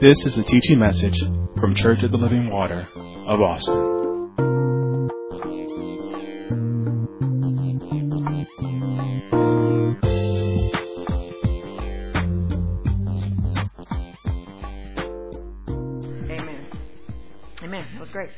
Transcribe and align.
This 0.00 0.24
is 0.24 0.38
a 0.38 0.44
teaching 0.44 0.78
message 0.78 1.18
from 1.58 1.74
Church 1.74 2.04
of 2.04 2.12
the 2.12 2.18
Living 2.18 2.50
Water 2.50 2.86
of 3.26 3.40
Austin. 3.42 3.74
Amen. 16.30 16.70
Amen. 17.64 17.86
That 17.94 18.00
was 18.00 18.10
great. 18.12 18.30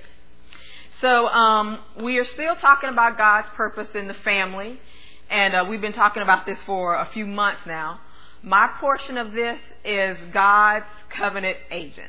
So 1.02 1.26
um, 1.26 1.80
we 2.02 2.16
are 2.16 2.24
still 2.24 2.56
talking 2.56 2.88
about 2.88 3.18
God's 3.18 3.48
purpose 3.54 3.88
in 3.94 4.08
the 4.08 4.14
family, 4.14 4.80
and 5.28 5.54
uh, 5.54 5.66
we've 5.68 5.82
been 5.82 5.92
talking 5.92 6.22
about 6.22 6.46
this 6.46 6.58
for 6.64 6.94
a 6.94 7.10
few 7.12 7.26
months 7.26 7.60
now. 7.66 8.00
My 8.42 8.70
portion 8.80 9.18
of 9.18 9.32
this 9.32 9.58
is 9.84 10.16
God's 10.32 10.86
covenant 11.10 11.58
agents. 11.70 12.08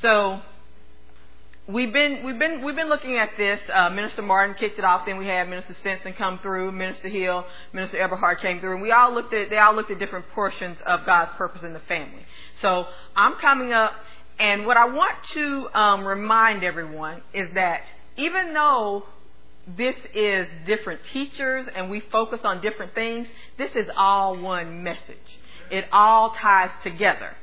So 0.00 0.40
we've 1.66 1.92
been 1.92 2.22
we've 2.24 2.38
been 2.38 2.62
we've 2.62 2.76
been 2.76 2.90
looking 2.90 3.16
at 3.16 3.30
this. 3.38 3.58
Uh, 3.72 3.88
Minister 3.88 4.20
Martin 4.20 4.54
kicked 4.58 4.78
it 4.78 4.84
off. 4.84 5.06
Then 5.06 5.16
we 5.16 5.26
had 5.26 5.48
Minister 5.48 5.72
Stinson 5.74 6.12
come 6.12 6.38
through. 6.40 6.72
Minister 6.72 7.08
Hill, 7.08 7.46
Minister 7.72 7.98
Eberhard 7.98 8.40
came 8.40 8.60
through, 8.60 8.74
and 8.74 8.82
we 8.82 8.92
all 8.92 9.14
looked 9.14 9.32
at 9.32 9.48
they 9.48 9.56
all 9.56 9.74
looked 9.74 9.90
at 9.90 9.98
different 9.98 10.28
portions 10.34 10.76
of 10.86 11.06
God's 11.06 11.32
purpose 11.38 11.62
in 11.62 11.72
the 11.72 11.80
family. 11.80 12.26
So 12.60 12.86
I'm 13.16 13.38
coming 13.40 13.72
up, 13.72 13.92
and 14.38 14.66
what 14.66 14.76
I 14.76 14.84
want 14.84 15.16
to 15.32 15.68
um, 15.72 16.06
remind 16.06 16.62
everyone 16.62 17.22
is 17.32 17.48
that 17.54 17.82
even 18.18 18.52
though 18.52 19.04
this 19.66 19.96
is 20.14 20.46
different 20.66 21.00
teachers 21.12 21.66
and 21.74 21.90
we 21.90 22.00
focus 22.12 22.40
on 22.44 22.60
different 22.60 22.94
things, 22.94 23.28
this 23.58 23.70
is 23.74 23.88
all 23.96 24.38
one 24.38 24.82
message. 24.82 25.38
It 25.70 25.86
all 25.92 26.30
ties 26.30 26.70
together. 26.82 27.36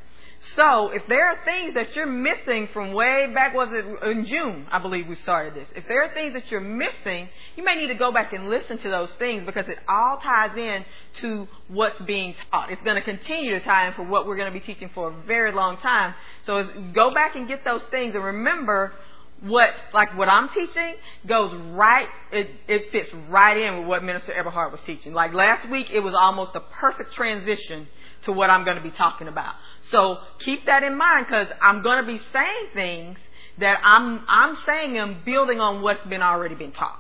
So 0.56 0.90
if 0.94 1.02
there 1.10 1.26
are 1.28 1.44
things 1.44 1.74
that 1.74 1.96
you're 1.96 2.06
missing 2.06 2.70
from 2.72 2.94
way 2.94 3.28
back, 3.34 3.54
was 3.54 3.70
it 3.72 4.10
in 4.10 4.26
June, 4.26 4.68
I 4.72 4.80
believe 4.80 5.08
we 5.08 5.16
started 5.16 5.54
this. 5.54 5.68
If 5.76 5.86
there 5.88 6.02
are 6.04 6.14
things 6.14 6.34
that 6.34 6.50
you're 6.50 6.62
missing, 6.62 7.28
you 7.58 7.64
may 7.66 7.76
need 7.76 7.88
to 7.88 7.96
go 7.96 8.14
back 8.14 8.32
and 8.32 8.50
listen 8.50 8.78
to 8.80 8.90
those 8.90 9.10
things 9.20 9.46
because 9.46 9.68
it 9.68 9.78
all 9.90 10.18
ties 10.24 10.58
in 10.58 10.86
to 11.22 11.48
what's 11.68 12.02
being 12.04 12.36
taught. 12.52 12.72
It's 12.72 12.82
going 12.84 12.96
to 12.96 13.02
continue 13.02 13.60
to 13.60 13.66
tie 13.66 13.90
in 13.90 13.94
for 13.96 14.04
what 14.04 14.28
we're 14.28 14.38
going 14.38 14.52
to 14.52 14.58
be 14.58 14.66
teaching 14.66 14.90
for 14.94 15.10
a 15.10 15.24
very 15.24 15.52
long 15.52 15.76
time. 15.78 16.16
So 16.46 16.64
go 16.94 17.14
back 17.14 17.36
and 17.36 17.46
get 17.46 17.66
those 17.66 17.84
things 17.92 18.16
and 18.16 18.24
remember 18.24 18.94
what 19.42 19.70
like 19.94 20.18
what 20.18 20.28
I'm 20.28 20.50
teaching 20.50 20.96
goes 21.26 21.54
right 21.72 22.08
it, 22.32 22.50
it 22.68 22.92
fits 22.92 23.10
right 23.30 23.58
in 23.58 23.80
with 23.80 23.88
what 23.88 24.04
Minister 24.04 24.34
Eberhard 24.34 24.72
was 24.72 24.82
teaching. 24.86 25.14
Like 25.14 25.34
last 25.34 25.70
week 25.70 25.88
it 25.92 26.02
was 26.02 26.14
almost 26.14 26.56
a 26.56 26.60
perfect 26.60 27.14
transition 27.14 27.88
to 28.26 28.34
what 28.34 28.50
I'm 28.50 28.66
going 28.66 28.78
to 28.78 28.84
be 28.84 28.92
talking 28.92 29.28
about. 29.28 29.56
So 29.92 30.18
keep 30.44 30.66
that 30.66 30.84
in 30.84 30.98
mind 30.98 31.26
because 31.26 31.48
I'm 31.62 31.82
going 31.84 32.04
to 32.04 32.08
be 32.08 32.20
saying 32.34 32.68
things 32.74 33.18
that 33.60 33.80
I'm 33.84 34.26
I'm 34.28 34.58
saying 34.66 34.94
them 34.94 35.22
building 35.26 35.60
on 35.60 35.82
what's 35.82 36.06
been 36.08 36.22
already 36.22 36.56
been 36.56 36.74
taught. 36.74 37.00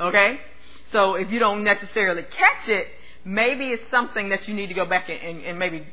Okay? 0.00 0.38
So 0.92 1.14
if 1.14 1.30
you 1.30 1.38
don't 1.38 1.64
necessarily 1.64 2.22
catch 2.22 2.68
it, 2.68 2.86
maybe 3.24 3.66
it's 3.66 3.90
something 3.90 4.30
that 4.30 4.48
you 4.48 4.54
need 4.54 4.68
to 4.68 4.74
go 4.74 4.86
back 4.86 5.08
and, 5.08 5.20
and, 5.20 5.44
and 5.44 5.58
maybe 5.58 5.86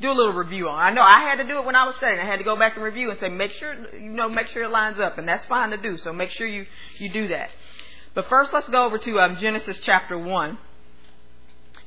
do 0.00 0.10
a 0.10 0.12
little 0.12 0.32
review 0.32 0.68
on. 0.68 0.78
I 0.78 0.92
know 0.92 1.02
I 1.02 1.20
had 1.20 1.36
to 1.36 1.46
do 1.46 1.58
it 1.58 1.64
when 1.64 1.76
I 1.76 1.84
was 1.84 1.96
studying. 1.96 2.20
I 2.20 2.26
had 2.26 2.38
to 2.38 2.44
go 2.44 2.56
back 2.56 2.74
and 2.74 2.84
review 2.84 3.10
and 3.10 3.20
say, 3.20 3.28
make 3.28 3.52
sure 3.52 3.74
you 3.94 4.10
know, 4.10 4.28
make 4.28 4.48
sure 4.48 4.64
it 4.64 4.70
lines 4.70 4.98
up, 4.98 5.18
and 5.18 5.28
that's 5.28 5.44
fine 5.46 5.70
to 5.70 5.76
do. 5.76 5.98
So 5.98 6.12
make 6.12 6.30
sure 6.30 6.46
you 6.46 6.66
you 6.98 7.12
do 7.12 7.28
that. 7.28 7.50
But 8.14 8.28
first, 8.28 8.52
let's 8.52 8.68
go 8.68 8.86
over 8.86 8.98
to 8.98 9.20
um, 9.20 9.36
Genesis 9.36 9.78
chapter 9.82 10.18
one. 10.18 10.58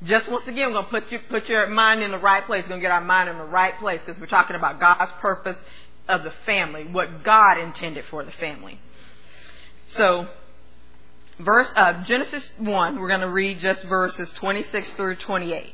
Just 0.04 0.30
once 0.30 0.48
again, 0.48 0.74
we're 0.74 0.82
to 0.82 0.88
put 0.90 1.12
you 1.12 1.20
put 1.30 1.48
your 1.48 1.68
mind 1.68 2.04
in 2.04 2.12
the 2.12 2.18
right 2.20 2.46
place. 2.46 2.64
We're 2.70 2.76
to 2.76 2.82
get 2.82 2.92
our 2.92 3.02
mind 3.02 3.30
in 3.30 3.38
the 3.38 3.46
right 3.46 3.78
place 3.80 4.02
because 4.06 4.20
we're 4.20 4.28
talking 4.28 4.56
about 4.56 4.80
God's 4.80 5.12
purpose 5.20 5.58
of 6.08 6.24
the 6.24 6.34
family, 6.46 6.86
what 6.86 7.24
God 7.24 7.58
intended 7.58 8.06
for 8.10 8.24
the 8.24 8.32
family. 8.32 8.80
So, 9.88 10.28
verse 11.40 11.68
uh, 11.76 12.04
Genesis 12.04 12.50
one, 12.58 13.00
we're 13.00 13.08
going 13.08 13.22
to 13.22 13.30
read 13.30 13.60
just 13.60 13.84
verses 13.84 14.30
26 14.36 14.90
through 14.92 15.16
28. 15.18 15.74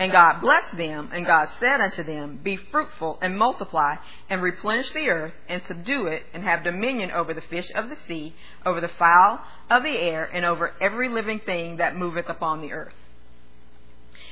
And 0.00 0.12
God 0.12 0.40
blessed 0.40 0.78
them, 0.78 1.10
and 1.12 1.26
God 1.26 1.50
said 1.60 1.78
unto 1.82 2.02
them, 2.02 2.40
Be 2.42 2.56
fruitful 2.56 3.18
and 3.20 3.36
multiply, 3.36 3.96
and 4.30 4.40
replenish 4.40 4.90
the 4.92 5.10
earth, 5.10 5.34
and 5.46 5.60
subdue 5.68 6.06
it, 6.06 6.22
and 6.32 6.42
have 6.42 6.64
dominion 6.64 7.10
over 7.10 7.34
the 7.34 7.42
fish 7.42 7.66
of 7.74 7.90
the 7.90 7.96
sea, 8.08 8.34
over 8.64 8.80
the 8.80 8.90
fowl 8.98 9.40
of 9.68 9.82
the 9.82 9.98
air, 9.98 10.24
and 10.24 10.46
over 10.46 10.72
every 10.80 11.10
living 11.10 11.40
thing 11.44 11.76
that 11.76 11.96
moveth 11.96 12.30
upon 12.30 12.62
the 12.62 12.72
earth. 12.72 12.94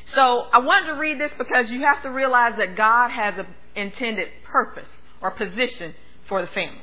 So 0.06 0.46
I 0.50 0.60
wanted 0.60 0.86
to 0.86 0.98
read 0.98 1.20
this 1.20 1.32
because 1.36 1.68
you 1.68 1.82
have 1.82 2.02
to 2.02 2.08
realize 2.08 2.54
that 2.56 2.74
God 2.74 3.10
has 3.10 3.34
an 3.36 3.46
intended 3.76 4.28
purpose 4.50 4.88
or 5.20 5.32
position 5.32 5.94
for 6.30 6.40
the 6.40 6.48
family. 6.48 6.80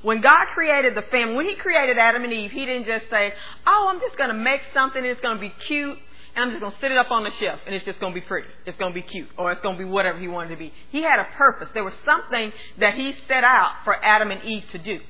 When 0.00 0.22
God 0.22 0.46
created 0.54 0.94
the 0.94 1.02
family, 1.02 1.34
when 1.34 1.46
He 1.46 1.56
created 1.56 1.98
Adam 1.98 2.24
and 2.24 2.32
Eve, 2.32 2.52
He 2.52 2.64
didn't 2.64 2.86
just 2.86 3.10
say, 3.10 3.34
Oh, 3.66 3.88
I'm 3.92 4.00
just 4.00 4.16
going 4.16 4.30
to 4.30 4.34
make 4.34 4.62
something, 4.72 5.04
it's 5.04 5.20
going 5.20 5.36
to 5.36 5.40
be 5.42 5.52
cute, 5.66 5.98
and 6.34 6.44
I'm 6.44 6.50
just 6.50 6.60
going 6.60 6.72
to 6.72 6.78
sit 6.80 6.92
it 6.92 6.98
up 6.98 7.10
on 7.10 7.24
the 7.24 7.30
shelf 7.40 7.60
and 7.66 7.74
it's 7.74 7.84
just 7.84 8.00
going 8.00 8.14
to 8.14 8.20
be 8.20 8.26
pretty. 8.26 8.48
It's 8.66 8.78
going 8.78 8.92
to 8.92 8.94
be 8.94 9.06
cute 9.06 9.28
or 9.36 9.52
it's 9.52 9.60
going 9.62 9.76
to 9.76 9.84
be 9.84 9.88
whatever 9.88 10.18
he 10.18 10.28
wanted 10.28 10.50
to 10.50 10.56
be. 10.56 10.72
He 10.90 11.02
had 11.02 11.18
a 11.18 11.26
purpose. 11.36 11.68
There 11.74 11.84
was 11.84 11.94
something 12.04 12.52
that 12.78 12.94
he 12.94 13.14
set 13.26 13.44
out 13.44 13.72
for 13.84 13.94
Adam 13.94 14.30
and 14.30 14.42
Eve 14.44 14.64
to 14.72 14.78
do. 14.78 15.00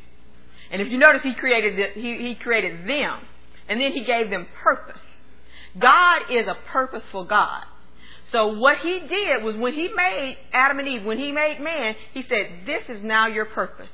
And 0.70 0.82
if 0.82 0.90
you 0.90 0.98
notice, 0.98 1.22
he 1.22 1.34
created, 1.34 1.76
the, 1.76 2.00
he, 2.00 2.28
he 2.28 2.34
created 2.34 2.88
them 2.88 3.20
and 3.68 3.80
then 3.80 3.92
he 3.92 4.04
gave 4.04 4.30
them 4.30 4.46
purpose. 4.62 5.00
God 5.78 6.22
is 6.30 6.46
a 6.46 6.56
purposeful 6.72 7.24
God. 7.24 7.64
So 8.32 8.58
what 8.58 8.78
he 8.78 9.00
did 9.00 9.42
was 9.42 9.56
when 9.56 9.72
he 9.72 9.88
made 9.94 10.36
Adam 10.52 10.78
and 10.78 10.88
Eve, 10.88 11.04
when 11.04 11.18
he 11.18 11.32
made 11.32 11.60
man, 11.60 11.94
he 12.12 12.22
said, 12.28 12.66
this 12.66 12.82
is 12.88 13.02
now 13.02 13.26
your 13.26 13.46
purpose. 13.46 13.88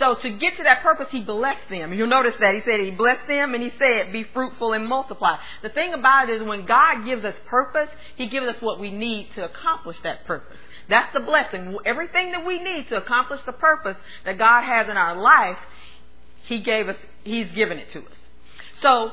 So 0.00 0.14
to 0.14 0.30
get 0.30 0.56
to 0.56 0.62
that 0.62 0.82
purpose, 0.82 1.08
he 1.10 1.20
blessed 1.20 1.68
them. 1.68 1.92
You'll 1.92 2.08
notice 2.08 2.34
that. 2.40 2.54
He 2.54 2.62
said 2.62 2.80
he 2.80 2.90
blessed 2.90 3.28
them 3.28 3.52
and 3.52 3.62
he 3.62 3.70
said, 3.78 4.12
be 4.12 4.24
fruitful 4.24 4.72
and 4.72 4.88
multiply. 4.88 5.36
The 5.62 5.68
thing 5.68 5.92
about 5.92 6.30
it 6.30 6.40
is 6.40 6.48
when 6.48 6.64
God 6.64 7.04
gives 7.04 7.22
us 7.22 7.34
purpose, 7.46 7.90
he 8.16 8.26
gives 8.28 8.46
us 8.46 8.56
what 8.60 8.80
we 8.80 8.90
need 8.90 9.28
to 9.34 9.44
accomplish 9.44 9.98
that 10.02 10.24
purpose. 10.24 10.56
That's 10.88 11.12
the 11.12 11.20
blessing. 11.20 11.76
Everything 11.84 12.32
that 12.32 12.46
we 12.46 12.58
need 12.62 12.88
to 12.88 12.96
accomplish 12.96 13.42
the 13.44 13.52
purpose 13.52 13.96
that 14.24 14.38
God 14.38 14.64
has 14.64 14.88
in 14.88 14.96
our 14.96 15.14
life, 15.20 15.58
he 16.46 16.60
gave 16.60 16.88
us, 16.88 16.96
he's 17.22 17.50
given 17.54 17.76
it 17.76 17.90
to 17.92 17.98
us. 17.98 18.16
So 18.80 19.12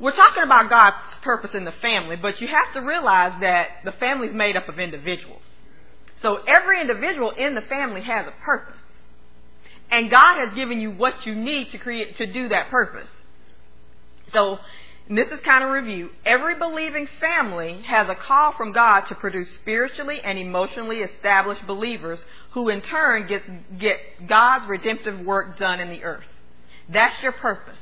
we're 0.00 0.10
talking 0.10 0.42
about 0.42 0.68
God's 0.68 1.14
purpose 1.22 1.52
in 1.54 1.64
the 1.64 1.72
family, 1.80 2.16
but 2.16 2.40
you 2.40 2.48
have 2.48 2.74
to 2.74 2.80
realize 2.80 3.40
that 3.42 3.68
the 3.84 3.92
family 3.92 4.26
is 4.26 4.34
made 4.34 4.56
up 4.56 4.68
of 4.68 4.80
individuals. 4.80 5.42
So 6.20 6.38
every 6.48 6.80
individual 6.80 7.30
in 7.30 7.54
the 7.54 7.62
family 7.62 8.02
has 8.02 8.26
a 8.26 8.44
purpose. 8.44 8.74
And 9.90 10.10
God 10.10 10.38
has 10.44 10.54
given 10.54 10.80
you 10.80 10.90
what 10.90 11.26
you 11.26 11.34
need 11.34 11.70
to 11.70 11.78
create, 11.78 12.16
to 12.18 12.26
do 12.26 12.48
that 12.48 12.70
purpose. 12.70 13.08
So, 14.32 14.58
this 15.08 15.28
is 15.28 15.38
kind 15.44 15.62
of 15.62 15.70
review. 15.70 16.10
Every 16.24 16.56
believing 16.56 17.06
family 17.20 17.80
has 17.82 18.08
a 18.08 18.16
call 18.16 18.52
from 18.56 18.72
God 18.72 19.02
to 19.02 19.14
produce 19.14 19.48
spiritually 19.54 20.20
and 20.22 20.36
emotionally 20.36 20.98
established 20.98 21.64
believers 21.64 22.18
who 22.52 22.68
in 22.70 22.80
turn 22.80 23.28
get, 23.28 23.78
get 23.78 23.98
God's 24.26 24.68
redemptive 24.68 25.20
work 25.20 25.58
done 25.58 25.78
in 25.78 25.90
the 25.90 26.02
earth. 26.02 26.24
That's 26.88 27.22
your 27.22 27.32
purpose. 27.32 27.78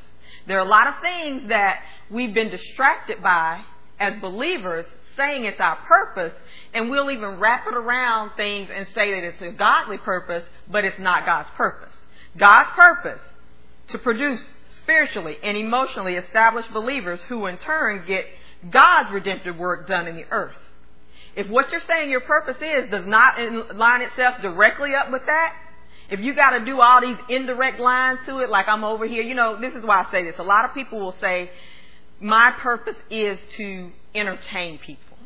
There 0.46 0.58
are 0.58 0.66
a 0.66 0.68
lot 0.68 0.86
of 0.86 0.94
things 1.00 1.48
that 1.48 1.80
we've 2.10 2.34
been 2.34 2.50
distracted 2.50 3.22
by 3.22 3.62
as 3.98 4.20
believers 4.20 4.84
saying 5.16 5.44
it's 5.44 5.60
our 5.60 5.76
purpose, 5.76 6.34
and 6.74 6.90
we'll 6.90 7.10
even 7.10 7.38
wrap 7.38 7.66
it 7.66 7.74
around 7.74 8.32
things 8.36 8.68
and 8.74 8.86
say 8.94 9.12
that 9.12 9.24
it's 9.24 9.42
a 9.42 9.52
godly 9.56 9.96
purpose, 9.98 10.44
but 10.70 10.84
it's 10.84 10.98
not 10.98 11.24
God's 11.24 11.48
purpose. 11.56 11.93
God's 12.36 12.70
purpose 12.74 13.20
to 13.88 13.98
produce 13.98 14.40
spiritually 14.82 15.36
and 15.42 15.56
emotionally 15.56 16.14
established 16.14 16.72
believers 16.72 17.20
who 17.28 17.46
in 17.46 17.58
turn 17.58 18.04
get 18.06 18.24
God's 18.70 19.12
redemptive 19.12 19.56
work 19.56 19.86
done 19.88 20.06
in 20.06 20.16
the 20.16 20.24
earth. 20.30 20.56
If 21.36 21.48
what 21.48 21.70
you're 21.70 21.80
saying 21.88 22.10
your 22.10 22.20
purpose 22.20 22.56
is 22.56 22.90
does 22.90 23.06
not 23.06 23.38
line 23.74 24.02
itself 24.02 24.40
directly 24.40 24.94
up 24.94 25.10
with 25.10 25.22
that, 25.26 25.54
if 26.10 26.20
you 26.20 26.34
got 26.34 26.50
to 26.50 26.64
do 26.64 26.80
all 26.80 27.00
these 27.00 27.16
indirect 27.28 27.80
lines 27.80 28.20
to 28.26 28.38
it, 28.40 28.50
like 28.50 28.68
I'm 28.68 28.84
over 28.84 29.06
here, 29.06 29.22
you 29.22 29.34
know, 29.34 29.58
this 29.60 29.72
is 29.74 29.82
why 29.84 30.02
I 30.02 30.10
say 30.12 30.22
this. 30.22 30.34
A 30.38 30.42
lot 30.42 30.64
of 30.64 30.74
people 30.74 31.00
will 31.00 31.16
say, 31.20 31.50
my 32.20 32.52
purpose 32.60 32.96
is 33.10 33.38
to 33.56 33.90
entertain 34.14 34.78
people. 34.78 35.16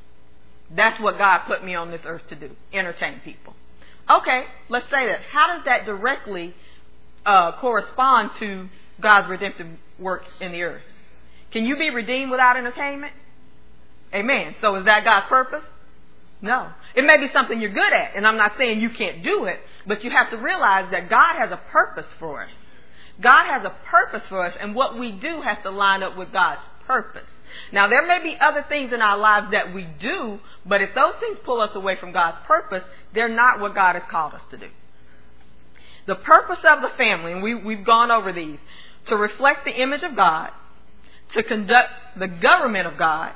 That's 0.74 1.00
what 1.00 1.18
God 1.18 1.40
put 1.46 1.64
me 1.64 1.74
on 1.74 1.90
this 1.90 2.00
earth 2.04 2.22
to 2.28 2.36
do, 2.36 2.50
entertain 2.72 3.20
people. 3.24 3.54
Okay, 4.08 4.44
let's 4.68 4.86
say 4.86 5.06
that. 5.06 5.20
How 5.32 5.54
does 5.54 5.64
that 5.64 5.84
directly 5.84 6.54
uh, 7.28 7.52
correspond 7.60 8.30
to 8.40 8.68
God's 9.00 9.28
redemptive 9.28 9.66
work 9.98 10.22
in 10.40 10.52
the 10.52 10.62
earth. 10.62 10.82
Can 11.52 11.64
you 11.64 11.76
be 11.76 11.90
redeemed 11.90 12.30
without 12.30 12.56
entertainment? 12.56 13.12
Amen. 14.14 14.54
So 14.62 14.76
is 14.76 14.86
that 14.86 15.04
God's 15.04 15.26
purpose? 15.28 15.64
No. 16.40 16.70
It 16.94 17.04
may 17.04 17.18
be 17.18 17.26
something 17.34 17.60
you're 17.60 17.72
good 17.72 17.92
at, 17.92 18.16
and 18.16 18.26
I'm 18.26 18.38
not 18.38 18.52
saying 18.56 18.80
you 18.80 18.90
can't 18.90 19.22
do 19.22 19.44
it, 19.44 19.58
but 19.86 20.02
you 20.02 20.10
have 20.10 20.30
to 20.30 20.38
realize 20.42 20.90
that 20.92 21.10
God 21.10 21.36
has 21.38 21.50
a 21.50 21.60
purpose 21.70 22.06
for 22.18 22.44
us. 22.44 22.50
God 23.20 23.44
has 23.50 23.66
a 23.66 23.74
purpose 23.90 24.22
for 24.28 24.46
us, 24.46 24.54
and 24.58 24.74
what 24.74 24.98
we 24.98 25.12
do 25.12 25.42
has 25.42 25.58
to 25.64 25.70
line 25.70 26.02
up 26.02 26.16
with 26.16 26.32
God's 26.32 26.62
purpose. 26.86 27.28
Now, 27.72 27.88
there 27.88 28.06
may 28.06 28.22
be 28.22 28.36
other 28.40 28.64
things 28.68 28.92
in 28.94 29.02
our 29.02 29.18
lives 29.18 29.48
that 29.52 29.74
we 29.74 29.86
do, 30.00 30.38
but 30.64 30.80
if 30.80 30.94
those 30.94 31.14
things 31.20 31.38
pull 31.44 31.60
us 31.60 31.70
away 31.74 31.96
from 31.98 32.12
God's 32.12 32.38
purpose, 32.46 32.84
they're 33.14 33.34
not 33.34 33.60
what 33.60 33.74
God 33.74 33.94
has 33.96 34.04
called 34.10 34.34
us 34.34 34.42
to 34.50 34.56
do. 34.56 34.68
The 36.08 36.16
purpose 36.16 36.60
of 36.64 36.80
the 36.80 36.88
family, 36.96 37.32
and 37.32 37.42
we, 37.42 37.54
we've 37.54 37.84
gone 37.84 38.10
over 38.10 38.32
these, 38.32 38.58
to 39.08 39.16
reflect 39.16 39.66
the 39.66 39.78
image 39.78 40.02
of 40.02 40.16
God, 40.16 40.50
to 41.32 41.42
conduct 41.42 41.90
the 42.18 42.28
government 42.28 42.86
of 42.86 42.96
God, 42.96 43.34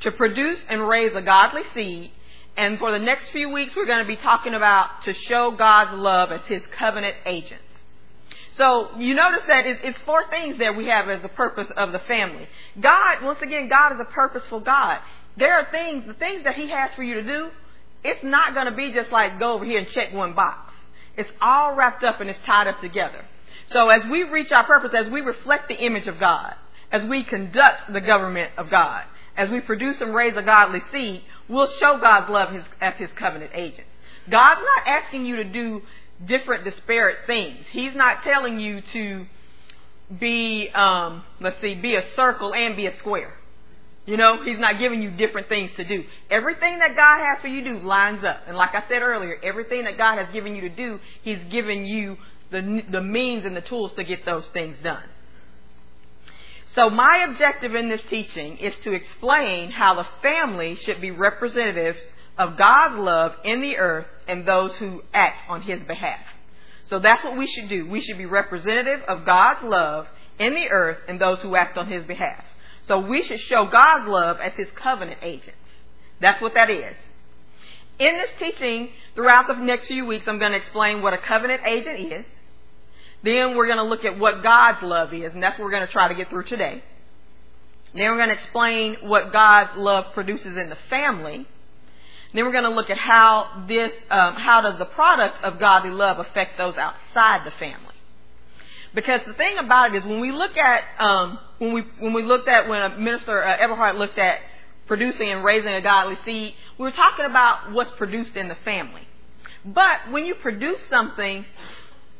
to 0.00 0.10
produce 0.10 0.58
and 0.70 0.88
raise 0.88 1.14
a 1.14 1.20
godly 1.20 1.62
seed, 1.74 2.10
and 2.56 2.78
for 2.78 2.92
the 2.92 2.98
next 2.98 3.28
few 3.28 3.50
weeks 3.50 3.76
we're 3.76 3.86
going 3.86 4.02
to 4.02 4.08
be 4.08 4.16
talking 4.16 4.54
about 4.54 5.04
to 5.04 5.12
show 5.12 5.50
God's 5.50 5.92
love 5.92 6.32
as 6.32 6.40
His 6.46 6.62
covenant 6.78 7.14
agents. 7.26 7.62
So 8.52 8.88
you 8.96 9.14
notice 9.14 9.42
that 9.46 9.66
it's 9.66 10.00
four 10.02 10.28
things 10.30 10.58
that 10.60 10.76
we 10.76 10.86
have 10.86 11.10
as 11.10 11.20
the 11.20 11.28
purpose 11.28 11.68
of 11.76 11.92
the 11.92 12.00
family. 12.00 12.48
God, 12.80 13.22
once 13.22 13.40
again, 13.42 13.68
God 13.68 13.92
is 13.92 14.00
a 14.00 14.10
purposeful 14.10 14.60
God. 14.60 14.98
There 15.36 15.52
are 15.52 15.70
things, 15.70 16.04
the 16.06 16.14
things 16.14 16.44
that 16.44 16.54
He 16.54 16.70
has 16.70 16.90
for 16.96 17.02
you 17.02 17.14
to 17.14 17.22
do, 17.22 17.50
it's 18.02 18.24
not 18.24 18.54
going 18.54 18.66
to 18.66 18.74
be 18.74 18.92
just 18.94 19.12
like 19.12 19.38
go 19.38 19.52
over 19.52 19.66
here 19.66 19.78
and 19.78 19.88
check 19.90 20.12
one 20.14 20.34
box. 20.34 20.67
It's 21.18 21.30
all 21.42 21.74
wrapped 21.74 22.04
up 22.04 22.20
and 22.20 22.30
it's 22.30 22.38
tied 22.46 22.68
up 22.68 22.80
together. 22.80 23.24
So 23.66 23.90
as 23.90 24.02
we 24.10 24.22
reach 24.22 24.50
our 24.52 24.64
purpose, 24.64 24.92
as 24.94 25.10
we 25.10 25.20
reflect 25.20 25.68
the 25.68 25.74
image 25.74 26.06
of 26.06 26.18
God, 26.18 26.54
as 26.90 27.02
we 27.04 27.24
conduct 27.24 27.92
the 27.92 28.00
government 28.00 28.52
of 28.56 28.70
God, 28.70 29.02
as 29.36 29.50
we 29.50 29.60
produce 29.60 29.96
and 30.00 30.14
raise 30.14 30.34
a 30.36 30.42
godly 30.42 30.80
seed, 30.90 31.22
we'll 31.48 31.70
show 31.80 31.98
God's 32.00 32.30
love 32.30 32.54
as 32.80 32.94
His 32.98 33.10
covenant 33.18 33.50
agents. 33.54 33.90
God's 34.30 34.60
not 34.60 34.86
asking 34.86 35.26
you 35.26 35.36
to 35.36 35.44
do 35.44 35.82
different 36.24 36.64
disparate 36.64 37.18
things. 37.26 37.58
He's 37.72 37.94
not 37.94 38.22
telling 38.22 38.58
you 38.58 38.80
to 38.92 39.26
be, 40.18 40.70
um, 40.74 41.24
let's 41.40 41.60
see, 41.60 41.74
be 41.74 41.94
a 41.94 42.02
circle 42.16 42.54
and 42.54 42.76
be 42.76 42.86
a 42.86 42.96
square. 42.98 43.34
You 44.08 44.16
know, 44.16 44.42
he's 44.42 44.58
not 44.58 44.78
giving 44.78 45.02
you 45.02 45.10
different 45.10 45.50
things 45.50 45.70
to 45.76 45.84
do. 45.84 46.02
Everything 46.30 46.78
that 46.78 46.96
God 46.96 47.18
has 47.22 47.42
for 47.42 47.48
you 47.48 47.62
to 47.62 47.78
do 47.78 47.86
lines 47.86 48.24
up. 48.24 48.40
And 48.46 48.56
like 48.56 48.70
I 48.74 48.82
said 48.88 49.02
earlier, 49.02 49.36
everything 49.42 49.84
that 49.84 49.98
God 49.98 50.16
has 50.16 50.32
given 50.32 50.54
you 50.54 50.62
to 50.62 50.70
do, 50.70 50.98
he's 51.22 51.40
given 51.50 51.84
you 51.84 52.16
the, 52.50 52.82
the 52.90 53.02
means 53.02 53.44
and 53.44 53.54
the 53.54 53.60
tools 53.60 53.92
to 53.96 54.04
get 54.04 54.24
those 54.24 54.46
things 54.54 54.78
done. 54.82 55.02
So 56.74 56.88
my 56.88 57.26
objective 57.28 57.74
in 57.74 57.90
this 57.90 58.00
teaching 58.08 58.56
is 58.56 58.72
to 58.84 58.94
explain 58.94 59.72
how 59.72 59.96
the 59.96 60.06
family 60.22 60.76
should 60.76 61.02
be 61.02 61.10
representatives 61.10 61.98
of 62.38 62.56
God's 62.56 62.98
love 62.98 63.32
in 63.44 63.60
the 63.60 63.76
earth 63.76 64.06
and 64.26 64.48
those 64.48 64.72
who 64.78 65.02
act 65.12 65.50
on 65.50 65.60
His 65.60 65.80
behalf. 65.82 66.24
So 66.84 66.98
that's 66.98 67.22
what 67.22 67.36
we 67.36 67.46
should 67.46 67.68
do. 67.68 67.86
We 67.86 68.00
should 68.00 68.16
be 68.16 68.24
representative 68.24 69.00
of 69.06 69.26
God's 69.26 69.64
love 69.64 70.06
in 70.38 70.54
the 70.54 70.70
earth 70.70 70.96
and 71.08 71.20
those 71.20 71.40
who 71.40 71.54
act 71.56 71.76
on 71.76 71.90
His 71.90 72.04
behalf. 72.04 72.44
So 72.88 72.98
we 72.98 73.22
should 73.22 73.40
show 73.40 73.66
God's 73.66 74.08
love 74.08 74.38
as 74.40 74.54
His 74.54 74.68
covenant 74.74 75.18
agents. 75.22 75.52
That's 76.20 76.40
what 76.42 76.54
that 76.54 76.70
is. 76.70 76.96
In 77.98 78.16
this 78.16 78.30
teaching, 78.38 78.88
throughout 79.14 79.46
the 79.46 79.54
next 79.54 79.86
few 79.86 80.06
weeks, 80.06 80.26
I'm 80.26 80.38
going 80.38 80.52
to 80.52 80.58
explain 80.58 81.02
what 81.02 81.12
a 81.12 81.18
covenant 81.18 81.62
agent 81.66 82.12
is. 82.12 82.24
Then 83.22 83.56
we're 83.56 83.66
going 83.66 83.78
to 83.78 83.84
look 83.84 84.04
at 84.04 84.18
what 84.18 84.42
God's 84.42 84.82
love 84.82 85.12
is, 85.12 85.32
and 85.34 85.42
that's 85.42 85.58
what 85.58 85.64
we're 85.64 85.72
going 85.72 85.86
to 85.86 85.92
try 85.92 86.08
to 86.08 86.14
get 86.14 86.30
through 86.30 86.44
today. 86.44 86.82
Then 87.94 88.10
we're 88.10 88.16
going 88.16 88.28
to 88.28 88.40
explain 88.40 88.96
what 89.02 89.32
God's 89.32 89.70
love 89.76 90.14
produces 90.14 90.56
in 90.56 90.68
the 90.68 90.78
family. 90.88 91.46
Then 92.32 92.44
we're 92.44 92.52
going 92.52 92.64
to 92.64 92.70
look 92.70 92.90
at 92.90 92.98
how 92.98 93.64
this, 93.66 93.92
um, 94.10 94.34
how 94.34 94.60
does 94.60 94.78
the 94.78 94.84
product 94.84 95.42
of 95.42 95.58
godly 95.58 95.90
love 95.90 96.18
affect 96.18 96.58
those 96.58 96.76
outside 96.76 97.44
the 97.44 97.52
family? 97.58 97.87
Because 98.94 99.20
the 99.26 99.34
thing 99.34 99.58
about 99.58 99.94
it 99.94 99.98
is, 99.98 100.04
when 100.04 100.20
we 100.20 100.32
look 100.32 100.56
at, 100.56 100.84
um, 100.98 101.38
when 101.58 101.72
we 101.72 101.82
when 101.98 102.12
we 102.12 102.22
looked 102.22 102.48
at 102.48 102.68
when 102.68 102.80
a 102.80 102.98
Minister 102.98 103.42
uh, 103.44 103.58
Everhart 103.58 103.96
looked 103.96 104.18
at 104.18 104.38
producing 104.86 105.30
and 105.30 105.44
raising 105.44 105.72
a 105.72 105.80
godly 105.80 106.16
seed, 106.24 106.54
we 106.78 106.82
were 106.82 106.92
talking 106.92 107.26
about 107.26 107.72
what's 107.72 107.90
produced 107.96 108.36
in 108.36 108.48
the 108.48 108.56
family. 108.64 109.02
But 109.64 110.10
when 110.10 110.24
you 110.24 110.34
produce 110.36 110.80
something, 110.88 111.44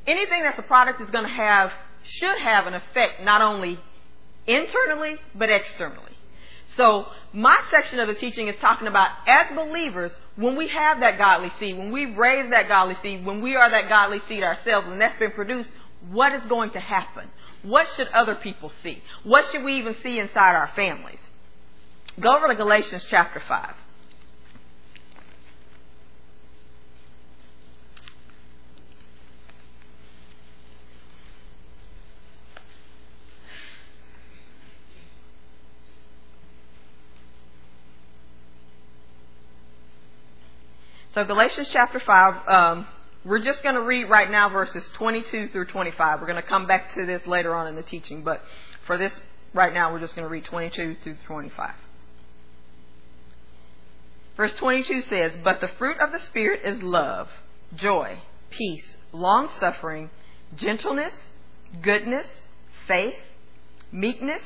anything 0.07 0.43
that's 0.43 0.59
a 0.59 0.63
product 0.63 1.01
is 1.01 1.09
going 1.11 1.25
to 1.25 1.31
have 1.31 1.73
should 2.03 2.39
have 2.39 2.67
an 2.67 2.75
effect 2.75 3.23
not 3.23 3.41
only 3.41 3.79
internally 4.47 5.17
but 5.35 5.51
externally. 5.51 6.13
So 6.77 7.07
my 7.33 7.59
section 7.71 7.99
of 7.99 8.09
the 8.09 8.15
teaching 8.15 8.49
is 8.49 8.55
talking 8.61 8.87
about 8.87 9.09
as 9.27 9.55
believers, 9.55 10.13
when 10.37 10.57
we 10.57 10.69
have 10.69 11.01
that 11.01 11.19
godly 11.19 11.53
seed, 11.59 11.77
when 11.77 11.91
we 11.91 12.07
raise 12.07 12.51
that 12.51 12.69
godly 12.69 12.97
seed, 13.03 13.25
when 13.25 13.41
we 13.41 13.57
are 13.57 13.71
that 13.71 13.89
godly 13.89 14.21
seed 14.29 14.43
ourselves, 14.43 14.87
and 14.89 15.01
that's 15.01 15.19
been 15.19 15.33
produced, 15.33 15.69
what 16.11 16.33
is 16.33 16.43
going 16.49 16.71
to 16.71 16.81
happen? 16.81 17.29
What 17.63 17.87
should 17.97 18.09
other 18.09 18.35
people 18.37 18.73
see? 18.83 19.03
What 19.25 19.47
should 19.51 19.65
we 19.65 19.79
even 19.79 19.97
see 20.03 20.19
inside 20.19 20.55
our 20.55 20.71
families? 20.77 21.19
Go 22.21 22.37
over 22.37 22.49
to 22.49 22.55
Galatians 22.55 23.05
chapter 23.09 23.41
5. 23.41 23.75
So 41.19 41.25
Galatians 41.25 41.69
chapter 41.73 41.99
5, 41.99 42.49
um, 42.49 42.87
we're 43.29 43.45
just 43.45 43.63
going 43.63 43.75
to 43.75 43.83
read 43.83 44.05
right 44.05 44.31
now 44.31 44.49
verses 44.49 44.83
22 44.95 45.49
through 45.49 45.67
25. 45.67 46.21
We're 46.21 46.27
going 46.27 46.43
to 46.43 46.49
come 46.49 46.67
back 46.67 46.95
to 46.95 47.05
this 47.05 47.27
later 47.27 47.55
on 47.55 47.67
in 47.67 47.77
the 47.77 47.83
teaching, 47.83 48.23
but 48.23 48.43
for 48.87 48.97
this 48.97 49.13
right 49.53 49.73
now, 49.73 49.93
we're 49.93 50.01
just 50.01 50.17
going 50.17 50.27
to 50.27 50.31
read 50.31 50.45
22 50.47 50.97
through 51.03 51.17
25. 51.27 51.75
Verse 54.37 54.55
22 54.57 55.03
says, 55.03 55.33
But 55.45 55.61
the 55.61 55.69
fruit 55.69 55.99
of 55.99 56.11
the 56.11 56.21
Spirit 56.21 56.63
is 56.65 56.83
love, 56.83 57.29
joy, 57.75 58.19
peace, 58.51 58.97
long 59.13 59.51
suffering, 59.61 60.09
gentleness, 60.57 61.15
goodness, 61.83 62.29
faith, 62.87 63.19
meekness, 63.93 64.43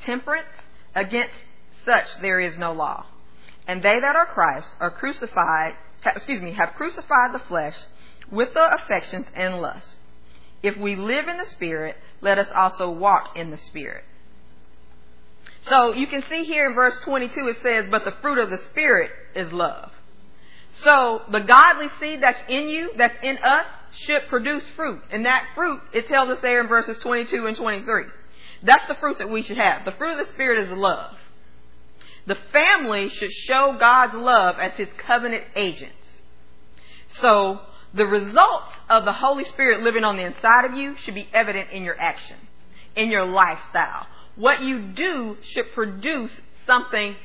temperance. 0.00 0.46
Against 0.94 1.34
such 1.84 2.06
there 2.20 2.40
is 2.40 2.56
no 2.56 2.72
law. 2.72 3.06
And 3.66 3.82
they 3.82 4.00
that 4.00 4.16
are 4.16 4.26
Christ 4.26 4.68
are 4.80 4.90
crucified 4.90 5.74
excuse 6.04 6.42
me, 6.42 6.52
have 6.52 6.74
crucified 6.74 7.32
the 7.32 7.38
flesh 7.38 7.76
with 8.32 8.54
the 8.54 8.74
affections 8.74 9.26
and 9.34 9.60
lusts. 9.60 9.88
If 10.62 10.76
we 10.76 10.96
live 10.96 11.28
in 11.28 11.36
the 11.36 11.46
Spirit, 11.46 11.96
let 12.20 12.38
us 12.38 12.48
also 12.54 12.90
walk 12.90 13.36
in 13.36 13.50
the 13.50 13.56
Spirit. 13.56 14.04
So 15.62 15.92
you 15.92 16.06
can 16.06 16.24
see 16.28 16.44
here 16.44 16.66
in 16.66 16.74
verse 16.74 16.98
22 17.04 17.48
it 17.48 17.56
says, 17.62 17.84
but 17.90 18.04
the 18.04 18.14
fruit 18.20 18.38
of 18.38 18.50
the 18.50 18.58
Spirit 18.58 19.10
is 19.36 19.52
love. 19.52 19.90
So 20.72 21.22
the 21.30 21.40
godly 21.40 21.88
seed 22.00 22.22
that's 22.22 22.40
in 22.48 22.68
you, 22.68 22.90
that's 22.96 23.16
in 23.22 23.36
us, 23.38 23.66
should 24.06 24.22
produce 24.28 24.64
fruit. 24.74 25.02
And 25.10 25.26
that 25.26 25.44
fruit, 25.54 25.80
it 25.92 26.08
tells 26.08 26.30
us 26.30 26.40
there 26.40 26.60
in 26.60 26.68
verses 26.68 26.96
22 26.98 27.46
and 27.46 27.56
23. 27.56 28.04
That's 28.62 28.86
the 28.88 28.94
fruit 28.94 29.18
that 29.18 29.28
we 29.28 29.42
should 29.42 29.58
have. 29.58 29.84
The 29.84 29.92
fruit 29.92 30.18
of 30.18 30.26
the 30.26 30.32
Spirit 30.32 30.66
is 30.66 30.76
love. 30.76 31.16
The 32.26 32.38
family 32.52 33.08
should 33.10 33.32
show 33.32 33.76
God's 33.78 34.14
love 34.14 34.56
as 34.58 34.72
His 34.76 34.88
covenant 35.06 35.44
agents. 35.56 35.96
So, 37.20 37.60
the 37.94 38.06
results 38.06 38.68
of 38.88 39.04
the 39.04 39.12
Holy 39.12 39.44
Spirit 39.44 39.82
living 39.82 40.04
on 40.04 40.16
the 40.16 40.24
inside 40.24 40.64
of 40.64 40.74
you 40.74 40.96
should 41.04 41.14
be 41.14 41.28
evident 41.32 41.70
in 41.70 41.84
your 41.84 41.98
action, 42.00 42.36
in 42.96 43.10
your 43.10 43.24
lifestyle. 43.24 44.06
What 44.36 44.62
you 44.62 44.92
do 44.92 45.36
should 45.52 45.72
produce 45.74 46.30
something 46.66 47.16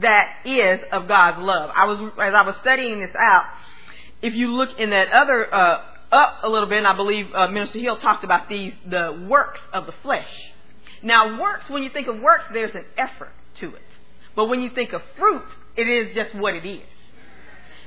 that 0.00 0.38
is 0.44 0.80
of 0.92 1.06
God's 1.06 1.38
love. 1.38 1.70
I 1.74 1.84
was, 1.84 2.12
as 2.20 2.34
I 2.34 2.42
was 2.42 2.56
studying 2.56 3.00
this 3.00 3.14
out, 3.18 3.44
if 4.22 4.34
you 4.34 4.48
look 4.48 4.78
in 4.78 4.90
that 4.90 5.12
other, 5.12 5.54
uh, 5.54 5.82
up 6.10 6.40
a 6.42 6.48
little 6.48 6.68
bit, 6.68 6.78
and 6.78 6.86
I 6.86 6.96
believe 6.96 7.26
uh, 7.34 7.48
Minister 7.48 7.78
Hill 7.78 7.98
talked 7.98 8.24
about 8.24 8.48
these, 8.48 8.72
the 8.88 9.26
works 9.28 9.60
of 9.72 9.86
the 9.86 9.92
flesh. 10.02 10.30
Now, 11.02 11.38
works, 11.40 11.68
when 11.68 11.82
you 11.82 11.90
think 11.90 12.08
of 12.08 12.18
works, 12.20 12.44
there's 12.52 12.74
an 12.74 12.86
effort 12.96 13.32
to 13.60 13.74
it. 13.74 13.82
But 14.34 14.46
when 14.46 14.60
you 14.60 14.70
think 14.70 14.92
of 14.94 15.02
fruit, 15.18 15.44
it 15.76 15.82
is 15.82 16.14
just 16.14 16.34
what 16.34 16.54
it 16.54 16.66
is. 16.66 16.88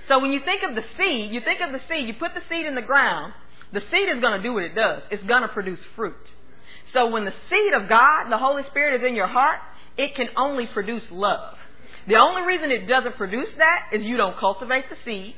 So 0.07 0.19
when 0.19 0.31
you 0.31 0.39
think 0.43 0.63
of 0.63 0.75
the 0.75 0.83
seed, 0.97 1.31
you 1.31 1.41
think 1.41 1.61
of 1.61 1.71
the 1.71 1.81
seed, 1.89 2.07
you 2.07 2.13
put 2.13 2.33
the 2.33 2.41
seed 2.49 2.65
in 2.65 2.75
the 2.75 2.81
ground, 2.81 3.33
the 3.73 3.81
seed 3.91 4.09
is 4.13 4.21
going 4.21 4.37
to 4.37 4.43
do 4.43 4.53
what 4.53 4.63
it 4.63 4.75
does. 4.75 5.03
It's 5.11 5.23
going 5.23 5.41
to 5.41 5.49
produce 5.49 5.79
fruit. 5.95 6.15
So 6.93 7.09
when 7.09 7.25
the 7.25 7.33
seed 7.49 7.73
of 7.73 7.89
God, 7.89 8.29
the 8.29 8.37
Holy 8.37 8.63
Spirit 8.69 9.01
is 9.01 9.07
in 9.07 9.15
your 9.15 9.27
heart, 9.27 9.59
it 9.97 10.15
can 10.15 10.29
only 10.37 10.67
produce 10.67 11.03
love. 11.11 11.55
The 12.07 12.15
only 12.15 12.43
reason 12.43 12.71
it 12.71 12.87
doesn't 12.87 13.17
produce 13.17 13.49
that 13.57 13.89
is 13.91 14.03
you 14.03 14.15
don't 14.15 14.37
cultivate 14.37 14.85
the 14.89 14.95
seed 15.03 15.35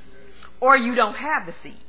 or 0.60 0.78
you 0.78 0.94
don't 0.94 1.16
have 1.16 1.48
the 1.48 1.56
seed. 1.64 1.80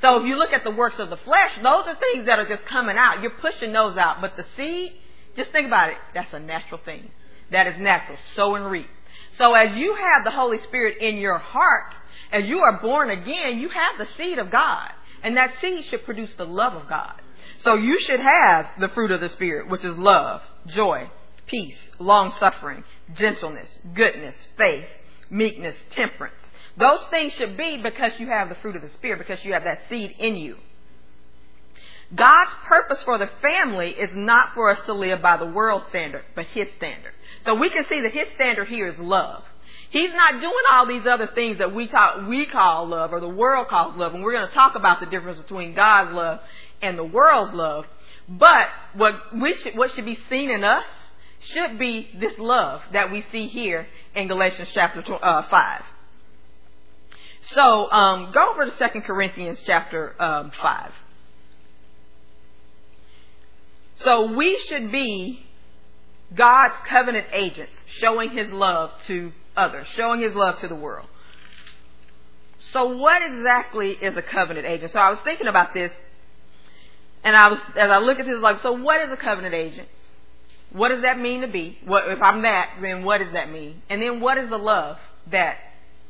So 0.00 0.20
if 0.20 0.26
you 0.26 0.36
look 0.36 0.52
at 0.52 0.62
the 0.62 0.70
works 0.70 0.96
of 0.98 1.10
the 1.10 1.16
flesh, 1.16 1.50
those 1.56 1.86
are 1.86 1.96
things 1.98 2.26
that 2.26 2.38
are 2.38 2.48
just 2.48 2.68
coming 2.68 2.96
out. 2.96 3.22
You're 3.22 3.32
pushing 3.40 3.72
those 3.72 3.96
out. 3.96 4.20
But 4.20 4.36
the 4.36 4.44
seed, 4.56 4.92
just 5.36 5.50
think 5.50 5.66
about 5.66 5.88
it. 5.88 5.96
That's 6.12 6.32
a 6.32 6.38
natural 6.38 6.80
thing. 6.84 7.10
That 7.50 7.66
is 7.66 7.74
natural. 7.80 8.18
Sow 8.36 8.54
and 8.54 8.70
reap. 8.70 8.86
So 9.38 9.54
as 9.54 9.76
you 9.76 9.96
have 9.96 10.24
the 10.24 10.30
Holy 10.30 10.58
Spirit 10.68 10.98
in 11.00 11.16
your 11.16 11.38
heart, 11.38 11.94
as 12.32 12.44
you 12.46 12.58
are 12.60 12.80
born 12.80 13.10
again, 13.10 13.58
you 13.58 13.68
have 13.68 13.98
the 13.98 14.08
seed 14.16 14.38
of 14.38 14.50
God. 14.50 14.90
And 15.22 15.36
that 15.36 15.54
seed 15.60 15.84
should 15.86 16.04
produce 16.04 16.32
the 16.36 16.44
love 16.44 16.74
of 16.74 16.88
God. 16.88 17.20
So 17.58 17.76
you 17.76 17.98
should 18.00 18.20
have 18.20 18.66
the 18.78 18.88
fruit 18.88 19.10
of 19.10 19.20
the 19.20 19.28
Spirit, 19.28 19.68
which 19.68 19.84
is 19.84 19.96
love, 19.96 20.42
joy, 20.66 21.08
peace, 21.46 21.78
long 21.98 22.32
suffering, 22.32 22.84
gentleness, 23.14 23.78
goodness, 23.94 24.34
faith, 24.56 24.86
meekness, 25.30 25.76
temperance. 25.90 26.42
Those 26.76 27.00
things 27.10 27.32
should 27.34 27.56
be 27.56 27.80
because 27.82 28.12
you 28.18 28.26
have 28.28 28.48
the 28.48 28.56
fruit 28.56 28.76
of 28.76 28.82
the 28.82 28.90
Spirit, 28.90 29.18
because 29.18 29.44
you 29.44 29.52
have 29.52 29.64
that 29.64 29.82
seed 29.88 30.14
in 30.18 30.36
you. 30.36 30.56
God's 32.14 32.50
purpose 32.66 33.02
for 33.04 33.18
the 33.18 33.30
family 33.40 33.90
is 33.90 34.10
not 34.14 34.54
for 34.54 34.70
us 34.70 34.78
to 34.86 34.92
live 34.92 35.22
by 35.22 35.36
the 35.36 35.46
world 35.46 35.84
standard, 35.88 36.24
but 36.34 36.46
His 36.46 36.68
standard. 36.76 37.12
So 37.44 37.54
we 37.54 37.70
can 37.70 37.84
see 37.88 38.00
that 38.02 38.12
His 38.12 38.28
standard 38.34 38.68
here 38.68 38.88
is 38.88 38.98
love. 38.98 39.42
He's 39.94 40.10
not 40.12 40.40
doing 40.40 40.64
all 40.72 40.88
these 40.88 41.06
other 41.06 41.28
things 41.36 41.58
that 41.58 41.72
we 41.72 41.86
talk, 41.86 42.26
we 42.26 42.46
call 42.46 42.88
love 42.88 43.12
or 43.12 43.20
the 43.20 43.28
world 43.28 43.68
calls 43.68 43.94
love. 43.94 44.12
And 44.12 44.24
we're 44.24 44.32
going 44.32 44.48
to 44.48 44.52
talk 44.52 44.74
about 44.74 44.98
the 44.98 45.06
difference 45.06 45.40
between 45.40 45.72
God's 45.72 46.12
love 46.12 46.40
and 46.82 46.98
the 46.98 47.04
world's 47.04 47.54
love. 47.54 47.84
But 48.28 48.66
what 48.94 49.14
we 49.40 49.54
should, 49.54 49.78
what 49.78 49.92
should 49.92 50.04
be 50.04 50.18
seen 50.28 50.50
in 50.50 50.64
us 50.64 50.82
should 51.38 51.78
be 51.78 52.10
this 52.18 52.36
love 52.40 52.80
that 52.92 53.12
we 53.12 53.24
see 53.30 53.46
here 53.46 53.86
in 54.16 54.26
Galatians 54.26 54.68
chapter 54.74 55.00
uh, 55.24 55.48
5. 55.48 55.82
So 57.42 57.88
um, 57.92 58.32
go 58.32 58.50
over 58.50 58.64
to 58.64 58.72
2 58.92 59.00
Corinthians 59.02 59.62
chapter 59.64 60.20
um, 60.20 60.50
5. 60.60 60.92
So 63.98 64.32
we 64.32 64.58
should 64.58 64.90
be 64.90 65.46
God's 66.34 66.74
covenant 66.88 67.28
agents, 67.32 67.76
showing 68.00 68.30
His 68.30 68.50
love 68.50 68.90
to 69.06 69.30
others, 69.56 69.86
showing 69.94 70.20
His 70.20 70.34
love 70.34 70.58
to 70.60 70.68
the 70.68 70.74
world. 70.74 71.08
So 72.72 72.96
what 72.96 73.22
exactly 73.22 73.90
is 73.90 74.16
a 74.16 74.22
covenant 74.22 74.66
agent? 74.66 74.90
So 74.90 74.98
I 74.98 75.10
was 75.10 75.18
thinking 75.24 75.46
about 75.46 75.74
this, 75.74 75.92
and 77.22 77.36
I 77.36 77.48
was 77.48 77.60
as 77.76 77.90
I 77.90 77.98
look 77.98 78.18
at 78.18 78.26
this, 78.26 78.40
like, 78.40 78.60
so 78.62 78.72
what 78.72 79.00
is 79.00 79.12
a 79.12 79.16
covenant 79.16 79.54
agent? 79.54 79.88
What 80.72 80.88
does 80.88 81.02
that 81.02 81.18
mean 81.18 81.42
to 81.42 81.48
be? 81.48 81.78
What 81.84 82.08
if 82.08 82.20
I'm 82.20 82.42
that? 82.42 82.78
Then 82.82 83.04
what 83.04 83.18
does 83.18 83.32
that 83.32 83.50
mean? 83.50 83.82
And 83.88 84.02
then 84.02 84.20
what 84.20 84.38
is 84.38 84.50
the 84.50 84.58
love 84.58 84.96
that 85.30 85.58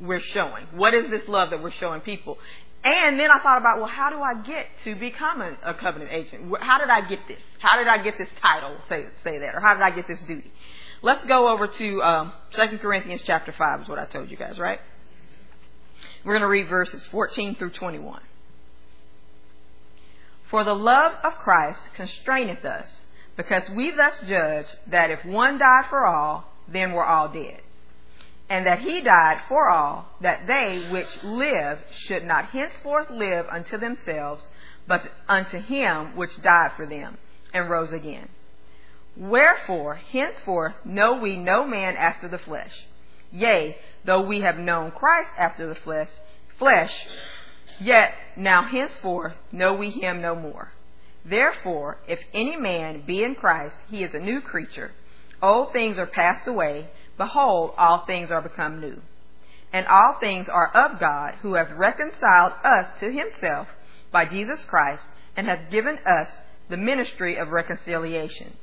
we're 0.01 0.21
showing? 0.21 0.67
What 0.73 0.95
is 0.95 1.11
this 1.11 1.29
love 1.29 1.51
that 1.51 1.63
we're 1.63 1.73
showing 1.73 2.01
people? 2.01 2.39
And 2.83 3.19
then 3.19 3.31
I 3.31 3.41
thought 3.43 3.59
about, 3.59 3.79
well, 3.79 3.89
how 3.89 4.11
do 4.11 4.21
I 4.21 4.43
get 4.47 4.67
to 4.85 4.95
become 4.95 5.41
a, 5.41 5.75
covenant 5.75 6.11
agent? 6.13 6.53
How 6.61 6.79
did 6.79 6.91
I 6.91 7.07
get 7.09 7.21
this? 7.29 7.39
How 7.59 7.79
did 7.79 7.89
I 7.89 8.03
get 8.03 8.19
this 8.19 8.29
title? 8.43 8.77
Say 8.89 9.07
say 9.23 9.39
that, 9.39 9.55
or 9.55 9.61
how 9.61 9.75
did 9.75 9.83
I 9.83 9.91
get 9.91 10.07
this 10.07 10.23
duty? 10.23 10.51
Let's 11.05 11.27
go 11.27 11.51
over 11.51 11.67
to 11.67 12.03
um, 12.03 12.33
2 12.53 12.79
Corinthians 12.79 13.21
chapter 13.27 13.53
5 13.53 13.83
is 13.83 13.89
what 13.91 13.99
I 13.99 14.07
told 14.07 14.31
you 14.31 14.39
guys, 14.39 14.59
right? 14.59 14.81
We're 16.25 16.33
going 16.33 16.41
to 16.41 16.49
read 16.49 16.67
verses 16.67 17.05
14 17.11 17.57
through 17.57 17.73
21. 17.73 18.23
For 20.49 20.65
the 20.65 20.73
love 20.73 21.13
of 21.23 21.35
Christ 21.35 21.81
constraineth 21.95 22.65
us, 22.65 22.87
because 23.37 23.69
we 23.69 23.93
thus 23.95 24.19
judge 24.27 24.65
that 24.87 25.11
if 25.11 25.23
one 25.27 25.59
died 25.59 25.85
for 25.91 26.07
all, 26.07 26.51
then 26.69 26.93
we're 26.93 27.05
all 27.05 27.29
dead. 27.29 27.61
And 28.49 28.65
that 28.65 28.79
he 28.79 29.03
died 29.03 29.43
for 29.47 29.69
all, 29.69 30.07
that 30.23 30.47
they 30.47 30.89
which 30.91 31.23
live 31.23 31.81
should 32.07 32.25
not 32.25 32.47
henceforth 32.47 33.11
live 33.11 33.45
unto 33.51 33.77
themselves, 33.77 34.43
but 34.89 35.07
unto 35.29 35.59
him 35.61 36.17
which 36.17 36.31
died 36.41 36.71
for 36.77 36.87
them, 36.87 37.19
and 37.53 37.69
rose 37.69 37.93
again. 37.93 38.31
Wherefore, 39.17 39.95
henceforth 39.95 40.75
know 40.85 41.15
we 41.15 41.37
no 41.37 41.65
man 41.65 41.97
after 41.97 42.27
the 42.27 42.39
flesh. 42.39 42.73
Yea, 43.31 43.77
though 44.05 44.23
we 44.23 44.41
have 44.41 44.59
known 44.59 44.91
Christ 44.91 45.31
after 45.39 45.69
the 45.69 45.77
flesh, 45.77 46.09
flesh, 46.59 46.93
yet 47.81 48.15
now 48.37 48.65
henceforth 48.65 49.35
know 49.53 49.75
we 49.75 49.91
him 49.91 50.21
no 50.21 50.35
more. 50.35 50.73
Therefore, 51.25 51.99
if 52.09 52.19
any 52.33 52.57
man 52.57 53.03
be 53.07 53.23
in 53.23 53.37
Christ, 53.37 53.77
he 53.89 54.03
is 54.03 54.15
a 54.15 54.19
new 54.19 54.41
creature. 54.41 54.93
Old 55.41 55.73
things 55.73 55.99
are 55.99 56.07
passed 56.07 56.49
away. 56.49 56.89
Behold, 57.17 57.75
all 57.79 58.05
things 58.07 58.31
are 58.31 58.43
become 58.43 58.81
new. 58.81 59.01
And 59.73 59.87
all 59.87 60.17
things 60.21 60.49
are 60.49 60.69
of 60.75 60.99
God, 60.99 61.35
who 61.43 61.55
hath 61.55 61.71
reconciled 61.73 62.53
us 62.65 62.87
to 63.01 63.13
himself 63.13 63.69
by 64.11 64.25
Jesus 64.25 64.65
Christ, 64.65 65.05
and 65.37 65.47
hath 65.47 65.71
given 65.71 65.99
us 66.07 66.29
the 66.69 66.77
ministry 66.77 67.37
of 67.37 67.51
reconciliation 67.51 68.57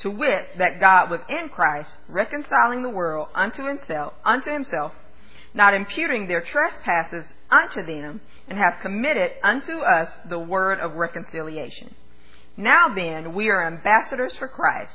to 0.00 0.10
wit, 0.10 0.58
that 0.58 0.80
God 0.80 1.10
was 1.10 1.20
in 1.28 1.48
Christ, 1.48 1.90
reconciling 2.08 2.82
the 2.82 2.88
world 2.88 3.28
unto 3.34 3.66
himself, 3.66 4.14
unto 4.24 4.50
himself, 4.52 4.92
not 5.54 5.74
imputing 5.74 6.28
their 6.28 6.42
trespasses 6.42 7.24
unto 7.50 7.84
them, 7.84 8.20
and 8.46 8.58
hath 8.58 8.80
committed 8.80 9.32
unto 9.42 9.78
us 9.78 10.08
the 10.28 10.38
word 10.38 10.78
of 10.80 10.94
reconciliation. 10.94 11.94
Now 12.56 12.88
then, 12.94 13.34
we 13.34 13.48
are 13.48 13.66
ambassadors 13.66 14.36
for 14.36 14.48
Christ, 14.48 14.92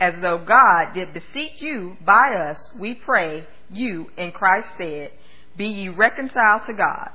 as 0.00 0.14
though 0.20 0.38
God 0.38 0.92
did 0.94 1.14
beseech 1.14 1.60
you 1.60 1.96
by 2.04 2.34
us, 2.34 2.70
we 2.78 2.94
pray 2.94 3.46
you 3.70 4.10
in 4.16 4.32
Christ's 4.32 4.72
stead, 4.74 5.12
be 5.56 5.66
ye 5.66 5.88
reconciled 5.88 6.62
to 6.66 6.72
God. 6.72 7.10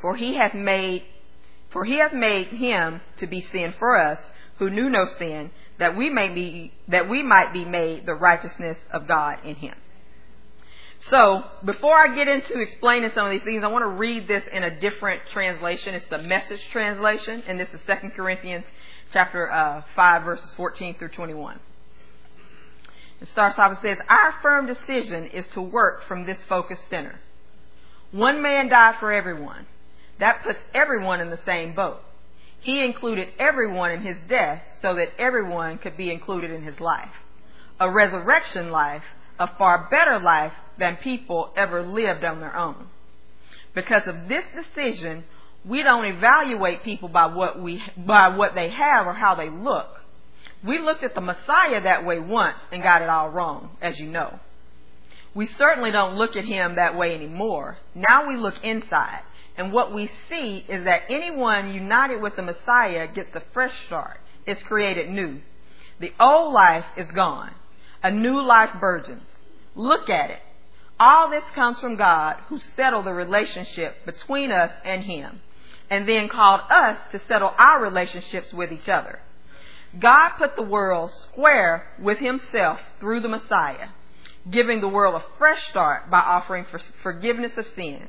For 0.00 0.16
he 0.16 0.36
hath 0.36 0.54
made, 0.54 1.04
for 1.70 1.84
he 1.84 1.98
hath 1.98 2.12
made 2.12 2.48
him 2.48 3.00
to 3.18 3.26
be 3.26 3.42
sin 3.42 3.74
for 3.78 3.96
us, 3.96 4.20
who 4.58 4.70
knew 4.70 4.88
no 4.88 5.06
sin, 5.18 5.50
that 5.80 5.96
we 5.96 6.10
may 6.10 6.28
be 6.28 6.72
that 6.88 7.08
we 7.08 7.22
might 7.22 7.52
be 7.52 7.64
made 7.64 8.06
the 8.06 8.14
righteousness 8.14 8.78
of 8.92 9.08
God 9.08 9.38
in 9.44 9.56
him. 9.56 9.74
So, 11.08 11.42
before 11.64 11.94
I 11.94 12.14
get 12.14 12.28
into 12.28 12.60
explaining 12.60 13.10
some 13.14 13.26
of 13.26 13.32
these 13.32 13.42
things, 13.42 13.64
I 13.64 13.68
want 13.68 13.84
to 13.84 13.88
read 13.88 14.28
this 14.28 14.44
in 14.52 14.62
a 14.62 14.78
different 14.78 15.22
translation. 15.32 15.94
It's 15.94 16.04
the 16.10 16.18
message 16.18 16.60
translation, 16.72 17.42
and 17.48 17.58
this 17.58 17.70
is 17.72 17.80
2 17.86 18.10
Corinthians 18.10 18.66
chapter 19.10 19.50
uh, 19.50 19.82
5, 19.96 20.22
verses 20.24 20.50
14 20.56 20.96
through 20.98 21.08
21. 21.08 21.58
It 23.22 23.28
starts 23.28 23.58
off 23.58 23.70
and 23.70 23.78
says, 23.80 23.96
Our 24.10 24.34
firm 24.42 24.66
decision 24.66 25.28
is 25.28 25.46
to 25.54 25.62
work 25.62 26.04
from 26.06 26.26
this 26.26 26.38
focused 26.50 26.82
center. 26.90 27.18
One 28.12 28.42
man 28.42 28.68
died 28.68 28.96
for 29.00 29.10
everyone. 29.10 29.66
That 30.18 30.42
puts 30.42 30.58
everyone 30.74 31.20
in 31.20 31.30
the 31.30 31.40
same 31.46 31.74
boat. 31.74 32.02
He 32.60 32.84
included 32.84 33.28
everyone 33.38 33.90
in 33.90 34.02
his 34.02 34.18
death 34.28 34.62
so 34.82 34.94
that 34.94 35.12
everyone 35.18 35.78
could 35.78 35.96
be 35.96 36.10
included 36.10 36.50
in 36.50 36.62
his 36.62 36.78
life. 36.78 37.10
A 37.78 37.90
resurrection 37.90 38.70
life, 38.70 39.02
a 39.38 39.48
far 39.56 39.88
better 39.90 40.18
life 40.20 40.52
than 40.78 40.96
people 40.96 41.52
ever 41.56 41.82
lived 41.82 42.24
on 42.24 42.40
their 42.40 42.54
own. 42.54 42.88
Because 43.74 44.02
of 44.06 44.28
this 44.28 44.44
decision, 44.54 45.24
we 45.64 45.82
don't 45.82 46.04
evaluate 46.04 46.82
people 46.82 47.08
by 47.08 47.26
what 47.26 47.60
we 47.60 47.82
by 47.96 48.28
what 48.36 48.54
they 48.54 48.70
have 48.70 49.06
or 49.06 49.14
how 49.14 49.34
they 49.34 49.48
look. 49.48 50.00
We 50.64 50.78
looked 50.78 51.04
at 51.04 51.14
the 51.14 51.20
Messiah 51.20 51.82
that 51.82 52.04
way 52.04 52.18
once 52.18 52.56
and 52.70 52.82
got 52.82 53.02
it 53.02 53.08
all 53.08 53.30
wrong, 53.30 53.70
as 53.80 53.98
you 53.98 54.06
know. 54.06 54.38
We 55.34 55.46
certainly 55.46 55.90
don't 55.90 56.16
look 56.16 56.36
at 56.36 56.44
him 56.44 56.74
that 56.74 56.96
way 56.96 57.14
anymore. 57.14 57.78
Now 57.94 58.28
we 58.28 58.36
look 58.36 58.62
inside. 58.62 59.22
And 59.60 59.74
what 59.74 59.92
we 59.92 60.10
see 60.30 60.64
is 60.66 60.84
that 60.84 61.02
anyone 61.10 61.74
united 61.74 62.22
with 62.22 62.34
the 62.34 62.40
Messiah 62.40 63.06
gets 63.06 63.36
a 63.36 63.42
fresh 63.52 63.74
start. 63.84 64.18
It's 64.46 64.62
created 64.62 65.10
new. 65.10 65.42
The 65.98 66.14
old 66.18 66.54
life 66.54 66.86
is 66.96 67.10
gone. 67.10 67.50
A 68.02 68.10
new 68.10 68.40
life 68.40 68.70
burgeons. 68.80 69.28
Look 69.74 70.08
at 70.08 70.30
it. 70.30 70.38
All 70.98 71.28
this 71.28 71.44
comes 71.54 71.78
from 71.78 71.96
God 71.96 72.36
who 72.48 72.58
settled 72.58 73.04
the 73.04 73.12
relationship 73.12 74.06
between 74.06 74.50
us 74.50 74.70
and 74.82 75.04
Him 75.04 75.42
and 75.90 76.08
then 76.08 76.30
called 76.30 76.62
us 76.70 76.96
to 77.12 77.20
settle 77.28 77.52
our 77.58 77.82
relationships 77.82 78.54
with 78.54 78.72
each 78.72 78.88
other. 78.88 79.18
God 79.98 80.38
put 80.38 80.56
the 80.56 80.62
world 80.62 81.10
square 81.10 81.86
with 82.00 82.16
Himself 82.16 82.80
through 82.98 83.20
the 83.20 83.28
Messiah, 83.28 83.88
giving 84.50 84.80
the 84.80 84.88
world 84.88 85.16
a 85.16 85.36
fresh 85.36 85.68
start 85.68 86.10
by 86.10 86.20
offering 86.20 86.64
forgiveness 87.02 87.52
of 87.58 87.66
sins. 87.66 88.08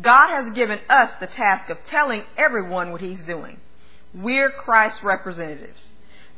God 0.00 0.28
has 0.28 0.54
given 0.54 0.78
us 0.88 1.10
the 1.20 1.26
task 1.26 1.70
of 1.70 1.78
telling 1.88 2.22
everyone 2.36 2.92
what 2.92 3.00
He's 3.00 3.22
doing. 3.24 3.58
We're 4.14 4.50
Christ's 4.50 5.02
representatives. 5.02 5.78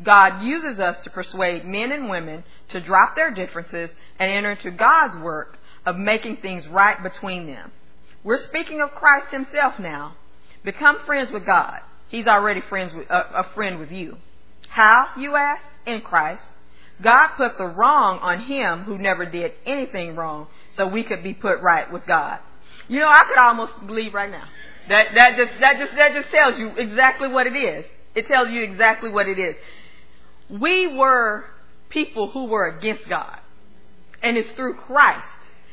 God 0.03 0.43
uses 0.43 0.81
us 0.81 0.97
to 1.05 1.11
persuade 1.11 1.65
men 1.65 1.93
and 1.93 2.09
women 2.09 2.45
to 2.71 2.81
drop 2.81 3.15
their 3.15 3.31
differences 3.31 3.91
and 4.19 4.31
enter 4.31 4.53
into 4.53 4.71
God's 4.71 5.17
work 5.19 5.59
of 5.85 5.97
making 5.97 6.39
things 6.39 6.67
right 6.69 7.03
between 7.03 7.47
them. 7.47 7.71
We're 8.25 8.43
speaking 8.45 8.81
of 8.81 8.91
Christ 8.93 9.27
Himself 9.31 9.75
now. 9.79 10.15
Become 10.65 10.99
friends 11.07 11.31
with 11.33 11.45
God. 11.45 11.81
He's 12.09 12.27
already 12.27 12.61
friends 12.63 12.95
with, 12.95 13.11
uh, 13.11 13.25
a 13.35 13.45
friend 13.55 13.79
with 13.79 13.91
you. 13.91 14.17
How, 14.69 15.09
you 15.19 15.37
ask? 15.37 15.63
In 15.87 16.01
Christ. 16.01 16.43
God 17.03 17.29
put 17.37 17.57
the 17.57 17.67
wrong 17.67 18.19
on 18.21 18.41
Him 18.41 18.85
who 18.85 18.99
never 18.99 19.25
did 19.25 19.53
anything 19.67 20.17
wrong 20.17 20.49
so 20.75 20.87
we 20.87 21.03
could 21.03 21.23
be 21.23 21.35
put 21.35 21.61
right 21.61 21.91
with 21.91 22.07
God. 22.07 22.41
You 22.91 22.99
know, 22.99 23.07
I 23.09 23.23
could 23.29 23.39
almost 23.39 23.73
believe 23.87 24.13
right 24.13 24.31
now. 24.31 24.49
That 24.89 25.15
that 25.15 25.37
just 25.37 25.61
that 25.61 25.79
just 25.79 25.93
that 25.97 26.13
just 26.13 26.35
tells 26.35 26.59
you 26.59 26.71
exactly 26.77 27.29
what 27.29 27.47
it 27.47 27.55
is. 27.57 27.85
It 28.17 28.27
tells 28.27 28.49
you 28.49 28.65
exactly 28.65 29.11
what 29.11 29.29
it 29.29 29.39
is. 29.39 29.55
We 30.51 30.89
were 30.89 31.45
people 31.89 32.31
who 32.31 32.47
were 32.47 32.67
against 32.67 33.09
God. 33.09 33.39
And 34.25 34.37
it's 34.37 34.51
through 34.57 34.75
Christ. 34.75 35.25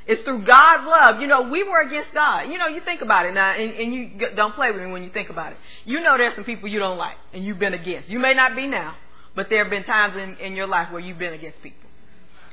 It's 0.05 0.21
through 0.21 0.45
God's 0.45 0.83
love. 0.85 1.19
You 1.19 1.25
know, 1.25 1.49
we 1.49 1.63
were 1.63 1.81
against 1.81 2.13
God. 2.13 2.51
You 2.51 2.59
know, 2.59 2.67
you 2.67 2.81
think 2.81 3.01
about 3.01 3.25
it 3.25 3.33
now, 3.33 3.51
and, 3.51 3.73
and 3.73 3.93
you 3.93 4.11
don't 4.35 4.53
play 4.53 4.71
with 4.71 4.81
me 4.81 4.91
when 4.91 5.01
you 5.01 5.09
think 5.09 5.29
about 5.29 5.53
it. 5.53 5.57
You 5.85 5.99
know 6.01 6.17
there's 6.17 6.35
some 6.35 6.45
people 6.45 6.69
you 6.69 6.79
don't 6.79 6.99
like, 6.99 7.17
and 7.33 7.43
you've 7.43 7.59
been 7.59 7.73
against. 7.73 8.09
You 8.09 8.19
may 8.19 8.35
not 8.35 8.55
be 8.55 8.67
now, 8.67 8.95
but 9.35 9.49
there 9.49 9.63
have 9.63 9.71
been 9.71 9.83
times 9.83 10.15
in, 10.15 10.37
in 10.37 10.55
your 10.55 10.67
life 10.67 10.91
where 10.91 11.01
you've 11.01 11.17
been 11.17 11.33
against 11.33 11.61
people. 11.63 11.89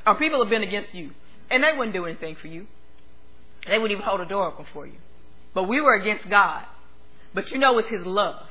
Or 0.06 0.14
people 0.14 0.42
have 0.42 0.50
been 0.50 0.62
against 0.62 0.94
you, 0.94 1.10
and 1.50 1.62
they 1.62 1.76
wouldn't 1.76 1.94
do 1.94 2.06
anything 2.06 2.36
for 2.40 2.48
you. 2.48 2.66
They 3.66 3.78
wouldn't 3.78 3.92
even 3.92 4.04
hold 4.04 4.20
a 4.20 4.26
door 4.26 4.46
open 4.46 4.66
for 4.72 4.86
you. 4.86 4.98
But 5.54 5.64
we 5.64 5.80
were 5.80 5.94
against 5.94 6.28
God. 6.28 6.64
But 7.32 7.50
you 7.50 7.58
know 7.58 7.78
it's 7.78 7.88
His 7.88 8.04
love. 8.04 8.46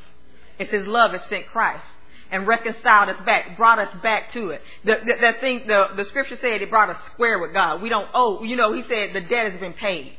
It's 0.59 0.71
His 0.71 0.87
love 0.87 1.11
that 1.11 1.29
sent 1.29 1.47
Christ 1.47 1.83
and 2.31 2.47
reconciled 2.47 3.09
us 3.09 3.17
back, 3.25 3.57
brought 3.57 3.77
us 3.77 3.93
back 4.01 4.33
to 4.33 4.49
it. 4.49 4.61
The, 4.83 4.95
the, 5.05 5.13
that 5.21 5.39
thing, 5.39 5.63
the, 5.67 5.89
the 5.95 6.03
scripture 6.05 6.35
said 6.41 6.61
it 6.61 6.69
brought 6.69 6.89
us 6.89 6.97
square 7.13 7.39
with 7.39 7.53
God. 7.53 7.81
We 7.81 7.89
don't 7.89 8.07
owe, 8.13 8.43
you 8.43 8.55
know, 8.55 8.73
He 8.73 8.81
said 8.89 9.13
the 9.13 9.21
debt 9.21 9.51
has 9.51 9.59
been 9.59 9.73
paid. 9.73 10.13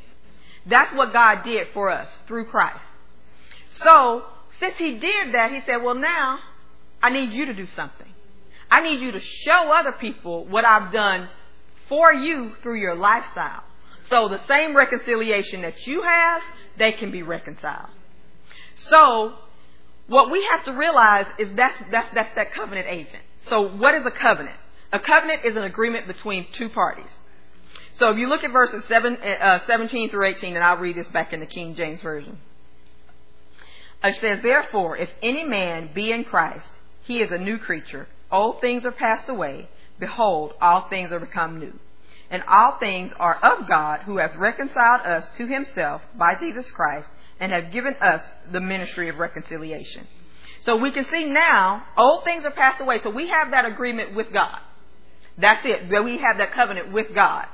That's 0.67 0.95
what 0.95 1.13
God 1.13 1.43
did 1.45 1.69
for 1.75 1.91
us 1.91 2.09
through 2.29 2.47
Christ. 2.47 2.81
So, 3.71 4.23
since 4.61 4.75
He 4.79 4.93
did 4.93 5.35
that, 5.35 5.51
He 5.51 5.61
said, 5.67 5.79
well 5.79 5.97
now, 5.97 6.39
I 7.03 7.11
need 7.11 7.33
you 7.33 7.47
to 7.47 7.55
do 7.55 7.67
something. 7.75 8.07
I 8.71 8.83
need 8.83 9.01
you 9.01 9.11
to 9.13 9.21
show 9.21 9.73
other 9.79 9.93
people 9.93 10.47
what 10.47 10.65
I've 10.65 10.93
done 10.93 11.29
for 11.89 12.13
you 12.13 12.53
through 12.63 12.81
your 12.81 12.95
lifestyle. 12.95 13.63
So 14.11 14.29
the 14.29 14.41
same 14.47 14.77
reconciliation 14.77 15.63
that 15.63 15.87
you 15.87 16.03
have, 16.03 16.43
they 16.79 16.93
can 16.93 17.11
be 17.11 17.23
reconciled. 17.23 17.91
So 18.75 19.35
what 20.07 20.31
we 20.31 20.47
have 20.51 20.65
to 20.65 20.73
realize 20.73 21.27
is 21.39 21.49
that's, 21.55 21.77
that's, 21.91 22.09
that's 22.15 22.35
that 22.35 22.53
covenant 22.53 22.87
agent. 22.89 23.23
So 23.49 23.69
what 23.77 23.95
is 23.95 24.05
a 24.05 24.11
covenant? 24.11 24.57
A 24.93 24.99
covenant 25.01 25.45
is 25.45 25.57
an 25.57 25.65
agreement 25.65 26.07
between 26.07 26.47
two 26.53 26.69
parties. 26.69 27.11
So 27.95 28.11
if 28.11 28.19
you 28.19 28.29
look 28.29 28.45
at 28.45 28.53
verses 28.53 28.85
seven, 28.87 29.17
uh, 29.17 29.61
17 29.67 30.11
through 30.11 30.27
18, 30.27 30.55
and 30.55 30.65
I'll 30.65 30.77
read 30.77 30.97
this 30.97 31.09
back 31.09 31.33
in 31.33 31.41
the 31.41 31.47
King 31.47 31.75
James 31.75 32.01
Version. 32.03 32.39
It 34.03 34.17
says, 34.21 34.41
Therefore, 34.43 34.97
if 34.97 35.09
any 35.23 35.45
man 35.45 35.91
be 35.95 36.11
in 36.11 36.25
Christ, 36.25 36.69
he 37.05 37.21
is 37.21 37.31
a 37.31 37.39
new 37.39 37.59
creature. 37.59 38.07
Old 38.31 38.61
things 38.61 38.85
are 38.85 38.93
passed 38.93 39.29
away. 39.29 39.69
Behold, 39.99 40.53
all 40.61 40.89
things 40.89 41.13
are 41.13 41.21
become 41.21 41.59
new. 41.59 41.79
And 42.35 42.43
all 42.49 42.79
things 42.81 43.12
are 43.21 43.37
of 43.37 43.69
God, 43.69 44.00
who 44.00 44.17
hath 44.17 44.35
reconciled 44.35 45.03
us 45.03 45.25
to 45.37 45.47
himself 45.47 46.03
by 46.19 46.35
Jesus 46.35 46.69
Christ, 46.69 47.09
and 47.38 47.53
have 47.53 47.71
given 47.71 47.95
us 48.00 48.23
the 48.50 48.59
ministry 48.59 49.09
of 49.09 49.19
reconciliation. 49.19 50.09
So 50.62 50.75
we 50.75 50.91
can 50.91 51.07
see 51.12 51.26
now, 51.26 51.85
old 51.97 52.25
things 52.25 52.45
are 52.45 52.50
passed 52.50 52.81
away. 52.81 52.99
So 53.05 53.11
we 53.11 53.29
have 53.29 53.53
that 53.53 53.67
agreement 53.67 54.17
with 54.17 54.33
God. 54.33 54.59
That's 55.38 55.64
it. 55.64 55.88
We 55.88 56.19
have 56.19 56.38
that 56.38 56.53
covenant 56.55 56.93
with 56.93 57.14
God. 57.14 57.47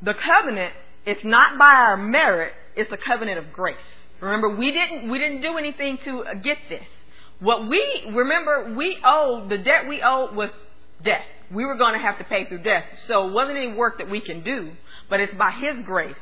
The 0.00 0.14
covenant, 0.14 0.72
it's 1.04 1.22
not 1.22 1.58
by 1.58 1.74
our 1.74 1.98
merit, 1.98 2.54
it's 2.76 2.90
a 2.92 2.96
covenant 2.96 3.36
of 3.36 3.52
grace. 3.52 3.76
Remember, 4.20 4.56
we 4.56 4.72
didn't, 4.72 5.10
we 5.10 5.18
didn't 5.18 5.42
do 5.42 5.58
anything 5.58 5.98
to 6.06 6.24
get 6.42 6.56
this. 6.70 6.86
What 7.40 7.68
we, 7.68 8.04
remember, 8.10 8.72
we 8.74 8.96
owed, 9.04 9.50
the 9.50 9.58
debt 9.58 9.86
we 9.86 10.00
owed 10.00 10.34
was 10.34 10.48
death. 11.04 11.24
We 11.50 11.64
were 11.64 11.76
going 11.76 11.94
to 11.94 12.00
have 12.00 12.18
to 12.18 12.24
pay 12.24 12.46
through 12.46 12.62
death. 12.62 12.84
So 13.06 13.28
it 13.28 13.32
wasn't 13.32 13.58
any 13.58 13.72
work 13.72 13.98
that 13.98 14.10
we 14.10 14.20
can 14.20 14.42
do, 14.42 14.72
but 15.08 15.20
it's 15.20 15.34
by 15.34 15.50
His 15.50 15.84
grace 15.84 16.16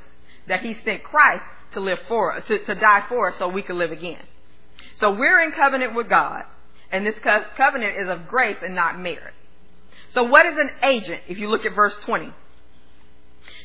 that 0.48 0.60
He 0.60 0.76
sent 0.84 1.02
Christ 1.02 1.44
to 1.72 1.80
live 1.80 1.98
for 2.08 2.36
us, 2.36 2.46
to, 2.48 2.64
to 2.64 2.74
die 2.74 3.04
for 3.08 3.30
us 3.30 3.38
so 3.38 3.48
we 3.48 3.62
could 3.62 3.76
live 3.76 3.92
again. 3.92 4.22
So 4.96 5.12
we're 5.12 5.40
in 5.40 5.52
covenant 5.52 5.94
with 5.94 6.08
God, 6.08 6.42
and 6.90 7.06
this 7.06 7.18
co- 7.22 7.44
covenant 7.56 7.96
is 8.00 8.08
of 8.08 8.28
grace 8.28 8.56
and 8.62 8.74
not 8.74 8.98
merit. 8.98 9.34
So 10.10 10.24
what 10.24 10.46
is 10.46 10.58
an 10.58 10.70
agent 10.82 11.22
if 11.28 11.38
you 11.38 11.48
look 11.48 11.64
at 11.64 11.74
verse 11.74 11.96
20? 12.04 12.32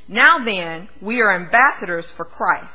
Now 0.08 0.44
then, 0.44 0.90
we 1.02 1.22
are 1.22 1.36
ambassadors 1.36 2.10
for 2.16 2.26
Christ. 2.26 2.74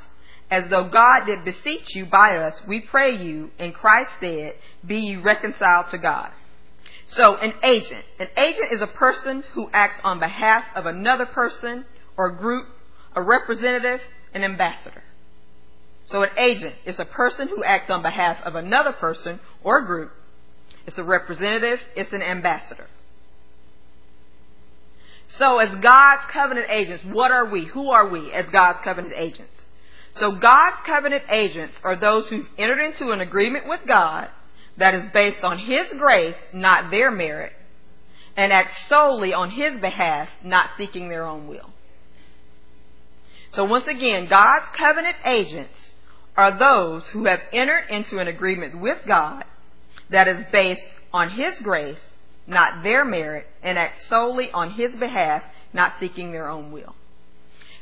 As 0.51 0.67
though 0.69 0.89
God 0.89 1.27
did 1.27 1.45
beseech 1.45 1.95
you 1.95 2.07
by 2.07 2.39
us, 2.39 2.61
we 2.67 2.81
pray 2.81 3.23
you, 3.23 3.51
in 3.59 3.73
Christ's 3.73 4.17
stead, 4.17 4.55
be 4.85 4.97
ye 4.97 5.17
reconciled 5.17 5.87
to 5.91 5.99
God. 5.99 6.33
So, 7.11 7.37
an 7.37 7.55
agent. 7.63 8.05
An 8.19 8.29
agent 8.37 8.73
is 8.73 8.81
a 8.81 8.87
person 8.87 9.45
who 9.53 9.69
acts 9.73 10.01
on 10.05 10.21
behalf 10.21 10.65
of 10.75 10.87
another 10.87 11.27
person 11.27 11.85
or 12.17 12.31
group, 12.31 12.67
a 13.15 13.23
representative, 13.23 14.01
an 14.33 14.45
ambassador. 14.45 15.03
So 16.11 16.23
an 16.23 16.31
agent 16.37 16.75
is 16.85 16.99
a 16.99 17.05
person 17.05 17.49
who 17.49 17.63
acts 17.63 17.89
on 17.89 18.03
behalf 18.03 18.39
of 18.45 18.57
another 18.57 18.93
person 18.93 19.39
or 19.63 19.83
group. 19.83 20.11
It's 20.87 20.99
a 20.99 21.05
representative, 21.05 21.81
it's 21.95 22.13
an 22.13 22.23
ambassador. 22.23 22.89
So 25.29 25.59
as 25.59 25.69
God's 25.81 26.23
covenant 26.31 26.67
agents, 26.69 27.05
what 27.05 27.31
are 27.31 27.47
we? 27.47 27.67
Who 27.67 27.91
are 27.91 28.09
we 28.09 28.33
as 28.33 28.49
God's 28.49 28.81
covenant 28.83 29.15
agents? 29.17 29.53
So 30.15 30.33
God's 30.33 30.79
covenant 30.85 31.23
agents 31.31 31.81
are 31.85 31.95
those 31.95 32.27
who've 32.27 32.49
entered 32.59 32.81
into 32.81 33.13
an 33.13 33.21
agreement 33.21 33.69
with 33.69 33.81
God 33.87 34.29
that 34.77 34.95
is 34.95 35.11
based 35.13 35.43
on 35.43 35.59
His 35.59 35.93
grace, 35.93 36.37
not 36.53 36.91
their 36.91 37.11
merit, 37.11 37.53
and 38.37 38.53
act 38.53 38.89
solely 38.89 39.35
on 39.35 39.51
His 39.51 39.81
behalf, 39.81 40.29
not 40.43 40.71
seeking 40.77 41.09
their 41.09 41.27
own 41.27 41.49
will. 41.49 41.71
So 43.53 43.65
once 43.65 43.87
again, 43.87 44.27
God's 44.29 44.67
covenant 44.77 45.17
agents 45.25 45.93
are 46.37 46.59
those 46.59 47.07
who 47.09 47.27
have 47.27 47.41
entered 47.53 47.87
into 47.91 48.19
an 48.19 48.29
agreement 48.29 48.81
with 48.81 48.99
God 49.07 49.45
that 50.11 50.29
is 50.29 50.45
based 50.53 50.87
on 51.13 51.31
His 51.31 51.59
grace, 51.59 51.99
not 52.47 52.83
their 52.83 53.05
merit, 53.05 53.47
and 53.63 53.79
act 53.79 54.07
solely 54.07 54.51
on 54.53 54.71
His 54.71 54.95
behalf, 54.95 55.43
not 55.73 55.95
seeking 55.99 56.33
their 56.33 56.49
own 56.49 56.71
will. 56.73 56.95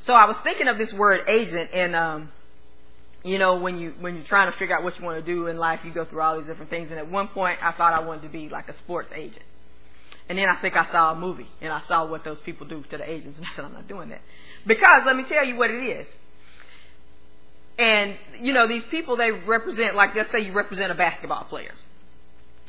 So 0.03 0.15
I 0.15 0.27
was 0.27 0.37
thinking 0.43 0.69
of 0.69 0.79
this 0.79 0.93
word 0.93 1.29
agent, 1.29 1.71
and 1.75 1.95
um, 1.95 2.33
you 3.25 3.39
know, 3.39 3.59
when 3.59 3.79
you 3.79 3.95
when 4.01 4.17
you're 4.17 4.25
trying 4.25 4.51
to 4.51 4.59
figure 4.59 4.77
out 4.77 4.85
what 4.85 4.99
you 4.99 5.05
want 5.05 5.25
to 5.25 5.33
do 5.35 5.49
in 5.49 5.57
life, 5.57 5.81
you 5.85 5.93
go 5.93 6.05
through 6.05 6.21
all 6.23 6.39
these 6.39 6.47
different 6.47 6.71
things. 6.71 6.89
And 6.91 6.99
at 6.99 7.11
one 7.11 7.29
point, 7.29 7.59
I 7.63 7.73
thought 7.73 7.93
I 7.93 8.01
wanted 8.01 8.23
to 8.23 8.29
be 8.29 8.49
like 8.49 8.69
a 8.69 8.79
sports 8.85 9.09
agent. 9.15 9.43
And 10.29 10.39
then 10.39 10.47
I 10.49 10.61
think 10.61 10.77
I 10.77 10.91
saw 10.93 11.13
a 11.13 11.15
movie, 11.15 11.49
and 11.61 11.73
I 11.73 11.83
saw 11.89 12.07
what 12.07 12.23
those 12.23 12.39
people 12.45 12.67
do 12.67 12.83
to 12.91 12.99
the 12.99 13.11
agents, 13.11 13.39
and 13.39 13.47
I 13.47 13.57
said, 13.57 13.65
I'm 13.65 13.73
not 13.73 13.89
doing 13.89 14.11
that. 14.11 14.21
Because 14.67 15.03
let 15.07 15.17
me 15.17 15.25
tell 15.27 15.45
you 15.45 15.57
what 15.57 15.71
it 15.71 15.83
is. 15.83 16.07
And, 17.79 18.17
you 18.41 18.53
know, 18.53 18.69
these 18.69 18.83
people, 18.91 19.17
they 19.17 19.31
represent, 19.31 19.95
like, 19.95 20.15
let's 20.15 20.31
say 20.31 20.41
you 20.41 20.53
represent 20.53 20.93
a 20.93 20.95
basketball 20.95 21.45
player. 21.45 21.73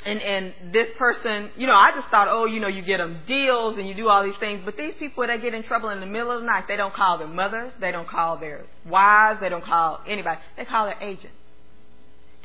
And, 0.05 0.21
and 0.21 0.73
this 0.73 0.87
person, 0.97 1.49
you 1.57 1.67
know, 1.67 1.73
I 1.73 1.91
just 1.93 2.07
thought, 2.09 2.29
oh, 2.29 2.45
you 2.45 2.61
know, 2.61 2.69
you 2.69 2.81
get 2.81 2.97
them 2.97 3.19
deals 3.27 3.77
and 3.77 3.87
you 3.87 3.93
do 3.93 4.07
all 4.07 4.23
these 4.23 4.37
things. 4.39 4.61
But 4.63 4.77
these 4.77 4.93
people, 4.97 5.27
they 5.27 5.37
get 5.39 5.53
in 5.53 5.63
trouble 5.63 5.89
in 5.89 5.99
the 5.99 6.05
middle 6.05 6.31
of 6.31 6.39
the 6.39 6.45
night. 6.45 6.65
They 6.69 6.77
don't 6.77 6.93
call 6.93 7.17
their 7.17 7.27
mothers. 7.27 7.73
They 7.81 7.91
don't 7.91 8.07
call 8.07 8.37
their 8.37 8.65
wives. 8.85 9.41
They 9.41 9.49
don't 9.49 9.63
call 9.63 9.99
anybody. 10.07 10.39
They 10.55 10.63
call 10.63 10.85
their 10.85 11.01
agent 11.01 11.33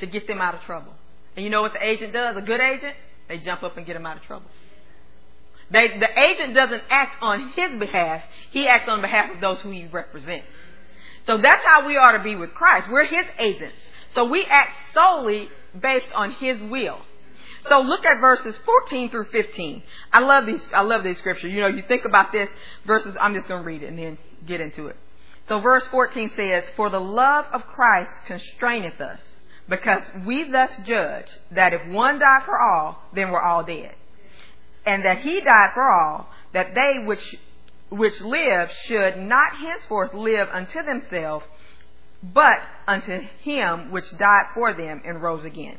to 0.00 0.06
get 0.06 0.26
them 0.26 0.40
out 0.40 0.54
of 0.54 0.62
trouble. 0.62 0.94
And 1.36 1.44
you 1.44 1.50
know 1.50 1.62
what 1.62 1.74
the 1.74 1.86
agent 1.86 2.12
does? 2.12 2.36
A 2.36 2.40
good 2.40 2.60
agent? 2.60 2.96
They 3.28 3.38
jump 3.38 3.62
up 3.62 3.76
and 3.76 3.86
get 3.86 3.94
them 3.94 4.04
out 4.04 4.16
of 4.16 4.24
trouble. 4.24 4.46
They, 5.70 5.88
the 5.98 6.08
agent 6.20 6.54
doesn't 6.54 6.82
act 6.90 7.22
on 7.22 7.52
his 7.56 7.78
behalf. 7.78 8.22
He 8.50 8.66
acts 8.66 8.88
on 8.88 9.00
behalf 9.00 9.34
of 9.34 9.40
those 9.40 9.58
who 9.62 9.70
he 9.70 9.86
represents. 9.86 10.46
So 11.26 11.38
that's 11.38 11.62
how 11.64 11.86
we 11.86 11.96
are 11.96 12.18
to 12.18 12.22
be 12.22 12.36
with 12.36 12.52
Christ. 12.52 12.88
We're 12.90 13.06
His 13.06 13.26
agents. 13.38 13.74
So 14.14 14.24
we 14.26 14.44
act 14.48 14.70
solely 14.92 15.48
based 15.80 16.12
on 16.14 16.32
His 16.32 16.60
will. 16.62 16.98
So 17.68 17.80
look 17.80 18.04
at 18.04 18.20
verses 18.20 18.54
14 18.64 19.10
through 19.10 19.26
15. 19.26 19.82
I 20.12 20.20
love 20.20 20.46
these, 20.46 20.68
I 20.72 20.82
love 20.82 21.02
these 21.02 21.18
scriptures. 21.18 21.50
You 21.50 21.60
know, 21.60 21.68
you 21.68 21.82
think 21.88 22.04
about 22.04 22.30
this 22.30 22.48
verses, 22.86 23.16
I'm 23.20 23.34
just 23.34 23.48
going 23.48 23.62
to 23.62 23.66
read 23.66 23.82
it 23.82 23.88
and 23.88 23.98
then 23.98 24.18
get 24.46 24.60
into 24.60 24.88
it. 24.88 24.96
So 25.48 25.60
verse 25.60 25.86
14 25.88 26.32
says, 26.36 26.64
For 26.76 26.90
the 26.90 27.00
love 27.00 27.46
of 27.52 27.66
Christ 27.66 28.10
constraineth 28.26 29.00
us, 29.00 29.20
because 29.68 30.02
we 30.26 30.50
thus 30.50 30.76
judge 30.84 31.26
that 31.50 31.72
if 31.72 31.86
one 31.88 32.18
died 32.18 32.42
for 32.44 32.60
all, 32.60 33.02
then 33.14 33.30
we're 33.30 33.42
all 33.42 33.64
dead. 33.64 33.94
And 34.84 35.04
that 35.04 35.20
he 35.20 35.40
died 35.40 35.70
for 35.72 35.90
all, 35.90 36.28
that 36.52 36.74
they 36.74 36.98
which 37.04 37.36
which 37.90 38.20
live 38.22 38.70
should 38.86 39.16
not 39.18 39.56
henceforth 39.56 40.12
live 40.14 40.48
unto 40.50 40.82
themselves, 40.82 41.44
but 42.22 42.58
unto 42.88 43.20
him 43.42 43.90
which 43.90 44.16
died 44.16 44.46
for 44.54 44.74
them 44.74 45.00
and 45.04 45.22
rose 45.22 45.44
again. 45.44 45.78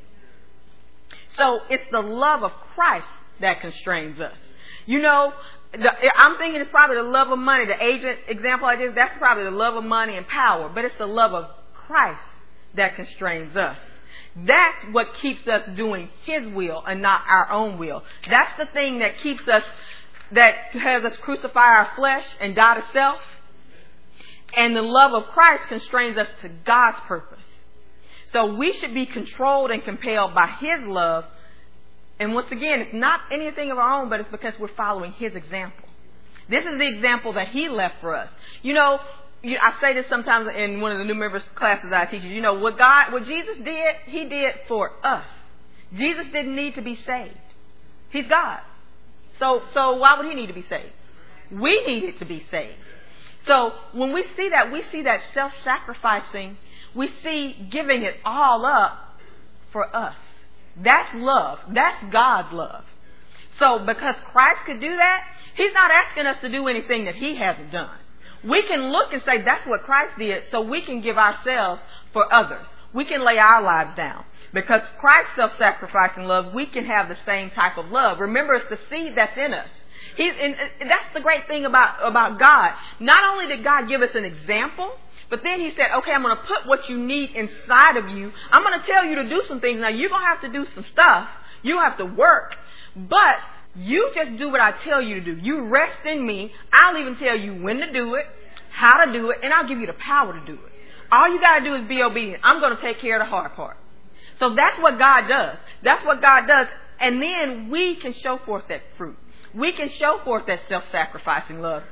So 1.38 1.62
it's 1.70 1.84
the 1.92 2.02
love 2.02 2.44
of 2.44 2.52
Christ 2.74 3.08
that 3.42 3.62
constrains 3.62 4.20
us. 4.20 4.38
You 4.86 5.02
know, 5.02 5.34
the, 5.72 5.90
I'm 6.18 6.38
thinking 6.38 6.62
it's 6.62 6.72
probably 6.72 6.98
the 6.98 7.04
love 7.04 7.30
of 7.30 7.40
money. 7.40 7.66
The 7.66 7.84
agent 7.84 8.20
example 8.28 8.68
I 8.68 8.76
did, 8.76 8.96
that's 8.96 9.18
probably 9.18 9.44
the 9.44 9.52
love 9.52 9.76
of 9.76 9.84
money 9.84 10.16
and 10.16 10.28
power, 10.28 10.72
but 10.74 10.86
it's 10.86 10.98
the 10.98 11.08
love 11.08 11.34
of 11.34 11.46
Christ 11.88 12.20
that 12.76 12.96
constrains 12.96 13.56
us. 13.56 13.78
That's 14.36 14.78
what 14.92 15.08
keeps 15.22 15.48
us 15.48 15.68
doing 15.76 16.10
His 16.26 16.48
will 16.54 16.84
and 16.86 17.02
not 17.02 17.22
our 17.28 17.52
own 17.52 17.78
will. 17.78 18.04
That's 18.30 18.58
the 18.58 18.66
thing 18.66 19.00
that 19.00 19.18
keeps 19.20 19.48
us 19.48 19.64
that 20.32 20.56
has 20.72 21.04
us 21.04 21.18
crucify 21.18 21.60
our 21.60 21.92
flesh 21.96 22.26
and 22.42 22.56
die 22.56 22.76
to 22.76 22.86
self. 22.92 23.20
And 24.58 24.76
the 24.76 24.82
love 24.82 25.14
of 25.14 25.30
Christ 25.32 25.64
constrains 25.68 26.18
us 26.18 26.28
to 26.42 26.50
God's 26.50 27.00
purpose. 27.08 27.35
So 28.36 28.54
we 28.54 28.74
should 28.74 28.94
be 28.94 29.06
controlled 29.06 29.72
and 29.72 29.82
compelled 29.82 30.36
by 30.36 30.58
His 30.60 30.86
love. 30.86 31.24
And 32.20 32.34
once 32.34 32.48
again, 32.52 32.82
it's 32.82 32.94
not 32.94 33.22
anything 33.32 33.72
of 33.72 33.78
our 33.78 34.02
own, 34.02 34.10
but 34.10 34.20
it's 34.20 34.30
because 34.30 34.54
we're 34.60 34.76
following 34.76 35.14
His 35.14 35.34
example. 35.36 35.88
This 36.50 36.66
is 36.66 36.78
the 36.78 36.86
example 36.86 37.32
that 37.32 37.48
He 37.48 37.70
left 37.70 37.96
for 38.02 38.14
us. 38.14 38.28
You 38.62 38.74
know, 38.74 39.00
I 39.42 39.74
say 39.80 39.94
this 39.94 40.06
sometimes 40.10 40.50
in 40.54 40.82
one 40.82 40.92
of 40.92 40.98
the 40.98 41.06
new 41.06 41.16
members 41.16 41.44
classes 41.56 41.92
I 41.96 42.08
teach. 42.08 42.24
You 42.24 42.42
know, 42.42 42.56
what 42.56 42.78
God, 42.78 43.14
what 43.14 43.24
Jesus 43.24 43.56
did, 43.64 43.96
He 44.08 44.28
did 44.28 44.56
for 44.68 44.92
us. 45.02 45.24
Jesus 45.94 46.26
didn't 46.34 46.58
need 46.58 46.76
to 46.76 46.82
be 46.82 47.00
saved. 47.08 47.40
He's 48.10 48.28
God. 48.28 48.60
So, 49.40 49.62
so 49.74 49.96
why 49.96 50.18
would 50.18 50.26
He 50.26 50.36
need 50.36 50.48
to 50.48 50.54
be 50.54 50.66
saved? 50.68 50.92
We 51.54 51.86
needed 51.88 52.20
to 52.20 52.26
be 52.26 52.46
saved. 52.52 52.80
So 53.48 53.72
when 53.94 54.12
we 54.12 54.26
see 54.36 54.50
that, 54.50 54.74
we 54.74 54.84
see 54.92 55.04
that 55.04 55.22
self-sacrificing. 55.34 56.58
We 56.96 57.10
see 57.24 57.68
giving 57.72 58.04
it 58.04 58.16
all 58.24 58.66
up 58.66 59.20
for 59.72 59.94
us. 59.96 60.16
That's 60.82 61.10
love. 61.14 61.60
That's 61.74 62.12
God's 62.12 62.54
love. 62.54 62.84
So 63.60 63.80
because 63.86 64.16
Christ 64.32 64.60
could 64.66 64.80
do 64.82 64.96
that, 64.96 65.24
He's 65.56 65.74
not 65.74 65.92
asking 65.92 66.26
us 66.26 66.38
to 66.42 66.50
do 66.50 66.68
anything 66.68 67.06
that 67.06 67.16
He 67.16 67.38
hasn't 67.38 67.72
done. 67.72 67.98
We 68.48 68.64
can 68.68 68.92
look 68.92 69.14
and 69.14 69.22
say 69.26 69.42
that's 69.44 69.66
what 69.68 69.84
Christ 69.84 70.20
did 70.20 70.44
so 70.52 70.62
we 70.62 70.82
can 70.86 71.02
give 71.02 71.18
ourselves 71.18 71.82
for 72.14 72.32
others. 72.32 72.68
We 72.94 73.06
can 73.06 73.26
lay 73.26 73.38
our 73.38 73.62
lives 73.62 73.96
down. 73.98 74.24
Because 74.54 74.82
Christ's 75.00 75.36
self-sacrificing 75.36 76.24
love, 76.24 76.54
we 76.54 76.66
can 76.66 76.86
have 76.86 77.10
the 77.10 77.18
same 77.26 77.50
type 77.50 77.78
of 77.78 77.92
love. 77.92 78.20
Remember, 78.20 78.54
it's 78.54 78.70
the 78.70 78.80
seed 78.90 79.14
that's 79.16 79.38
in 79.38 79.54
us. 79.54 79.68
He's, 80.16 80.32
and 80.42 80.56
that's 80.90 81.14
the 81.14 81.20
great 81.20 81.48
thing 81.48 81.66
about, 81.66 82.08
about 82.08 82.40
God. 82.40 82.72
Not 83.00 83.24
only 83.34 83.48
did 83.54 83.66
God 83.66 83.90
give 83.90 84.02
us 84.02 84.12
an 84.14 84.24
example, 84.24 84.92
but 85.30 85.42
then 85.44 85.60
he 85.60 85.72
said, 85.76 85.88
okay, 86.00 86.12
I'm 86.12 86.24
going 86.24 86.36
to 86.36 86.44
put 86.44 86.68
what 86.68 86.90
you 86.90 86.98
need 86.98 87.32
inside 87.32 87.98
of 87.98 88.10
you. 88.10 88.32
I'm 88.52 88.64
going 88.64 88.80
to 88.80 88.86
tell 88.86 89.06
you 89.06 89.16
to 89.16 89.30
do 89.30 89.44
some 89.48 89.60
things. 89.60 89.82
Now, 89.82 89.90
you're 89.90 90.10
going 90.10 90.22
to 90.22 90.28
have 90.28 90.42
to 90.42 90.52
do 90.52 90.66
some 90.74 90.86
stuff. 90.92 91.28
You 91.64 91.80
have 91.80 91.98
to 91.98 92.06
work. 92.06 92.56
But 92.96 93.38
you 93.76 94.12
just 94.14 94.38
do 94.38 94.52
what 94.52 94.62
I 94.62 94.72
tell 94.84 95.02
you 95.02 95.16
to 95.16 95.22
do. 95.22 95.38
You 95.42 95.68
rest 95.68 96.06
in 96.06 96.26
me. 96.26 96.52
I'll 96.72 96.98
even 96.98 97.18
tell 97.18 97.38
you 97.38 97.62
when 97.62 97.78
to 97.78 97.92
do 97.92 98.16
it, 98.16 98.26
how 98.72 99.04
to 99.04 99.12
do 99.12 99.32
it, 99.32 99.40
and 99.44 99.54
I'll 99.54 99.68
give 99.68 99.80
you 99.80 99.88
the 99.88 99.94
power 99.94 100.34
to 100.34 100.46
do 100.46 100.54
it. 100.54 100.72
All 101.12 101.32
you 101.32 101.40
got 101.40 101.60
to 101.60 101.64
do 101.64 101.76
is 101.76 101.88
be 101.88 102.02
obedient. 102.02 102.42
I'm 102.44 102.60
going 102.60 102.76
to 102.76 102.82
take 102.82 103.02
care 103.02 103.20
of 103.20 103.26
the 103.26 103.30
hard 103.30 103.54
part. 103.54 103.78
So 104.40 104.56
that's 104.56 104.78
what 104.82 105.00
God 105.00 105.28
does. 105.28 105.58
That's 105.84 106.06
what 106.06 106.22
God 106.22 106.48
does. 106.48 106.68
And 107.00 107.22
then 107.22 107.70
we 107.70 107.96
can 107.96 108.14
show 108.22 108.40
forth 108.46 108.66
that 108.70 108.82
fruit 108.98 109.18
we 109.56 109.72
can 109.72 109.90
show 109.98 110.20
forth 110.24 110.46
that 110.48 110.60
self-sacrificing 110.68 111.60
love. 111.60 111.84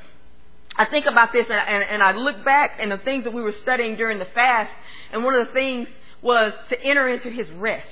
I 0.76 0.86
think 0.86 1.06
about 1.06 1.32
this 1.32 1.46
and, 1.50 1.60
and, 1.60 1.84
and, 1.84 2.04
I 2.04 2.14
look 2.14 2.44
back 2.44 2.78
and 2.80 2.92
the 2.92 2.98
things 2.98 3.26
that 3.26 3.34
we 3.34 3.42
were 3.42 3.54
studying 3.62 3.96
during 3.96 4.18
the 4.20 4.26
fast, 4.26 4.72
and 5.12 5.24
one 5.24 5.36
of 5.36 5.48
the 5.48 5.54
things 5.54 5.88
was 6.22 6.54
to 6.70 6.82
enter 6.82 7.08
into 7.10 7.30
his 7.30 7.50
rest. 7.52 7.86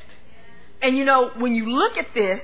And 0.82 0.98
you 0.98 1.06
know, 1.06 1.32
when 1.38 1.54
you 1.54 1.70
look 1.70 1.98
at 1.98 2.08
this, 2.16 2.42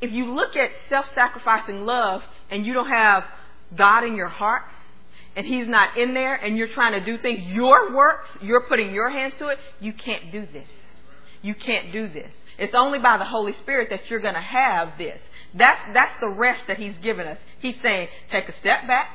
if 0.00 0.10
you 0.10 0.34
look 0.34 0.56
at 0.56 0.70
self-sacrificing 0.88 1.86
love 1.86 2.22
and 2.50 2.66
you 2.66 2.72
don't 2.72 2.90
have 2.90 3.22
God 3.76 4.04
in 4.04 4.16
your 4.16 4.28
heart, 4.28 4.62
and 5.36 5.46
he's 5.46 5.68
not 5.68 5.96
in 5.96 6.12
there, 6.12 6.34
and 6.34 6.58
you're 6.58 6.74
trying 6.74 6.92
to 6.92 7.04
do 7.04 7.22
things, 7.22 7.46
your 7.46 7.94
works, 7.94 8.28
you're 8.42 8.62
putting 8.62 8.92
your 8.92 9.10
hands 9.10 9.32
to 9.38 9.48
it, 9.48 9.58
you 9.80 9.92
can't 9.92 10.30
do 10.32 10.46
this. 10.52 10.66
You 11.40 11.54
can't 11.54 11.92
do 11.92 12.08
this. 12.08 12.30
It's 12.58 12.74
only 12.76 12.98
by 12.98 13.16
the 13.16 13.24
Holy 13.24 13.54
Spirit 13.62 13.88
that 13.90 14.10
you're 14.10 14.20
going 14.20 14.34
to 14.34 14.40
have 14.40 14.98
this. 14.98 15.18
That's, 15.54 15.80
that's 15.94 16.20
the 16.20 16.28
rest 16.28 16.62
that 16.68 16.78
he's 16.78 16.94
given 17.02 17.26
us. 17.26 17.38
He's 17.60 17.76
saying, 17.82 18.08
take 18.30 18.48
a 18.48 18.54
step 18.60 18.86
back, 18.86 19.08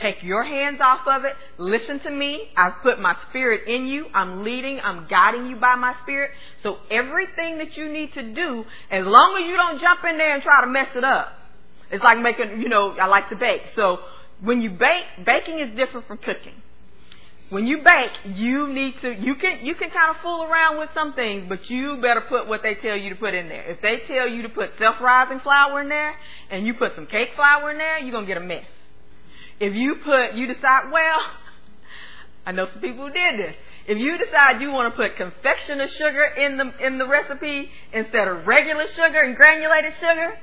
take 0.00 0.22
your 0.22 0.44
hands 0.44 0.80
off 0.80 1.06
of 1.06 1.24
it, 1.24 1.34
listen 1.58 2.00
to 2.00 2.10
me. 2.10 2.50
I've 2.56 2.82
put 2.82 3.00
my 3.00 3.14
spirit 3.28 3.68
in 3.68 3.86
you. 3.86 4.06
I'm 4.14 4.44
leading, 4.44 4.80
I'm 4.80 5.06
guiding 5.08 5.46
you 5.46 5.56
by 5.56 5.76
my 5.76 5.94
spirit. 6.02 6.30
So 6.62 6.78
everything 6.90 7.58
that 7.58 7.76
you 7.76 7.92
need 7.92 8.12
to 8.14 8.34
do, 8.34 8.64
as 8.90 9.04
long 9.06 9.40
as 9.40 9.48
you 9.48 9.56
don't 9.56 9.80
jump 9.80 10.00
in 10.08 10.18
there 10.18 10.34
and 10.34 10.42
try 10.42 10.60
to 10.62 10.66
mess 10.66 10.88
it 10.94 11.04
up. 11.04 11.28
It's 11.90 12.04
like 12.04 12.18
making, 12.20 12.60
you 12.60 12.68
know, 12.68 12.96
I 13.00 13.06
like 13.06 13.28
to 13.30 13.36
bake. 13.36 13.62
So 13.74 13.98
when 14.40 14.60
you 14.60 14.70
bake, 14.70 15.26
baking 15.26 15.58
is 15.58 15.76
different 15.76 16.06
from 16.06 16.18
cooking 16.18 16.54
when 17.50 17.66
you 17.66 17.78
bake, 17.78 18.36
you 18.36 18.68
need 18.72 18.94
to 19.02 19.12
you 19.12 19.34
can 19.34 19.66
you 19.66 19.74
can 19.74 19.90
kind 19.90 20.14
of 20.14 20.22
fool 20.22 20.44
around 20.44 20.78
with 20.78 20.88
some 20.94 21.14
things, 21.14 21.46
but 21.48 21.68
you 21.68 21.96
better 22.00 22.22
put 22.22 22.46
what 22.46 22.62
they 22.62 22.76
tell 22.76 22.96
you 22.96 23.10
to 23.10 23.16
put 23.16 23.34
in 23.34 23.48
there. 23.48 23.68
If 23.70 23.82
they 23.82 23.98
tell 24.06 24.28
you 24.28 24.42
to 24.42 24.48
put 24.48 24.70
self-rising 24.78 25.40
flour 25.40 25.82
in 25.82 25.88
there 25.88 26.14
and 26.50 26.64
you 26.64 26.74
put 26.74 26.94
some 26.94 27.06
cake 27.06 27.30
flour 27.34 27.72
in 27.72 27.78
there, 27.78 27.98
you're 27.98 28.12
gonna 28.12 28.26
get 28.26 28.36
a 28.36 28.40
mess. 28.40 28.64
If 29.60 29.74
you 29.74 29.96
put 30.04 30.34
you 30.34 30.46
decide, 30.46 30.90
well, 30.90 31.20
I 32.46 32.52
know 32.52 32.66
some 32.72 32.80
people 32.80 33.06
who 33.06 33.12
did 33.12 33.38
this. 33.38 33.54
If 33.86 33.98
you 33.98 34.18
decide 34.18 34.60
you 34.60 34.72
want 34.72 34.92
to 34.92 34.96
put 34.96 35.16
confectioner 35.16 35.88
sugar 35.98 36.24
in 36.24 36.56
the 36.56 36.86
in 36.86 36.98
the 36.98 37.06
recipe 37.06 37.68
instead 37.92 38.28
of 38.28 38.46
regular 38.46 38.86
sugar 38.88 39.20
and 39.20 39.36
granulated 39.36 39.92
sugar, 40.00 40.38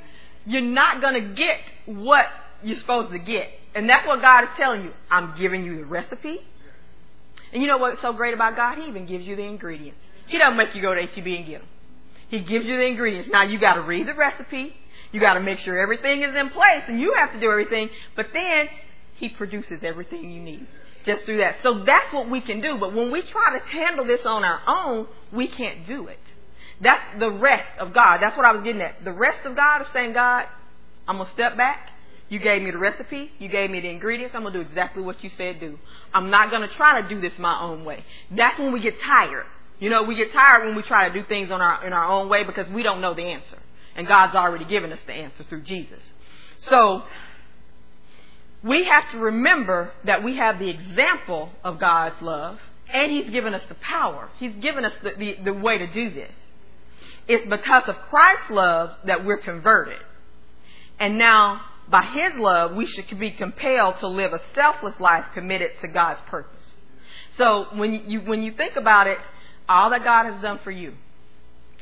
you're 0.46 0.62
not 0.62 1.02
gonna 1.02 1.34
get 1.34 1.60
what 1.86 2.26
you're 2.64 2.80
supposed 2.80 3.12
to 3.12 3.20
get. 3.20 3.50
And 3.76 3.90
that's 3.90 4.08
what 4.08 4.22
God 4.22 4.44
is 4.44 4.50
telling 4.58 4.84
you. 4.84 4.92
I'm 5.10 5.38
giving 5.38 5.64
you 5.64 5.78
the 5.78 5.86
recipe. 5.86 6.40
And 7.54 7.62
you 7.62 7.68
know 7.68 7.78
what's 7.78 8.02
so 8.02 8.14
great 8.14 8.34
about 8.34 8.56
God? 8.56 8.78
He 8.78 8.86
even 8.88 9.06
gives 9.06 9.26
you 9.26 9.36
the 9.36 9.44
ingredients. 9.44 10.00
He 10.28 10.38
doesn't 10.38 10.58
make 10.58 10.76
you 10.76 10.82
go 10.82 10.94
to 10.94 11.02
HEB 11.02 11.26
and 11.26 11.46
get 11.46 11.60
them. 11.60 11.70
He 12.30 12.40
gives 12.40 12.66
you 12.66 12.76
the 12.78 12.86
ingredients. 12.86 13.30
Now 13.32 13.44
you 13.44 13.60
got 13.60 13.76
to 13.76 13.82
read 13.82 14.08
the 14.08 14.14
recipe. 14.14 14.74
You 15.12 15.22
got 15.22 15.36
to 15.36 15.40
make 15.40 15.60
sure 15.60 15.80
everything 15.80 16.24
is 16.24 16.36
in 16.36 16.50
place, 16.50 16.84
and 16.88 17.00
you 17.00 17.14
have 17.18 17.32
to 17.32 17.40
do 17.40 17.50
everything. 17.50 17.90
But 18.16 18.28
then 18.34 18.68
He 19.18 19.30
produces 19.30 19.80
everything 19.84 20.32
you 20.32 20.42
need 20.42 20.68
just 21.06 21.26
through 21.26 21.38
that. 21.38 21.56
So 21.64 21.84
that's 21.86 22.14
what 22.14 22.30
we 22.30 22.42
can 22.42 22.62
do. 22.62 22.78
But 22.78 22.94
when 22.94 23.12
we 23.12 23.22
try 23.22 23.58
to 23.58 23.66
handle 23.66 24.06
this 24.06 24.20
on 24.26 24.44
our 24.44 24.62
own, 24.68 25.08
we 25.32 25.48
can't 25.48 25.88
do 25.88 26.08
it. 26.08 26.20
That's 26.82 27.02
the 27.20 27.32
rest 27.32 27.80
of 27.80 27.94
God. 27.94 28.20
That's 28.22 28.38
what 28.38 28.46
I 28.46 28.52
was 28.52 28.64
getting 28.64 28.82
at. 28.82 29.04
The 29.04 29.14
rest 29.14 29.46
of 29.46 29.56
God 29.56 29.82
is 29.82 29.88
saying, 29.94 30.14
God, 30.14 30.46
I'm 31.08 31.18
going 31.18 31.28
to 31.28 31.34
step 31.34 31.58
back. 31.58 31.90
You 32.30 32.40
gave 32.40 32.62
me 32.62 32.72
the 32.72 32.78
recipe. 32.78 33.32
You 33.40 33.48
gave 33.48 33.72
me 33.72 33.80
the 33.80 33.88
ingredients. 33.88 34.36
I'm 34.36 34.42
going 34.42 34.54
to 34.54 34.64
do 34.64 34.70
exactly 34.70 35.02
what 35.02 35.24
you 35.24 35.32
said 35.38 35.60
do. 35.60 35.80
I'm 36.14 36.30
not 36.30 36.52
going 36.52 36.68
to 36.68 36.76
try 36.76 37.02
to 37.02 37.08
do 37.08 37.22
this 37.22 37.32
my 37.40 37.62
own 37.62 37.86
way. 37.86 38.04
That's 38.30 38.60
when 38.60 38.74
we 38.74 38.82
get 38.82 38.96
tired. 39.02 39.46
You 39.80 39.90
know, 39.90 40.04
we 40.04 40.16
get 40.16 40.34
tired 40.34 40.66
when 40.66 40.76
we 40.76 40.82
try 40.82 41.08
to 41.08 41.14
do 41.14 41.26
things 41.28 41.52
on 41.52 41.62
our, 41.62 41.86
in 41.88 41.94
our 41.94 42.12
own 42.12 42.30
way 42.30 42.44
because 42.44 42.68
we 42.70 42.84
don't 42.84 43.00
know 43.00 43.14
the 43.14 43.24
answer. 43.24 43.58
And 43.96 44.08
God's 44.08 44.36
already 44.36 44.66
given 44.66 44.92
us 44.92 45.00
the 45.08 45.14
answer 45.14 45.44
through 45.48 45.64
Jesus. 45.64 46.02
So, 46.60 47.04
we 48.68 48.86
have 48.86 49.12
to 49.12 49.18
remember 49.18 49.92
that 50.06 50.24
we 50.24 50.38
have 50.38 50.60
the 50.60 50.70
example 50.70 51.50
of 51.64 51.80
God's 51.80 52.16
love 52.22 52.58
and 52.94 53.12
He's 53.12 53.32
given 53.32 53.54
us 53.54 53.62
the 53.70 53.76
power. 53.76 54.30
He's 54.40 54.54
given 54.62 54.86
us 54.86 54.94
the, 55.04 55.12
the, 55.18 55.36
the 55.46 55.54
way 55.54 55.78
to 55.78 55.88
do 55.88 56.14
this. 56.14 56.32
It's 57.28 57.50
because 57.50 57.84
of 57.88 57.96
Christ's 58.10 58.50
love 58.50 58.92
that 59.06 59.26
we're 59.26 59.40
converted. 59.40 60.00
And 61.00 61.18
now 61.18 61.62
by 61.90 62.04
His 62.14 62.34
love, 62.38 62.76
we 62.76 62.86
should 62.86 63.20
be 63.20 63.32
compelled 63.32 63.96
to 64.00 64.08
live 64.08 64.34
a 64.34 64.42
selfless 64.56 64.96
life 65.00 65.26
committed 65.34 65.72
to 65.82 65.88
God's 65.88 66.20
purpose. 66.28 66.54
So 67.38 67.68
when 67.76 67.94
you, 68.08 68.22
when 68.22 68.44
you 68.44 68.54
think 68.54 68.76
about 68.76 69.08
it, 69.08 69.18
all 69.70 69.90
that 69.92 70.04
God 70.04 70.32
has 70.32 70.42
done 70.42 70.60
for 70.64 70.72
you, 70.72 70.94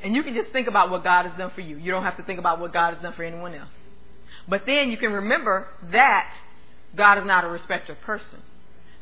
and 0.04 0.16
you 0.16 0.24
can 0.24 0.36
just 0.36 0.52
think 0.52 0.68
about 0.68 0.90
what 0.90 1.04
God 1.04 1.26
has 1.26 1.38
done 1.38 1.52
for 1.56 1.62
you. 1.62 1.78
You 1.78 1.92
don't 1.92 2.04
have 2.04 2.18
to 2.18 2.24
think 2.24 2.40
about 2.40 2.60
what 2.60 2.74
God 2.74 2.94
has 2.94 3.02
done 3.02 3.14
for 3.14 3.24
anyone 3.24 3.54
else. 3.54 3.70
But 4.48 4.64
then 4.66 4.92
you 4.92 4.98
can 4.98 5.12
remember 5.12 5.68
that 5.92 6.32
God 6.96 7.18
is 7.18 7.26
not 7.26 7.44
a 7.44 7.48
respecter 7.48 7.94
of 7.94 8.02
person. 8.02 8.42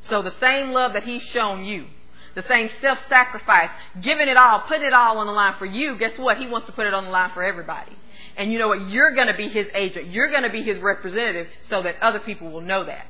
So 0.10 0.22
the 0.22 0.34
same 0.42 0.70
love 0.70 0.94
that 0.94 1.04
He's 1.04 1.22
shown 1.34 1.64
you, 1.66 1.86
the 2.36 2.44
same 2.50 2.70
self-sacrifice, 2.82 3.70
giving 4.02 4.28
it 4.28 4.38
all, 4.38 4.64
putting 4.68 4.86
it 4.86 4.94
all 4.94 5.18
on 5.20 5.28
the 5.28 5.34
line 5.34 5.56
for 5.60 5.66
you, 5.66 5.98
guess 5.98 6.18
what? 6.18 6.38
He 6.38 6.48
wants 6.48 6.68
to 6.68 6.74
put 6.74 6.86
it 6.86 6.94
on 6.94 7.06
the 7.06 7.12
line 7.12 7.32
for 7.34 7.44
everybody. 7.44 7.96
And 8.36 8.52
you 8.52 8.60
know 8.60 8.68
what? 8.68 8.90
You're 8.90 9.14
going 9.14 9.28
to 9.28 9.38
be 9.38 9.48
his 9.48 9.68
agent. 9.76 10.10
You're 10.10 10.32
going 10.32 10.44
to 10.44 10.50
be 10.50 10.64
his 10.64 10.82
representative 10.82 11.48
so 11.70 11.84
that 11.84 11.96
other 12.02 12.20
people 12.20 12.52
will 12.52 12.62
know 12.62 12.86
that. 12.86 13.06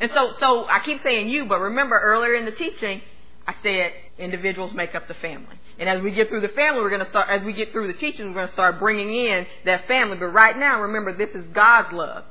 And 0.00 0.10
so, 0.14 0.32
so 0.38 0.66
I 0.66 0.80
keep 0.84 1.02
saying 1.02 1.30
you, 1.30 1.46
but 1.46 1.60
remember 1.60 1.98
earlier 1.98 2.34
in 2.34 2.44
the 2.44 2.50
teaching, 2.50 3.00
I 3.46 3.54
said 3.62 3.92
individuals 4.18 4.72
make 4.74 4.94
up 4.94 5.08
the 5.08 5.14
family. 5.14 5.58
And 5.78 5.88
as 5.88 6.02
we 6.02 6.10
get 6.10 6.28
through 6.28 6.40
the 6.40 6.48
family, 6.48 6.80
we're 6.80 6.90
going 6.90 7.04
to 7.04 7.10
start, 7.10 7.28
as 7.30 7.44
we 7.44 7.52
get 7.52 7.72
through 7.72 7.86
the 7.86 7.98
teaching, 7.98 8.26
we're 8.28 8.34
going 8.34 8.48
to 8.48 8.52
start 8.52 8.78
bringing 8.78 9.14
in 9.14 9.46
that 9.64 9.86
family. 9.86 10.16
But 10.18 10.26
right 10.26 10.58
now, 10.58 10.82
remember, 10.82 11.16
this 11.16 11.30
is 11.34 11.46
God's 11.54 11.92
love. 11.92 12.24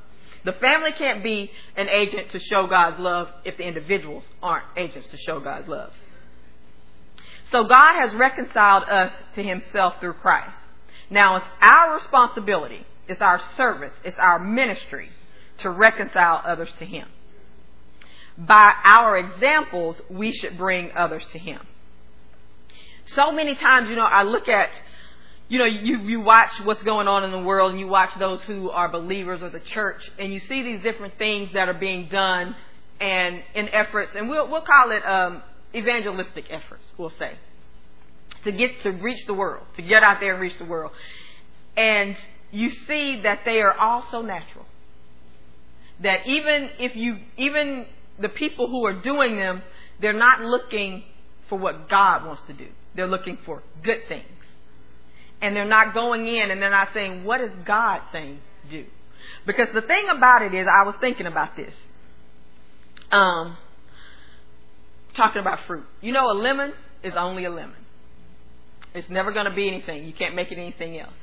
The 0.46 0.54
family 0.54 0.92
can't 0.98 1.24
be 1.24 1.52
an 1.76 1.90
agent 1.90 2.32
to 2.32 2.40
show 2.40 2.68
God's 2.68 3.00
love 3.00 3.30
if 3.44 3.58
the 3.58 3.64
individuals 3.64 4.24
aren't 4.42 4.66
agents 4.78 5.08
to 5.10 5.18
show 5.18 5.40
God's 5.40 5.68
love. 5.68 5.92
So 7.52 7.64
God 7.66 7.96
has 7.96 8.14
reconciled 8.14 8.84
us 8.84 9.12
to 9.36 9.44
himself 9.44 9.96
through 10.00 10.14
Christ. 10.14 10.56
Now 11.10 11.38
it's 11.38 11.46
our 11.62 11.96
responsibility, 11.96 12.86
it's 13.08 13.22
our 13.22 13.42
service, 13.58 13.94
it's 14.04 14.18
our 14.18 14.40
ministry 14.40 15.10
to 15.60 15.70
reconcile 15.70 16.42
others 16.46 16.70
to 16.80 16.86
Him. 16.86 17.08
By 18.38 18.74
our 18.84 19.18
examples, 19.18 19.98
we 20.10 20.34
should 20.34 20.58
bring 20.58 20.92
others 20.96 21.24
to 21.32 21.40
Him. 21.40 21.62
So 23.08 23.32
many 23.32 23.56
times, 23.56 23.90
you 23.90 23.96
know, 23.96 24.06
I 24.06 24.24
look 24.24 24.50
at, 24.50 24.70
you 25.48 25.60
know, 25.60 25.66
you, 25.66 26.00
you 26.00 26.22
watch 26.22 26.60
what's 26.64 26.82
going 26.84 27.08
on 27.08 27.24
in 27.24 27.32
the 27.32 27.40
world 27.40 27.72
and 27.72 27.80
you 27.80 27.88
watch 27.88 28.10
those 28.18 28.42
who 28.44 28.72
are 28.72 28.90
believers 28.90 29.42
of 29.44 29.52
the 29.52 29.60
church 29.60 30.02
and 30.18 30.34
you 30.34 30.40
see 30.40 30.64
these 30.64 30.82
different 30.82 31.18
things 31.18 31.50
that 31.54 31.70
are 31.70 31.74
being 31.74 32.08
done 32.10 32.56
and 33.00 33.42
in 33.54 33.70
efforts, 33.70 34.12
and 34.16 34.30
we'll 34.30 34.50
we'll 34.50 34.62
call 34.62 34.92
it 34.92 35.06
um, 35.06 35.44
evangelistic 35.74 36.46
efforts. 36.50 36.84
We'll 36.98 37.14
say 37.20 37.34
to 38.44 38.52
get 38.52 38.82
to 38.84 38.92
reach 38.92 39.26
the 39.28 39.34
world, 39.34 39.66
to 39.76 39.82
get 39.82 40.04
out 40.04 40.20
there 40.20 40.34
and 40.34 40.42
reach 40.42 40.58
the 40.60 40.66
world, 40.66 40.92
and 41.76 42.16
you 42.52 42.72
see 42.88 43.22
that 43.24 43.42
they 43.44 43.60
are 43.60 43.74
all 43.74 44.06
so 44.12 44.22
natural. 44.22 44.66
That 46.02 46.26
even 46.26 46.70
if 46.80 46.96
you 46.96 47.18
even 47.38 47.86
the 48.20 48.30
people 48.30 48.70
who 48.70 48.86
are 48.86 49.02
doing 49.02 49.36
them, 49.36 49.62
they're 50.00 50.14
not 50.14 50.42
looking 50.42 51.04
for 51.50 51.58
what 51.58 51.90
God 51.90 52.26
wants 52.26 52.44
to 52.48 52.54
do. 52.54 52.68
They're 52.96 53.08
looking 53.08 53.38
for 53.46 53.62
good 53.84 54.08
things. 54.08 54.26
And 55.46 55.56
they're 55.56 55.64
not 55.64 55.94
going 55.94 56.26
in 56.26 56.50
and 56.50 56.60
they're 56.60 56.72
not 56.72 56.90
saying, 56.92 57.24
what 57.24 57.40
is 57.40 57.52
God 57.68 58.02
saying 58.12 58.40
do? 58.68 58.84
Because 59.46 59.68
the 59.76 59.82
thing 59.82 60.08
about 60.10 60.42
it 60.42 60.56
is, 60.56 60.66
I 60.68 60.84
was 60.88 60.96
thinking 61.00 61.28
about 61.28 61.56
this. 61.56 61.72
Um, 63.12 63.56
talking 65.16 65.42
about 65.42 65.60
fruit. 65.68 65.86
You 66.02 66.14
know, 66.14 66.32
a 66.32 66.34
lemon 66.34 66.74
is 67.04 67.14
only 67.16 67.46
a 67.46 67.52
lemon. 67.52 67.76
It's 68.96 69.08
never 69.08 69.32
going 69.32 69.46
to 69.46 69.54
be 69.54 69.68
anything. 69.68 70.06
You 70.06 70.14
can't 70.14 70.34
make 70.34 70.52
it 70.52 70.58
anything 70.58 71.00
else. 71.00 71.14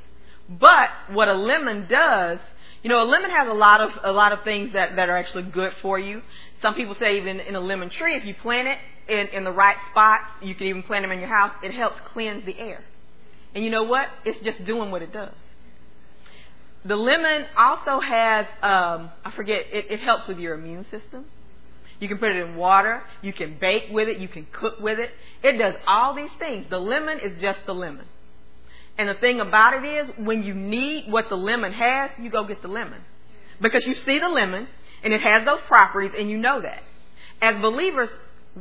But 0.49 0.91
what 1.11 1.27
a 1.27 1.35
lemon 1.35 1.89
does, 1.91 2.39
you 2.85 2.91
know, 2.91 3.03
a 3.03 3.09
lemon 3.09 3.31
has 3.31 3.49
a 3.49 3.55
lot 3.55 3.81
of 3.81 3.91
a 4.05 4.13
lot 4.13 4.31
of 4.31 4.45
things 4.45 4.73
that 4.75 4.95
that 4.97 5.09
are 5.09 5.17
actually 5.17 5.45
good 5.45 5.73
for 5.83 5.99
you. 5.99 6.23
Some 6.61 6.75
people 6.75 6.95
say 7.01 7.17
even 7.17 7.41
in 7.41 7.57
a 7.57 7.61
lemon 7.61 7.91
tree, 7.91 8.15
if 8.15 8.25
you 8.25 8.35
plant 8.41 8.69
it 8.69 8.79
in 9.09 9.37
in 9.37 9.45
the 9.45 9.51
right 9.51 9.77
spot, 9.91 10.21
you 10.43 10.55
can 10.55 10.69
even 10.69 10.83
plant 10.85 11.03
them 11.03 11.11
in 11.11 11.19
your 11.19 11.29
house. 11.29 11.55
It 11.63 11.73
helps 11.73 11.97
cleanse 12.13 12.47
the 12.47 12.57
air. 12.57 12.85
And 13.55 13.65
you 13.65 13.71
know 13.71 13.85
what? 13.85 14.07
It's 14.25 14.43
just 14.45 14.65
doing 14.65 14.91
what 14.91 15.03
it 15.03 15.13
does. 15.13 15.35
The 16.85 16.97
lemon 16.97 17.47
also 17.57 18.01
has, 18.01 18.47
um, 18.63 19.11
I 19.25 19.33
forget, 19.37 19.61
it, 19.73 19.87
it 19.91 20.01
helps 20.01 20.27
with 20.27 20.39
your 20.39 20.55
immune 20.55 20.85
system. 20.85 21.27
You 22.01 22.09
can 22.09 22.19
put 22.19 22.31
it 22.31 22.37
in 22.45 22.57
water. 22.57 23.03
You 23.23 23.33
can 23.33 23.57
bake 23.61 23.85
with 23.91 24.09
it. 24.09 24.19
You 24.19 24.27
can 24.27 24.47
cook 24.53 24.81
with 24.81 24.99
it. 24.99 25.11
It 25.45 25.59
does 25.59 25.75
all 25.87 26.17
these 26.17 26.31
things. 26.41 26.67
The 26.69 26.79
lemon 26.79 27.21
is 27.21 27.41
just 27.41 27.61
the 27.67 27.75
lemon. 27.75 28.07
And 28.99 29.09
the 29.09 29.15
thing 29.15 29.41
about 29.41 29.75
it 29.75 29.87
is, 29.87 30.11
when 30.19 30.43
you 30.43 30.55
need 30.55 31.11
what 31.11 31.29
the 31.29 31.37
lemon 31.37 31.73
has, 31.73 32.11
you 32.21 32.31
go 32.31 32.45
get 32.45 32.61
the 32.61 32.69
lemon. 32.69 33.01
Because 33.61 33.83
you 33.87 33.95
see 34.05 34.19
the 34.19 34.29
lemon, 34.29 34.67
and 35.05 35.13
it 35.13 35.21
has 35.21 35.45
those 35.45 35.61
properties, 35.69 36.11
and 36.19 36.29
you 36.29 36.37
know 36.37 36.61
that. 36.61 36.83
As 37.41 37.61
believers, 37.63 38.09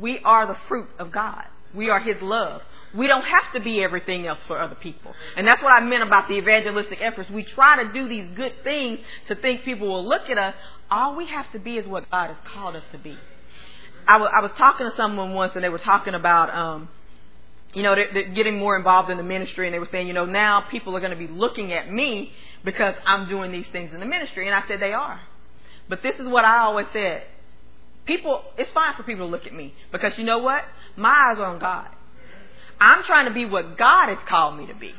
we 0.00 0.20
are 0.24 0.46
the 0.46 0.56
fruit 0.68 0.88
of 0.98 1.10
God. 1.10 1.44
We 1.74 1.90
are 1.90 2.00
His 2.00 2.16
love. 2.22 2.62
We 2.96 3.06
don't 3.06 3.24
have 3.24 3.54
to 3.54 3.60
be 3.60 3.82
everything 3.82 4.26
else 4.26 4.40
for 4.46 4.60
other 4.60 4.74
people. 4.74 5.14
And 5.36 5.46
that's 5.46 5.62
what 5.62 5.72
I 5.72 5.80
meant 5.80 6.02
about 6.02 6.28
the 6.28 6.34
evangelistic 6.34 6.98
efforts. 7.00 7.30
We 7.30 7.42
try 7.42 7.82
to 7.82 7.92
do 7.92 8.08
these 8.08 8.28
good 8.36 8.52
things 8.62 8.98
to 9.28 9.34
think 9.34 9.64
people 9.64 9.88
will 9.88 10.06
look 10.06 10.28
at 10.28 10.36
us. 10.36 10.54
All 10.90 11.16
we 11.16 11.26
have 11.26 11.50
to 11.52 11.58
be 11.58 11.78
is 11.78 11.86
what 11.86 12.10
God 12.10 12.28
has 12.28 12.36
called 12.52 12.76
us 12.76 12.82
to 12.92 12.98
be. 12.98 13.16
I, 14.06 14.14
w- 14.14 14.30
I 14.30 14.42
was 14.42 14.50
talking 14.58 14.88
to 14.88 14.94
someone 14.96 15.32
once 15.32 15.52
and 15.54 15.64
they 15.64 15.70
were 15.70 15.78
talking 15.78 16.14
about, 16.14 16.54
um, 16.54 16.88
you 17.72 17.82
know, 17.82 17.94
they're, 17.94 18.12
they're 18.12 18.34
getting 18.34 18.58
more 18.58 18.76
involved 18.76 19.08
in 19.08 19.16
the 19.16 19.22
ministry 19.22 19.66
and 19.66 19.74
they 19.74 19.78
were 19.78 19.88
saying, 19.90 20.06
you 20.06 20.12
know, 20.12 20.26
now 20.26 20.60
people 20.70 20.94
are 20.94 21.00
going 21.00 21.12
to 21.12 21.16
be 21.16 21.28
looking 21.28 21.72
at 21.72 21.90
me 21.90 22.32
because 22.64 22.94
I'm 23.06 23.28
doing 23.28 23.52
these 23.52 23.66
things 23.72 23.94
in 23.94 24.00
the 24.00 24.06
ministry. 24.06 24.46
And 24.46 24.54
I 24.54 24.66
said 24.68 24.80
they 24.80 24.92
are. 24.92 25.20
But 25.88 26.02
this 26.02 26.16
is 26.16 26.28
what 26.28 26.44
I 26.44 26.58
always 26.58 26.86
said. 26.92 27.22
People, 28.04 28.42
it's 28.58 28.70
fine 28.72 28.94
for 28.96 29.04
people 29.04 29.26
to 29.26 29.30
look 29.30 29.46
at 29.46 29.54
me 29.54 29.72
because 29.92 30.12
you 30.18 30.24
know 30.24 30.38
what? 30.38 30.62
My 30.96 31.30
eyes 31.30 31.38
are 31.38 31.46
on 31.46 31.58
God. 31.58 31.88
I'm 32.82 33.04
trying 33.04 33.26
to 33.26 33.32
be 33.32 33.44
what 33.44 33.78
God 33.78 34.08
has 34.08 34.18
called 34.28 34.58
me 34.58 34.66
to 34.66 34.74
be. 34.74 34.90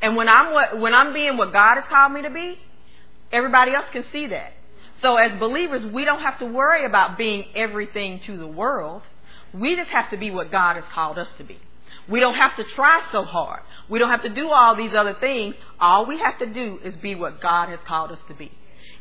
And 0.00 0.14
when 0.14 0.28
I'm 0.28 0.52
what, 0.52 0.78
when 0.78 0.94
I'm 0.94 1.12
being 1.12 1.36
what 1.36 1.52
God 1.52 1.74
has 1.74 1.84
called 1.90 2.12
me 2.12 2.22
to 2.22 2.30
be, 2.30 2.54
everybody 3.32 3.72
else 3.74 3.86
can 3.92 4.04
see 4.12 4.28
that. 4.28 4.52
So 5.02 5.16
as 5.16 5.38
believers, 5.40 5.92
we 5.92 6.04
don't 6.04 6.22
have 6.22 6.38
to 6.38 6.46
worry 6.46 6.86
about 6.86 7.18
being 7.18 7.46
everything 7.56 8.20
to 8.26 8.36
the 8.36 8.46
world. 8.46 9.02
We 9.52 9.74
just 9.74 9.90
have 9.90 10.10
to 10.12 10.16
be 10.16 10.30
what 10.30 10.52
God 10.52 10.76
has 10.76 10.84
called 10.94 11.18
us 11.18 11.26
to 11.38 11.44
be. 11.44 11.58
We 12.08 12.20
don't 12.20 12.36
have 12.36 12.56
to 12.56 12.64
try 12.76 13.00
so 13.10 13.24
hard. 13.24 13.62
We 13.90 13.98
don't 13.98 14.10
have 14.10 14.22
to 14.22 14.34
do 14.34 14.50
all 14.50 14.76
these 14.76 14.92
other 14.96 15.16
things. 15.18 15.56
All 15.80 16.06
we 16.06 16.20
have 16.20 16.38
to 16.38 16.46
do 16.46 16.78
is 16.84 16.94
be 17.02 17.16
what 17.16 17.40
God 17.42 17.68
has 17.68 17.80
called 17.86 18.12
us 18.12 18.18
to 18.28 18.34
be. 18.34 18.52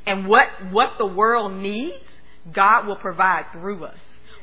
And 0.08 0.28
what, 0.28 0.46
what 0.72 0.94
the 0.98 1.06
world 1.06 1.54
needs, 1.54 2.04
God 2.52 2.88
will 2.88 2.96
provide 2.96 3.46
through 3.52 3.86
us. 3.86 3.98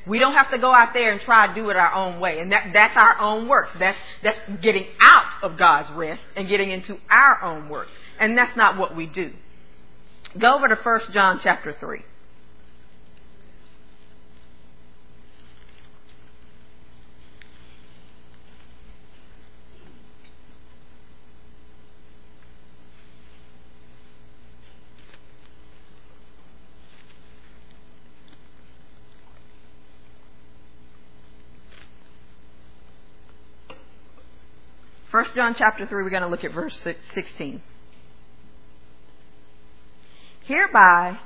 We 0.06 0.18
don't 0.18 0.34
have 0.34 0.50
to 0.50 0.58
go 0.58 0.72
out 0.72 0.92
there 0.94 1.12
and 1.12 1.20
try 1.20 1.48
to 1.48 1.54
do 1.54 1.68
it 1.70 1.76
our 1.76 1.92
own 1.94 2.20
way. 2.20 2.38
And 2.38 2.52
that, 2.52 2.70
that's 2.72 2.96
our 2.96 3.20
own 3.20 3.48
work. 3.48 3.68
That's, 3.78 3.98
that's 4.22 4.38
getting 4.62 4.86
out 5.00 5.42
of 5.42 5.58
God's 5.58 5.90
rest 5.90 6.22
and 6.36 6.48
getting 6.48 6.70
into 6.70 6.98
our 7.10 7.42
own 7.42 7.68
work. 7.68 7.88
And 8.18 8.36
that's 8.36 8.56
not 8.56 8.78
what 8.78 8.96
we 8.96 9.06
do. 9.06 9.32
Go 10.38 10.56
over 10.56 10.68
to 10.68 10.76
1 10.76 11.00
John 11.12 11.40
chapter 11.42 11.76
3. 11.78 12.02
1 35.10 35.24
John 35.34 35.56
chapter 35.58 35.86
3, 35.86 36.02
we're 36.04 36.10
going 36.10 36.22
to 36.22 36.28
look 36.28 36.44
at 36.44 36.52
verse 36.52 36.80
16. 37.14 37.60
Hereby 40.44 41.18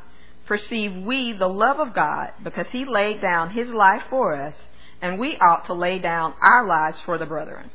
perceive 0.46 1.04
we 1.04 1.32
the 1.32 1.48
love 1.48 1.78
of 1.78 1.94
God, 1.94 2.32
because 2.42 2.66
he 2.70 2.84
laid 2.86 3.20
down 3.20 3.50
his 3.50 3.68
life 3.68 4.02
for 4.08 4.34
us, 4.34 4.54
and 5.02 5.18
we 5.18 5.36
ought 5.36 5.66
to 5.66 5.74
lay 5.74 5.98
down 5.98 6.32
our 6.40 6.66
lives 6.66 6.96
for 7.04 7.18
the 7.18 7.26
brethren. 7.26 7.70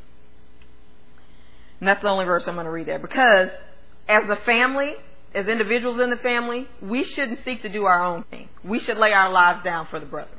And 1.80 1.88
that's 1.88 2.02
the 2.02 2.10
only 2.10 2.26
verse 2.26 2.44
I'm 2.48 2.56
going 2.56 2.66
to 2.66 2.72
read 2.72 2.88
there. 2.88 3.00
Because 3.00 3.50
as 4.08 4.24
a 4.30 4.36
family, 4.46 4.94
as 5.36 5.48
individuals 5.48 6.00
in 6.02 6.10
the 6.10 6.18
family, 6.18 6.68
we 6.82 7.04
shouldn't 7.04 7.44
seek 7.46 7.62
to 7.62 7.70
do 7.70 7.86
our 7.86 8.04
own 8.04 8.24
thing. 8.32 8.50
We 8.64 8.80
should 8.80 8.98
lay 8.98 9.12
our 9.14 9.32
lives 9.32 9.64
down 9.64 9.88
for 9.92 10.00
the 10.00 10.08
brethren 10.08 10.39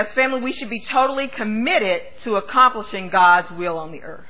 as 0.00 0.12
family, 0.14 0.40
we 0.40 0.52
should 0.52 0.70
be 0.70 0.84
totally 0.90 1.28
committed 1.28 2.02
to 2.24 2.36
accomplishing 2.36 3.10
God's 3.10 3.50
will 3.50 3.78
on 3.78 3.92
the 3.92 4.02
earth. 4.02 4.26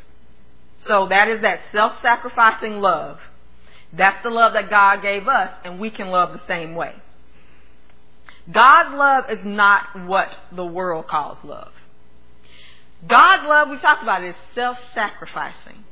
So 0.86 1.08
that 1.08 1.28
is 1.28 1.42
that 1.42 1.60
self-sacrificing 1.72 2.80
love. 2.80 3.18
That's 3.92 4.22
the 4.22 4.30
love 4.30 4.54
that 4.54 4.70
God 4.70 5.02
gave 5.02 5.28
us, 5.28 5.50
and 5.64 5.78
we 5.78 5.90
can 5.90 6.08
love 6.08 6.32
the 6.32 6.40
same 6.48 6.74
way. 6.74 6.94
God's 8.50 8.96
love 8.96 9.24
is 9.30 9.44
not 9.44 10.06
what 10.06 10.28
the 10.54 10.64
world 10.64 11.06
calls 11.06 11.38
love. 11.44 11.72
God's 13.06 13.44
love, 13.46 13.68
we 13.68 13.78
talked 13.78 14.02
about 14.02 14.22
it, 14.22 14.30
is 14.30 14.36
self-sacrificing. 14.54 15.84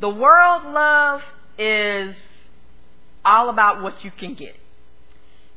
The 0.00 0.08
world's 0.08 0.66
love 0.66 1.20
is 1.58 2.14
all 3.24 3.48
about 3.48 3.82
what 3.82 4.04
you 4.04 4.10
can 4.10 4.34
get. 4.34 4.56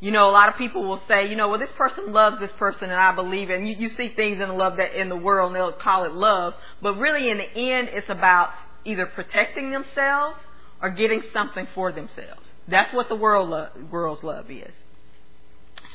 You 0.01 0.11
know, 0.11 0.29
a 0.29 0.31
lot 0.31 0.47
of 0.47 0.55
people 0.55 0.83
will 0.83 1.01
say, 1.09 1.29
you 1.29 1.35
know, 1.35 1.49
well, 1.49 1.59
this 1.59 1.69
person 1.77 2.13
loves 2.13 2.39
this 2.39 2.51
person, 2.57 2.85
and 2.85 2.93
I 2.93 3.13
believe 3.13 3.49
it. 3.49 3.59
And 3.59 3.67
you, 3.67 3.75
you 3.77 3.89
see 3.89 4.13
things 4.15 4.41
in 4.41 4.47
the 4.47 4.53
love 4.53 4.77
that 4.77 4.99
in 4.99 5.09
the 5.09 5.17
world, 5.17 5.47
and 5.47 5.55
they'll 5.55 5.73
call 5.73 6.05
it 6.05 6.13
love. 6.13 6.53
But 6.81 6.95
really, 6.95 7.29
in 7.29 7.37
the 7.37 7.73
end, 7.73 7.89
it's 7.91 8.09
about 8.09 8.51
either 8.85 9.05
protecting 9.05 9.71
themselves 9.71 10.37
or 10.81 10.89
getting 10.89 11.21
something 11.33 11.67
for 11.75 11.91
themselves. 11.91 12.41
That's 12.69 12.93
what 12.93 13.09
the 13.09 13.15
world 13.15 13.49
lo- 13.49 13.67
world's 13.91 14.23
love 14.23 14.49
is. 14.49 14.73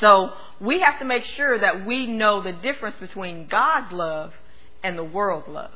So 0.00 0.32
we 0.60 0.80
have 0.80 0.98
to 0.98 1.04
make 1.04 1.24
sure 1.36 1.58
that 1.58 1.86
we 1.86 2.06
know 2.06 2.42
the 2.42 2.52
difference 2.52 2.96
between 3.00 3.46
God's 3.46 3.92
love 3.92 4.32
and 4.82 4.98
the 4.98 5.04
world's 5.04 5.48
love. 5.48 5.70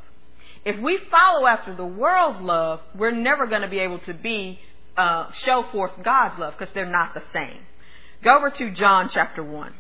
If 0.65 0.79
we 0.81 0.99
follow 1.11 1.47
after 1.47 1.75
the 1.75 1.87
world's 1.87 2.41
love, 2.41 2.81
we're 2.95 3.13
never 3.13 3.47
going 3.47 3.63
to 3.63 3.69
be 3.69 3.79
able 3.79 4.01
to 4.01 4.13
be 4.13 4.59
uh, 4.97 5.31
show 5.45 5.65
forth 5.71 5.93
God's 6.03 6.39
love 6.39 6.55
because 6.59 6.75
they're 6.75 6.85
not 6.85 7.15
the 7.15 7.23
same. 7.33 7.61
Go 8.23 8.37
over 8.37 8.51
to 8.51 8.71
John 8.73 9.11
chapter 9.13 9.45
1. 9.45 9.75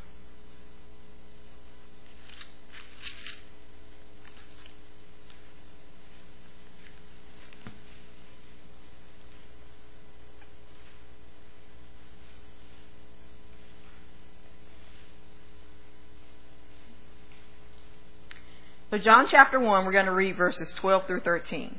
So, 18.91 18.97
John 18.97 19.27
chapter 19.29 19.61
1, 19.61 19.85
we're 19.85 19.93
going 19.93 20.07
to 20.07 20.13
read 20.13 20.37
verses 20.37 20.73
12 20.77 21.07
through 21.07 21.21
13. 21.21 21.79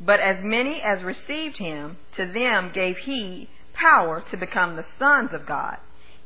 But 0.00 0.20
as 0.20 0.42
many 0.42 0.82
as 0.82 1.02
received 1.02 1.56
him, 1.56 1.96
to 2.16 2.26
them 2.26 2.70
gave 2.74 2.98
he 2.98 3.48
power 3.80 4.22
to 4.30 4.36
become 4.36 4.76
the 4.76 4.84
sons 4.98 5.32
of 5.32 5.46
God, 5.46 5.76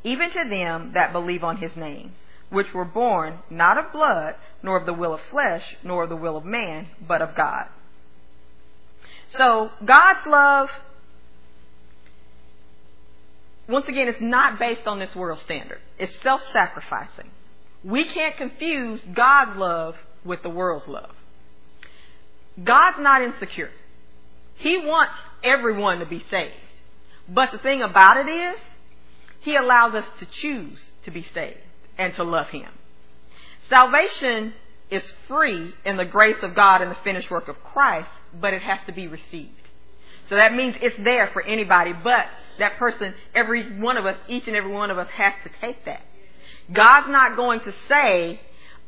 even 0.04 0.30
to 0.30 0.48
them 0.48 0.92
that 0.94 1.12
believe 1.12 1.44
on 1.44 1.58
his 1.58 1.76
name, 1.76 2.12
which 2.50 2.72
were 2.74 2.84
born 2.84 3.38
not 3.50 3.78
of 3.78 3.92
blood, 3.92 4.34
nor 4.62 4.76
of 4.78 4.86
the 4.86 4.92
will 4.92 5.14
of 5.14 5.20
flesh, 5.30 5.76
nor 5.82 6.04
of 6.04 6.08
the 6.08 6.16
will 6.16 6.36
of 6.36 6.44
man, 6.44 6.88
but 7.06 7.22
of 7.22 7.34
God. 7.34 7.66
So, 9.28 9.70
God's 9.84 10.26
love, 10.26 10.68
once 13.68 13.88
again, 13.88 14.08
it's 14.08 14.20
not 14.20 14.58
based 14.58 14.86
on 14.86 14.98
this 14.98 15.14
world 15.14 15.40
standard. 15.40 15.78
It's 15.98 16.12
self-sacrificing. 16.22 17.30
We 17.84 18.04
can't 18.04 18.36
confuse 18.36 19.00
God's 19.14 19.56
love 19.56 19.96
with 20.24 20.42
the 20.42 20.50
world's 20.50 20.86
love. 20.86 21.10
God's 22.62 22.98
not 23.00 23.22
insecure. 23.22 23.70
He 24.58 24.76
wants 24.78 25.14
everyone 25.42 26.00
to 26.00 26.06
be 26.06 26.22
saved. 26.30 26.54
But 27.32 27.52
the 27.52 27.58
thing 27.58 27.82
about 27.82 28.16
it 28.16 28.30
is, 28.30 28.60
He 29.40 29.56
allows 29.56 29.94
us 29.94 30.06
to 30.20 30.26
choose 30.26 30.78
to 31.04 31.10
be 31.10 31.26
saved 31.34 31.58
and 31.98 32.14
to 32.14 32.24
love 32.24 32.48
Him. 32.48 32.68
Salvation 33.68 34.54
is 34.90 35.02
free 35.28 35.72
in 35.84 35.96
the 35.96 36.04
grace 36.04 36.36
of 36.42 36.54
God 36.54 36.82
and 36.82 36.90
the 36.90 36.98
finished 37.02 37.30
work 37.30 37.48
of 37.48 37.56
Christ, 37.62 38.10
but 38.38 38.52
it 38.52 38.62
has 38.62 38.80
to 38.86 38.92
be 38.92 39.06
received. 39.06 39.54
So 40.28 40.36
that 40.36 40.54
means 40.54 40.76
it's 40.80 40.96
there 41.02 41.30
for 41.32 41.42
anybody, 41.42 41.92
but 41.92 42.26
that 42.58 42.76
person, 42.78 43.14
every 43.34 43.78
one 43.78 43.96
of 43.96 44.04
us, 44.04 44.16
each 44.28 44.46
and 44.46 44.56
every 44.56 44.70
one 44.70 44.90
of 44.90 44.98
us 44.98 45.08
has 45.16 45.32
to 45.44 45.50
take 45.60 45.84
that. 45.86 46.02
God's 46.72 47.08
not 47.08 47.36
going 47.36 47.60
to 47.60 47.72
say, 47.88 48.40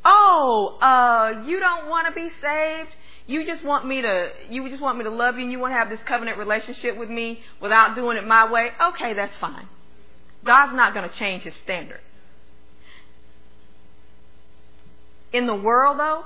oh, 0.05 0.79
uh, 0.81 1.45
you 1.47 1.59
don't 1.59 1.89
want 1.89 2.07
to 2.09 2.15
be 2.15 2.29
saved? 2.41 2.91
You 3.27 3.47
just 3.47 3.65
want 3.65 3.87
me 3.87 4.03
to, 4.03 4.31
you 4.51 4.69
just 4.69 4.83
want 4.83 4.99
me 4.99 5.05
to 5.05 5.11
love 5.11 5.37
you 5.37 5.43
and 5.43 5.53
you 5.53 5.59
want 5.59 5.73
to 5.73 5.79
have 5.79 5.89
this 5.89 6.01
covenant 6.07 6.37
relationship 6.37 6.97
with 6.97 7.09
me 7.09 7.41
without 7.61 7.95
doing 7.95 8.19
it 8.19 8.27
my 8.27 8.51
way? 8.51 8.69
Okay, 8.91 9.15
that's 9.15 9.33
fine. 9.41 9.67
God's 10.45 10.75
not 10.75 10.93
going 10.93 11.09
to 11.09 11.17
change 11.17 11.43
his 11.43 11.55
standard. 11.65 12.01
In 15.33 15.47
the 15.47 15.55
world 15.55 15.99
though, 15.99 16.25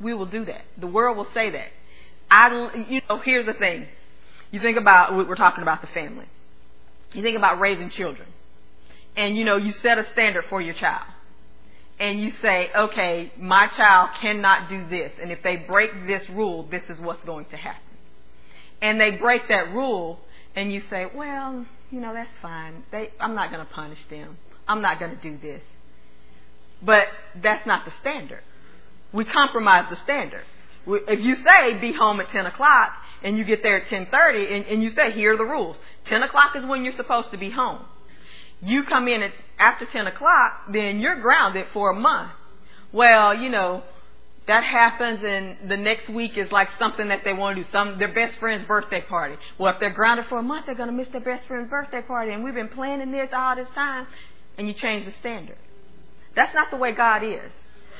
we 0.00 0.14
will 0.14 0.26
do 0.26 0.44
that. 0.46 0.62
The 0.78 0.88
world 0.88 1.16
will 1.16 1.28
say 1.32 1.50
that. 1.50 1.68
I, 2.28 2.86
you 2.88 3.00
know, 3.08 3.20
here's 3.24 3.46
the 3.46 3.54
thing. 3.54 3.86
You 4.50 4.60
think 4.60 4.78
about, 4.78 5.14
we're 5.14 5.36
talking 5.36 5.62
about 5.62 5.80
the 5.80 5.86
family. 5.88 6.26
You 7.12 7.22
think 7.22 7.36
about 7.36 7.60
raising 7.60 7.88
children. 7.90 8.28
And 9.16 9.36
you 9.36 9.44
know, 9.44 9.56
you 9.56 9.70
set 9.70 9.98
a 9.98 10.10
standard 10.12 10.44
for 10.50 10.60
your 10.60 10.74
child 10.74 11.06
and 11.98 12.20
you 12.20 12.30
say, 12.42 12.68
okay, 12.76 13.32
my 13.38 13.68
child 13.68 14.10
cannot 14.20 14.68
do 14.68 14.86
this, 14.88 15.12
and 15.20 15.32
if 15.32 15.42
they 15.42 15.56
break 15.56 15.90
this 16.06 16.28
rule, 16.30 16.66
this 16.70 16.82
is 16.88 17.00
what's 17.00 17.24
going 17.24 17.46
to 17.46 17.56
happen. 17.56 17.80
And 18.82 19.00
they 19.00 19.12
break 19.12 19.48
that 19.48 19.72
rule, 19.72 20.20
and 20.54 20.72
you 20.72 20.82
say, 20.82 21.06
well, 21.14 21.64
you 21.90 22.00
know, 22.00 22.12
that's 22.12 22.30
fine. 22.42 22.84
They, 22.92 23.10
I'm 23.18 23.34
not 23.34 23.50
going 23.50 23.64
to 23.66 23.72
punish 23.72 23.98
them. 24.10 24.36
I'm 24.68 24.82
not 24.82 24.98
going 24.98 25.16
to 25.16 25.22
do 25.22 25.38
this. 25.38 25.62
But 26.82 27.06
that's 27.42 27.66
not 27.66 27.86
the 27.86 27.92
standard. 28.00 28.42
We 29.12 29.24
compromise 29.24 29.86
the 29.88 29.96
standard. 30.04 30.44
If 30.86 31.20
you 31.20 31.36
say 31.36 31.78
be 31.80 31.92
home 31.92 32.20
at 32.20 32.30
10 32.30 32.46
o'clock 32.46 32.92
and 33.22 33.38
you 33.38 33.44
get 33.44 33.62
there 33.62 33.82
at 33.82 33.88
10:30 33.88 34.52
and, 34.52 34.66
and 34.66 34.82
you 34.82 34.90
say 34.90 35.10
here 35.12 35.34
are 35.34 35.36
the 35.36 35.44
rules. 35.44 35.76
10 36.08 36.22
o'clock 36.22 36.54
is 36.54 36.64
when 36.64 36.84
you're 36.84 36.96
supposed 36.96 37.30
to 37.32 37.38
be 37.38 37.50
home 37.50 37.84
you 38.62 38.84
come 38.84 39.08
in 39.08 39.22
at 39.22 39.32
after 39.58 39.86
10 39.86 40.06
o'clock, 40.06 40.72
then 40.72 41.00
you're 41.00 41.20
grounded 41.20 41.66
for 41.72 41.90
a 41.90 41.94
month. 41.94 42.32
Well, 42.92 43.34
you 43.34 43.48
know, 43.48 43.82
that 44.46 44.62
happens 44.62 45.20
and 45.24 45.70
the 45.70 45.76
next 45.76 46.08
week 46.08 46.32
is 46.36 46.50
like 46.52 46.68
something 46.78 47.08
that 47.08 47.22
they 47.24 47.32
want 47.32 47.56
to 47.56 47.64
do, 47.64 47.68
some, 47.72 47.98
their 47.98 48.12
best 48.12 48.38
friend's 48.38 48.66
birthday 48.66 49.00
party. 49.00 49.36
Well, 49.58 49.72
if 49.72 49.80
they're 49.80 49.90
grounded 49.90 50.26
for 50.28 50.38
a 50.38 50.42
month, 50.42 50.66
they're 50.66 50.74
going 50.74 50.90
to 50.90 50.94
miss 50.94 51.08
their 51.10 51.20
best 51.20 51.46
friend's 51.48 51.70
birthday 51.70 52.02
party 52.02 52.32
and 52.32 52.44
we've 52.44 52.54
been 52.54 52.68
planning 52.68 53.10
this 53.10 53.30
all 53.34 53.56
this 53.56 53.68
time 53.74 54.06
and 54.56 54.68
you 54.68 54.74
change 54.74 55.06
the 55.06 55.12
standard. 55.20 55.58
That's 56.34 56.54
not 56.54 56.70
the 56.70 56.76
way 56.76 56.92
God 56.92 57.24
is. 57.24 57.50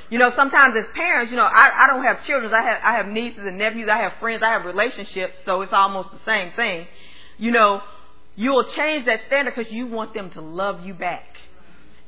You 0.09 0.19
know, 0.19 0.31
sometimes 0.37 0.77
as 0.77 0.85
parents, 0.95 1.33
you 1.33 1.37
know, 1.37 1.49
I, 1.51 1.85
I 1.85 1.87
don't 1.89 2.05
have 2.05 2.25
children. 2.27 2.53
I 2.55 2.63
have, 2.63 2.81
I 2.85 2.97
have 2.97 3.07
nieces 3.09 3.41
and 3.45 3.59
nephews. 3.59 3.89
I 3.91 3.99
have 3.99 4.13
friends. 4.21 4.43
I 4.45 4.51
have 4.51 4.65
relationships. 4.65 5.35
So 5.45 5.63
it's 5.63 5.73
almost 5.73 6.11
the 6.13 6.21
same 6.25 6.53
thing. 6.55 6.87
You 7.39 7.51
know, 7.51 7.83
you 8.37 8.51
will 8.53 8.65
change 8.65 9.07
that 9.07 9.21
standard 9.27 9.55
because 9.57 9.73
you 9.73 9.87
want 9.87 10.15
them 10.15 10.31
to 10.33 10.41
love 10.41 10.85
you 10.85 10.95
back. 10.95 11.25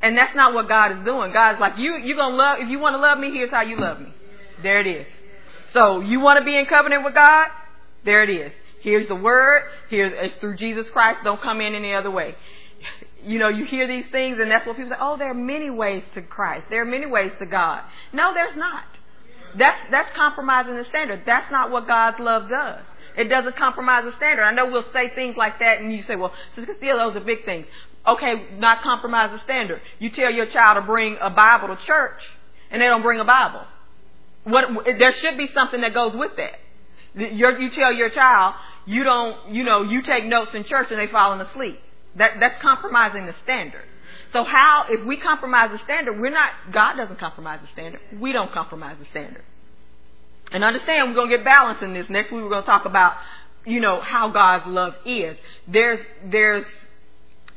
And 0.00 0.16
that's 0.16 0.36
not 0.36 0.54
what 0.54 0.68
God 0.68 0.92
is 0.92 1.04
doing. 1.04 1.32
God's 1.32 1.58
like, 1.58 1.72
you, 1.78 1.96
you're 1.96 2.16
going 2.16 2.32
to 2.32 2.36
love, 2.36 2.58
if 2.60 2.68
you 2.68 2.78
want 2.78 2.94
to 2.94 3.00
love 3.00 3.18
me, 3.18 3.32
here's 3.32 3.50
how 3.50 3.62
you 3.62 3.76
love 3.76 3.98
me. 3.98 4.12
There 4.62 4.80
it 4.80 4.86
is. 4.86 5.06
So 5.72 6.00
you 6.00 6.20
want 6.20 6.38
to 6.38 6.44
be 6.44 6.56
in 6.56 6.66
covenant 6.66 7.04
with 7.04 7.14
God? 7.14 7.48
There 8.04 8.22
it 8.22 8.30
is. 8.30 8.52
Here's 8.80 9.08
the 9.08 9.16
word. 9.16 9.62
Here's, 9.90 10.12
it's 10.14 10.40
through 10.40 10.56
Jesus 10.56 10.88
Christ. 10.90 11.20
Don't 11.24 11.42
come 11.42 11.60
in 11.60 11.74
any 11.74 11.94
other 11.94 12.10
way. 12.10 12.36
You 13.24 13.40
know, 13.40 13.48
you 13.48 13.64
hear 13.64 13.88
these 13.88 14.04
things 14.12 14.38
and 14.40 14.50
that's 14.50 14.66
what 14.66 14.76
people 14.76 14.90
say, 14.90 14.96
oh, 15.00 15.16
there 15.16 15.30
are 15.30 15.34
many 15.34 15.70
ways 15.70 16.04
to 16.14 16.22
Christ. 16.22 16.66
There 16.70 16.82
are 16.82 16.86
many 16.86 17.06
ways 17.06 17.32
to 17.40 17.46
God. 17.46 17.82
No, 18.12 18.32
there's 18.32 18.56
not. 18.56 18.84
That's, 19.58 19.78
that's 19.90 20.14
compromising 20.14 20.76
the 20.76 20.84
standard. 20.90 21.22
That's 21.26 21.50
not 21.50 21.70
what 21.70 21.88
God's 21.88 22.18
love 22.20 22.48
does. 22.48 22.84
It 23.18 23.24
doesn't 23.24 23.56
compromise 23.56 24.04
the 24.04 24.16
standard. 24.16 24.44
I 24.44 24.54
know 24.54 24.66
we'll 24.66 24.92
say 24.92 25.10
things 25.12 25.36
like 25.36 25.58
that 25.58 25.80
and 25.80 25.92
you 25.92 26.04
say, 26.04 26.14
well, 26.14 26.32
Sister 26.54 26.72
Casteel, 26.72 26.98
those 26.98 27.20
are 27.20 27.24
big 27.24 27.44
things. 27.44 27.66
Okay, 28.06 28.46
not 28.58 28.82
compromise 28.82 29.30
the 29.32 29.42
standard. 29.42 29.80
You 29.98 30.10
tell 30.10 30.30
your 30.30 30.46
child 30.46 30.76
to 30.76 30.82
bring 30.82 31.16
a 31.20 31.28
Bible 31.28 31.74
to 31.74 31.76
church 31.84 32.20
and 32.70 32.80
they 32.80 32.86
don't 32.86 33.02
bring 33.02 33.18
a 33.18 33.24
Bible. 33.24 33.62
What, 34.44 34.64
there 34.84 35.12
should 35.20 35.36
be 35.36 35.48
something 35.52 35.80
that 35.80 35.92
goes 35.92 36.14
with 36.14 36.30
that. 36.36 36.60
You 37.20 37.70
tell 37.74 37.92
your 37.92 38.10
child, 38.10 38.54
you 38.86 39.02
don't, 39.02 39.52
you 39.52 39.64
know, 39.64 39.82
you 39.82 40.02
take 40.02 40.24
notes 40.24 40.52
in 40.54 40.62
church 40.64 40.86
and 40.90 41.00
they 41.00 41.10
falling 41.10 41.40
asleep. 41.40 41.80
That, 42.16 42.34
that's 42.38 42.62
compromising 42.62 43.26
the 43.26 43.34
standard. 43.42 43.84
So 44.32 44.44
how, 44.44 44.86
if 44.88 45.04
we 45.04 45.16
compromise 45.16 45.70
the 45.72 45.80
standard, 45.84 46.20
we're 46.20 46.30
not, 46.30 46.50
God 46.72 46.94
doesn't 46.94 47.18
compromise 47.18 47.60
the 47.62 47.68
standard. 47.72 48.00
We 48.20 48.32
don't 48.32 48.52
compromise 48.52 48.96
the 49.00 49.06
standard. 49.06 49.42
And 50.52 50.64
understand, 50.64 51.08
we're 51.08 51.14
going 51.14 51.30
to 51.30 51.36
get 51.36 51.44
balance 51.44 51.78
in 51.82 51.92
this. 51.92 52.08
Next 52.08 52.32
week 52.32 52.42
we're 52.42 52.48
going 52.48 52.62
to 52.62 52.66
talk 52.66 52.84
about, 52.84 53.14
you 53.66 53.80
know, 53.80 54.00
how 54.00 54.30
God's 54.30 54.66
love 54.66 54.94
is. 55.04 55.36
There's, 55.66 56.00
there's, 56.24 56.64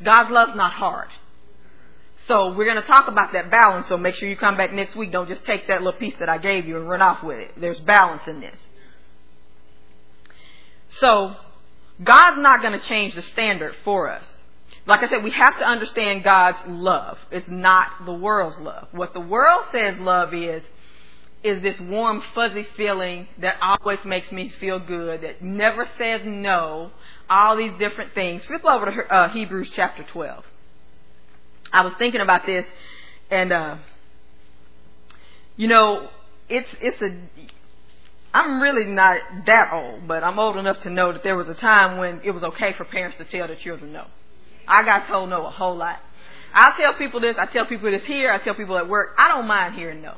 God's 0.04 0.32
love's 0.32 0.56
not 0.56 0.74
hard. 0.74 1.08
So 2.28 2.54
we're 2.54 2.66
going 2.66 2.82
to 2.82 2.88
talk 2.88 3.08
about 3.08 3.34
that 3.34 3.50
balance. 3.50 3.88
So 3.88 3.98
make 3.98 4.16
sure 4.16 4.30
you 4.30 4.36
come 4.36 4.58
back 4.58 4.74
next 4.74 4.96
week. 4.96 5.12
Don't 5.12 5.28
just 5.28 5.46
take 5.46 5.68
that 5.68 5.82
little 5.82 6.00
piece 6.00 6.16
that 6.20 6.30
I 6.30 6.38
gave 6.38 6.68
you 6.68 6.78
and 6.78 6.88
run 6.88 7.02
off 7.02 7.24
with 7.24 7.40
it. 7.40 7.52
There's 7.60 7.80
balance 7.80 8.24
in 8.28 8.42
this. 8.42 8.58
So 10.90 11.36
God's 12.04 12.42
not 12.42 12.62
going 12.62 12.78
to 12.78 12.86
change 12.86 13.16
the 13.16 13.22
standard 13.22 13.74
for 13.84 14.10
us. 14.10 14.24
Like 14.86 15.04
I 15.04 15.10
said, 15.10 15.24
we 15.24 15.32
have 15.32 15.58
to 15.60 15.66
understand 15.66 16.24
God's 16.24 16.58
love. 16.68 17.18
It's 17.32 17.48
not 17.48 18.06
the 18.06 18.14
world's 18.14 18.58
love. 18.60 18.88
What 18.92 19.14
the 19.14 19.20
world 19.20 19.66
says 19.72 19.96
love 20.00 20.34
is, 20.34 20.64
is 21.44 21.62
this 21.62 21.80
warm, 21.80 22.22
fuzzy 22.36 22.68
feeling 22.78 23.28
that 23.40 23.56
always 23.62 24.00
makes 24.06 24.32
me 24.32 24.54
feel 24.60 24.80
good, 24.80 25.22
that 25.22 25.42
never 25.42 25.88
says 25.98 26.22
no, 26.24 26.92
all 27.30 27.58
these 27.58 27.72
different 27.80 28.14
things. 28.14 28.44
Flip 28.46 28.64
over 28.64 28.86
to 28.86 29.14
uh, 29.14 29.30
Hebrews 29.30 29.72
chapter 29.76 30.06
12. 30.12 30.44
I 31.74 31.84
was 31.84 31.94
thinking 31.98 32.22
about 32.22 32.46
this, 32.46 32.66
and, 33.32 33.52
uh, 33.52 33.78
you 35.56 35.68
know, 35.68 36.10
it's, 36.48 36.70
it's 36.82 37.02
a, 37.02 37.18
I'm 38.34 38.62
really 38.62 38.86
not 38.86 39.18
that 39.48 39.74
old, 39.74 40.08
but 40.08 40.24
I'm 40.24 40.38
old 40.38 40.58
enough 40.58 40.82
to 40.84 40.90
know 40.90 41.12
that 41.12 41.24
there 41.24 41.38
was 41.38 41.48
a 41.48 41.56
time 41.56 41.98
when 41.98 42.22
it 42.24 42.32
was 42.32 42.44
okay 42.44 42.74
for 42.78 42.86
parents 42.86 43.18
to 43.18 43.26
tell 43.26 43.48
their 43.48 43.58
children 43.58 43.94
no. 43.94 44.06
I 44.68 44.84
got 44.84 45.08
told 45.08 45.30
no 45.30 45.46
a 45.48 45.50
whole 45.50 45.76
lot. 45.76 45.98
I 46.54 46.74
tell 46.80 46.94
people 46.98 47.20
this, 47.22 47.36
I 47.40 47.46
tell 47.48 47.66
people 47.66 47.90
this 47.90 48.04
here, 48.06 48.32
I 48.32 48.44
tell 48.44 48.54
people 48.54 48.78
at 48.78 48.88
work, 48.88 49.16
I 49.18 49.30
don't 49.30 49.48
mind 49.48 49.76
hearing 49.76 50.02
no. 50.02 50.18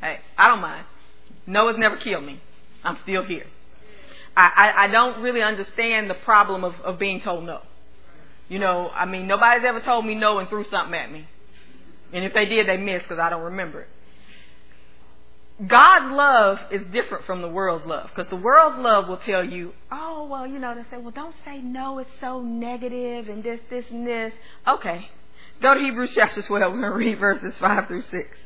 Hey, 0.00 0.18
I 0.36 0.48
don't 0.48 0.60
mind. 0.60 0.84
Noah's 1.46 1.76
never 1.78 1.96
killed 1.96 2.24
me. 2.24 2.40
I'm 2.84 2.98
still 3.02 3.24
here. 3.24 3.46
I, 4.36 4.50
I, 4.54 4.84
I 4.84 4.88
don't 4.88 5.22
really 5.22 5.42
understand 5.42 6.10
the 6.10 6.14
problem 6.14 6.64
of, 6.64 6.74
of 6.84 6.98
being 6.98 7.20
told 7.20 7.44
no. 7.44 7.60
You 8.48 8.58
know, 8.58 8.90
I 8.90 9.06
mean, 9.06 9.26
nobody's 9.26 9.64
ever 9.64 9.80
told 9.80 10.06
me 10.06 10.14
no 10.14 10.38
and 10.38 10.48
threw 10.48 10.64
something 10.70 10.94
at 10.94 11.10
me. 11.10 11.26
And 12.12 12.24
if 12.24 12.32
they 12.34 12.44
did, 12.44 12.68
they 12.68 12.76
missed 12.76 13.04
because 13.08 13.18
I 13.18 13.30
don't 13.30 13.42
remember 13.42 13.80
it. 13.80 13.88
God's 15.66 16.12
love 16.12 16.58
is 16.70 16.82
different 16.92 17.24
from 17.24 17.40
the 17.40 17.48
world's 17.48 17.86
love 17.86 18.10
because 18.14 18.28
the 18.28 18.36
world's 18.36 18.76
love 18.76 19.08
will 19.08 19.16
tell 19.16 19.42
you, 19.42 19.72
oh, 19.90 20.26
well, 20.30 20.46
you 20.46 20.58
know, 20.58 20.74
they 20.74 20.82
say, 20.90 21.00
well, 21.00 21.12
don't 21.12 21.34
say 21.46 21.58
no, 21.58 21.98
it's 21.98 22.10
so 22.20 22.42
negative 22.42 23.30
and 23.30 23.42
this, 23.42 23.58
this, 23.70 23.86
and 23.90 24.06
this. 24.06 24.34
Okay. 24.68 25.08
Go 25.62 25.72
to 25.72 25.80
Hebrews 25.80 26.12
chapter 26.14 26.42
12. 26.42 26.72
We're 26.72 26.80
going 26.80 26.92
to 26.92 26.98
read 26.98 27.18
verses 27.18 27.56
5 27.58 27.88
through 27.88 28.02
6. 28.02 28.38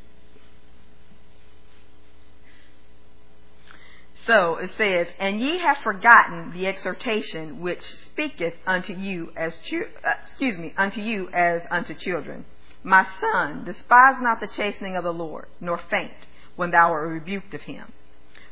So 4.26 4.56
it 4.56 4.70
says, 4.76 5.06
And 5.18 5.40
ye 5.40 5.58
have 5.58 5.78
forgotten 5.78 6.52
the 6.52 6.66
exhortation 6.66 7.60
which 7.60 7.82
speaketh 8.06 8.54
unto 8.66 8.92
you 8.92 9.32
as 9.36 9.58
uh, 9.72 10.10
excuse 10.24 10.58
me 10.58 10.74
unto 10.76 11.00
you 11.00 11.28
as 11.32 11.62
unto 11.70 11.94
children. 11.94 12.44
My 12.82 13.06
son, 13.20 13.64
despise 13.64 14.16
not 14.20 14.40
the 14.40 14.48
chastening 14.48 14.96
of 14.96 15.04
the 15.04 15.12
Lord, 15.12 15.46
nor 15.60 15.78
faint 15.90 16.12
when 16.56 16.70
thou 16.70 16.90
art 16.90 17.08
rebuked 17.08 17.54
of 17.54 17.62
him. 17.62 17.92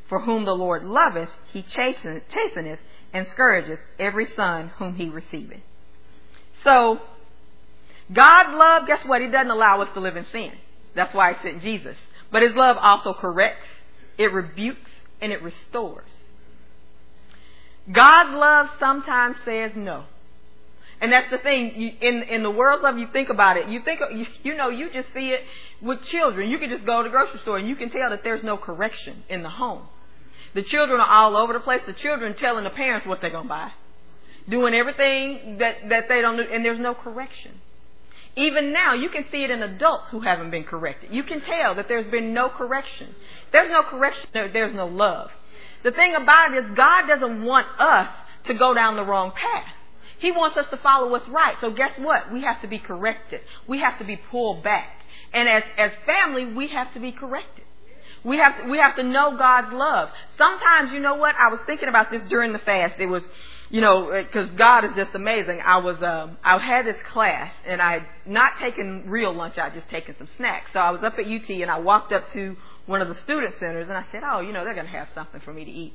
For 0.09 0.21
whom 0.21 0.45
the 0.45 0.55
Lord 0.55 0.85
loveth, 0.85 1.31
he 1.53 1.63
chasteneth, 1.63 2.29
chasteneth 2.29 2.79
and 3.13 3.27
scourgeth 3.27 3.81
every 3.99 4.27
son 4.27 4.69
whom 4.79 4.95
he 4.95 5.09
receiveth. 5.09 5.61
So, 6.65 7.01
God's 8.13 8.55
love, 8.55 8.87
guess 8.87 9.05
what? 9.05 9.21
He 9.21 9.29
doesn't 9.29 9.51
allow 9.51 9.83
us 9.83 9.89
to 9.95 10.01
live 10.01 10.17
in 10.17 10.27
sin. 10.33 10.53
That's 10.95 11.15
why 11.15 11.35
he 11.35 11.39
sent 11.43 11.63
Jesus. 11.63 11.97
But 12.33 12.43
his 12.43 12.55
love 12.55 12.77
also 12.81 13.15
corrects, 13.15 13.67
it 14.17 14.33
rebukes, 14.33 14.91
and 15.21 15.33
it 15.33 15.43
restores. 15.43 16.09
God's 17.91 18.31
love 18.35 18.67
sometimes 18.79 19.37
says 19.45 19.73
no. 19.75 20.05
And 21.01 21.13
that's 21.13 21.31
the 21.31 21.39
thing. 21.39 21.73
You, 21.77 21.93
in 22.01 22.23
in 22.25 22.43
the 22.43 22.51
world's 22.51 22.83
love, 22.83 22.99
you 22.99 23.09
think 23.13 23.29
about 23.29 23.57
it. 23.57 23.69
You 23.69 23.81
think 23.85 24.01
you, 24.13 24.27
you 24.43 24.57
know 24.57 24.69
you 24.69 24.91
just 24.93 25.09
see 25.15 25.29
it 25.29 25.41
with 25.81 26.03
children. 26.05 26.51
You 26.51 26.59
can 26.59 26.71
just 26.71 26.85
go 26.85 27.03
to 27.03 27.09
the 27.09 27.11
grocery 27.11 27.39
store 27.43 27.59
and 27.59 27.69
you 27.69 27.77
can 27.77 27.91
tell 27.91 28.11
that 28.11 28.25
there's 28.25 28.43
no 28.43 28.57
correction 28.57 29.23
in 29.29 29.43
the 29.43 29.49
home. 29.49 29.83
The 30.55 30.63
children 30.63 31.01
are 31.01 31.09
all 31.09 31.37
over 31.37 31.53
the 31.53 31.61
place. 31.61 31.83
The 31.87 31.93
children 31.93 32.35
telling 32.35 32.65
the 32.65 32.71
parents 32.71 33.07
what 33.07 33.21
they're 33.21 33.31
gonna 33.31 33.49
buy, 33.49 33.71
doing 34.49 34.75
everything 34.75 35.59
that 35.59 35.89
that 35.89 36.09
they 36.09 36.21
don't 36.21 36.37
do, 36.37 36.43
and 36.43 36.65
there's 36.65 36.81
no 36.81 36.95
correction. 36.95 37.61
Even 38.39 38.73
now, 38.73 38.95
you 38.95 39.09
can 39.09 39.25
see 39.33 39.43
it 39.43 39.51
in 39.51 39.63
adults 39.63 40.05
who 40.13 40.21
haven't 40.21 40.53
been 40.53 40.63
corrected. 40.63 41.13
You 41.13 41.25
can 41.25 41.41
tell 41.41 41.75
that 41.75 41.87
there's 41.89 42.09
been 42.09 42.33
no 42.33 42.49
correction. 42.49 43.17
There's 43.51 43.71
no 43.71 43.83
correction. 43.83 44.29
There's 44.33 44.75
no 44.75 44.87
love. 44.87 45.31
The 45.83 45.91
thing 45.91 46.15
about 46.15 46.55
it 46.55 46.65
is, 46.65 46.71
God 46.77 47.09
doesn't 47.09 47.45
want 47.45 47.67
us 47.81 48.09
to 48.47 48.55
go 48.55 48.75
down 48.75 48.95
the 48.95 49.05
wrong 49.05 49.33
path. 49.33 49.73
He 50.21 50.31
wants 50.31 50.57
us 50.57 50.67
to 50.71 50.77
follow 50.77 51.11
what's 51.11 51.29
right. 51.29 51.57
So 51.61 51.73
guess 51.73 51.93
what? 51.99 52.33
We 52.33 52.43
have 52.43 52.63
to 52.63 52.69
be 52.69 52.79
corrected. 52.79 53.41
We 53.67 53.81
have 53.81 53.99
to 53.99 54.05
be 54.05 54.17
pulled 54.31 54.63
back. 54.63 54.89
And 55.33 55.49
as, 55.49 55.65
as 55.77 55.91
family, 56.07 56.47
we 56.47 56.69
have 56.69 56.95
to 56.95 57.01
be 57.01 57.11
corrected. 57.11 57.65
We 58.25 58.39
have 58.39 58.59
to, 58.59 58.71
we 58.71 58.79
have 58.79 58.97
to 58.97 59.03
know 59.03 59.37
God's 59.37 59.73
love. 59.73 60.11
Sometimes, 60.37 60.93
you 60.93 61.01
know 61.01 61.17
what? 61.17 61.35
I 61.37 61.49
was 61.51 61.61
thinking 61.67 61.89
about 61.89 62.11
this 62.11 62.23
during 62.29 62.53
the 62.53 62.59
fast. 62.61 62.95
It 62.99 63.07
was, 63.07 63.23
you 63.71 63.81
know, 63.83 64.11
because 64.11 64.49
God 64.57 64.85
is 64.85 64.93
just 64.97 65.15
amazing. 65.15 65.61
I 65.65 65.79
was, 65.79 65.97
um, 66.03 66.39
I 66.43 66.59
had 66.59 66.87
this 66.87 66.97
class 67.13 67.53
and 67.67 67.83
I 67.83 67.93
had 67.93 68.07
not 68.27 68.53
taken 68.61 69.05
real 69.09 69.35
lunch. 69.35 69.59
I 69.59 69.65
had 69.65 69.75
just 69.75 69.91
taken 69.91 70.15
some 70.17 70.29
snacks. 70.39 70.71
So 70.73 70.79
I 70.79 70.91
was 70.91 71.03
up 71.03 71.15
at 71.19 71.27
UT 71.27 71.49
and 71.51 71.71
I 71.71 71.79
walked 71.79 72.13
up 72.13 72.33
to 72.33 72.57
one 72.87 73.03
of 73.03 73.09
the 73.09 73.17
student 73.25 73.55
centers 73.59 73.89
and 73.89 73.99
I 73.99 74.07
said, 74.11 74.23
oh, 74.25 74.41
you 74.41 74.53
know, 74.53 74.65
they're 74.65 74.75
going 74.75 74.87
to 74.87 74.93
have 74.93 75.09
something 75.15 75.41
for 75.43 75.53
me 75.53 75.65
to 75.67 75.71
eat. 75.71 75.93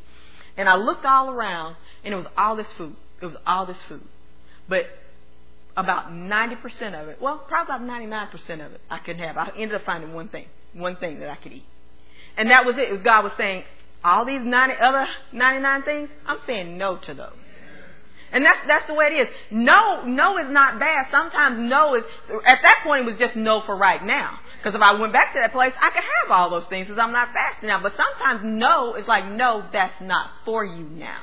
And 0.56 0.70
I 0.70 0.76
looked 0.76 1.06
all 1.06 1.32
around 1.32 1.76
and 2.04 2.14
it 2.14 2.18
was 2.18 2.28
all 2.38 2.56
this 2.56 2.68
food. 2.78 2.96
It 3.22 3.26
was 3.26 3.36
all 3.48 3.66
this 3.66 3.78
food. 3.90 4.04
But 4.70 4.84
about 5.76 6.12
90% 6.12 7.02
of 7.02 7.08
it, 7.08 7.20
well, 7.20 7.44
probably 7.48 7.76
about 7.76 8.02
99% 8.02 8.66
of 8.66 8.74
it 8.74 8.82
I 8.88 9.00
could 9.00 9.18
have. 9.18 9.36
I 9.36 9.50
ended 9.58 9.74
up 9.74 9.84
finding 9.84 10.14
one 10.14 10.30
thing, 10.30 10.46
one 10.74 10.98
thing 10.98 11.20
that 11.22 11.30
I 11.30 11.38
could 11.38 11.54
eat. 11.54 11.66
And 12.38 12.52
that 12.52 12.66
was 12.66 12.76
it. 12.78 13.04
God 13.04 13.24
was 13.24 13.34
saying, 13.36 13.64
all 14.04 14.26
these 14.26 14.42
90 14.44 14.76
other 14.80 15.08
99 15.32 15.84
things, 15.84 16.10
I'm 16.28 16.40
saying 16.46 16.78
no 16.78 16.98
to 16.98 17.14
those. 17.16 17.34
And 18.34 18.44
that's 18.44 18.58
that's 18.68 18.88
the 18.88 18.96
way 18.96 19.06
it 19.06 19.28
is. 19.28 19.28
No, 19.52 20.04
no 20.06 20.40
is 20.40 20.50
not 20.50 20.80
bad. 20.80 21.06
Sometimes 21.12 21.58
no 21.60 21.96
is 21.96 22.04
at 22.48 22.58
that 22.64 22.82
point 22.84 23.02
it 23.02 23.06
was 23.06 23.20
just 23.20 23.36
no 23.36 23.62
for 23.66 23.78
right 23.78 24.04
now. 24.04 24.40
Because 24.58 24.76
if 24.76 24.82
I 24.82 25.00
went 25.00 25.14
back 25.14 25.34
to 25.34 25.40
that 25.42 25.54
place, 25.54 25.74
I 25.80 25.90
could 25.92 26.04
have 26.04 26.32
all 26.32 26.50
those 26.50 26.68
things 26.68 26.88
because 26.88 27.00
I'm 27.00 27.12
not 27.12 27.30
fasting 27.32 27.68
now. 27.70 27.82
But 27.82 27.94
sometimes 27.96 28.42
no 28.44 28.96
is 28.96 29.08
like 29.08 29.30
no, 29.30 29.64
that's 29.72 30.02
not 30.02 30.32
for 30.46 30.66
you 30.66 30.84
now. 30.84 31.20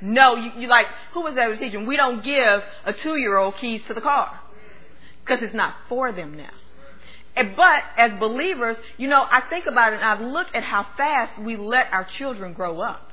No, 0.00 0.36
you, 0.36 0.52
you 0.56 0.68
like 0.68 0.86
who 1.12 1.20
was 1.20 1.34
that 1.34 1.50
was 1.50 1.58
teaching? 1.58 1.86
We 1.86 1.96
don't 1.96 2.24
give 2.24 2.62
a 2.86 2.94
two 3.02 3.16
year 3.16 3.36
old 3.36 3.56
keys 3.60 3.82
to 3.88 3.94
the 3.94 4.00
car 4.00 4.40
because 5.20 5.42
it's 5.42 5.54
not 5.54 5.74
for 5.90 6.12
them 6.12 6.34
now. 6.34 6.50
And, 7.36 7.54
but 7.56 7.82
as 7.98 8.18
believers, 8.18 8.76
you 8.96 9.06
know, 9.06 9.22
I 9.22 9.42
think 9.50 9.66
about 9.66 9.92
it 9.92 9.96
and 9.96 10.04
I 10.04 10.20
look 10.20 10.48
at 10.54 10.64
how 10.64 10.86
fast 10.96 11.40
we 11.40 11.56
let 11.56 11.92
our 11.92 12.06
children 12.18 12.54
grow 12.54 12.80
up. 12.80 13.12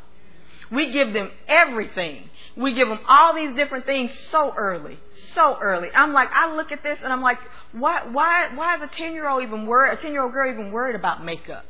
We 0.71 0.91
give 0.91 1.13
them 1.13 1.29
everything. 1.47 2.29
We 2.57 2.73
give 2.73 2.87
them 2.87 2.99
all 3.07 3.35
these 3.35 3.55
different 3.55 3.85
things 3.85 4.11
so 4.31 4.53
early, 4.55 4.97
so 5.33 5.57
early. 5.61 5.89
I'm 5.93 6.13
like, 6.13 6.29
I 6.31 6.55
look 6.55 6.71
at 6.71 6.83
this 6.83 6.97
and 7.03 7.11
I'm 7.11 7.21
like, 7.21 7.37
why, 7.73 8.03
why, 8.09 8.55
why 8.55 8.75
is 8.77 8.81
a 8.81 8.95
10 8.95 9.13
year 9.13 9.27
old 9.27 9.43
even 9.43 9.65
worried, 9.65 9.99
a 9.99 10.01
10 10.01 10.11
year 10.11 10.23
old 10.23 10.31
girl 10.31 10.51
even 10.51 10.71
worried 10.71 10.95
about 10.95 11.23
makeup? 11.23 11.65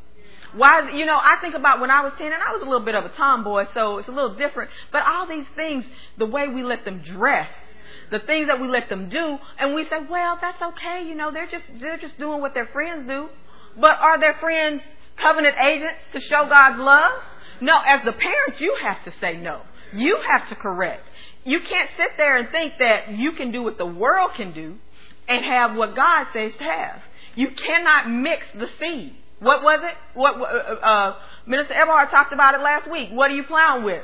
Why, 0.53 0.91
you 0.91 1.05
know, 1.05 1.17
I 1.17 1.35
think 1.41 1.55
about 1.55 1.81
when 1.81 1.89
I 1.89 2.01
was 2.01 2.13
10 2.17 2.27
and 2.27 2.35
I 2.35 2.53
was 2.53 2.61
a 2.61 2.65
little 2.65 2.85
bit 2.85 2.95
of 2.95 3.03
a 3.03 3.09
tomboy, 3.09 3.65
so 3.73 3.97
it's 3.97 4.07
a 4.07 4.11
little 4.11 4.35
different. 4.35 4.69
But 4.91 5.01
all 5.05 5.27
these 5.27 5.47
things, 5.55 5.85
the 6.17 6.27
way 6.27 6.47
we 6.47 6.63
let 6.63 6.85
them 6.85 7.01
dress, 7.03 7.49
the 8.11 8.19
things 8.19 8.47
that 8.47 8.61
we 8.61 8.67
let 8.67 8.87
them 8.87 9.09
do, 9.09 9.37
and 9.59 9.73
we 9.73 9.83
say, 9.85 9.97
well, 10.09 10.37
that's 10.39 10.61
okay, 10.61 11.03
you 11.05 11.15
know, 11.15 11.31
they're 11.31 11.49
just, 11.49 11.65
they're 11.81 11.97
just 11.97 12.17
doing 12.19 12.39
what 12.39 12.53
their 12.53 12.67
friends 12.67 13.07
do. 13.07 13.27
But 13.79 13.97
are 13.99 14.19
their 14.19 14.35
friends 14.35 14.81
covenant 15.21 15.55
agents 15.61 15.99
to 16.13 16.19
show 16.21 16.47
God's 16.47 16.79
love? 16.79 17.11
No, 17.59 17.77
as 17.85 18.01
the 18.05 18.13
parents, 18.13 18.59
you 18.59 18.77
have 18.83 19.03
to 19.05 19.19
say 19.19 19.37
no. 19.37 19.61
You 19.95 20.17
have 20.31 20.49
to 20.49 20.55
correct. 20.55 21.03
You 21.43 21.59
can't 21.59 21.89
sit 21.97 22.17
there 22.17 22.37
and 22.37 22.49
think 22.49 22.73
that 22.79 23.11
you 23.11 23.33
can 23.33 23.51
do 23.51 23.63
what 23.63 23.77
the 23.77 23.85
world 23.85 24.31
can 24.35 24.53
do 24.53 24.75
and 25.27 25.45
have 25.45 25.75
what 25.75 25.95
God 25.95 26.27
says 26.33 26.51
to 26.57 26.63
have. 26.63 27.01
You 27.35 27.49
cannot 27.51 28.09
mix 28.09 28.43
the 28.53 28.67
seed. 28.79 29.13
What 29.39 29.63
was 29.63 29.79
it? 29.83 30.17
What 30.17 30.35
uh, 30.35 30.85
uh, 30.85 31.15
Minister 31.45 31.73
Everhart 31.73 32.09
talked 32.09 32.33
about 32.33 32.55
it 32.55 32.61
last 32.61 32.89
week. 32.89 33.09
What 33.11 33.29
are 33.29 33.35
you 33.35 33.43
plowing 33.43 33.83
with? 33.83 34.03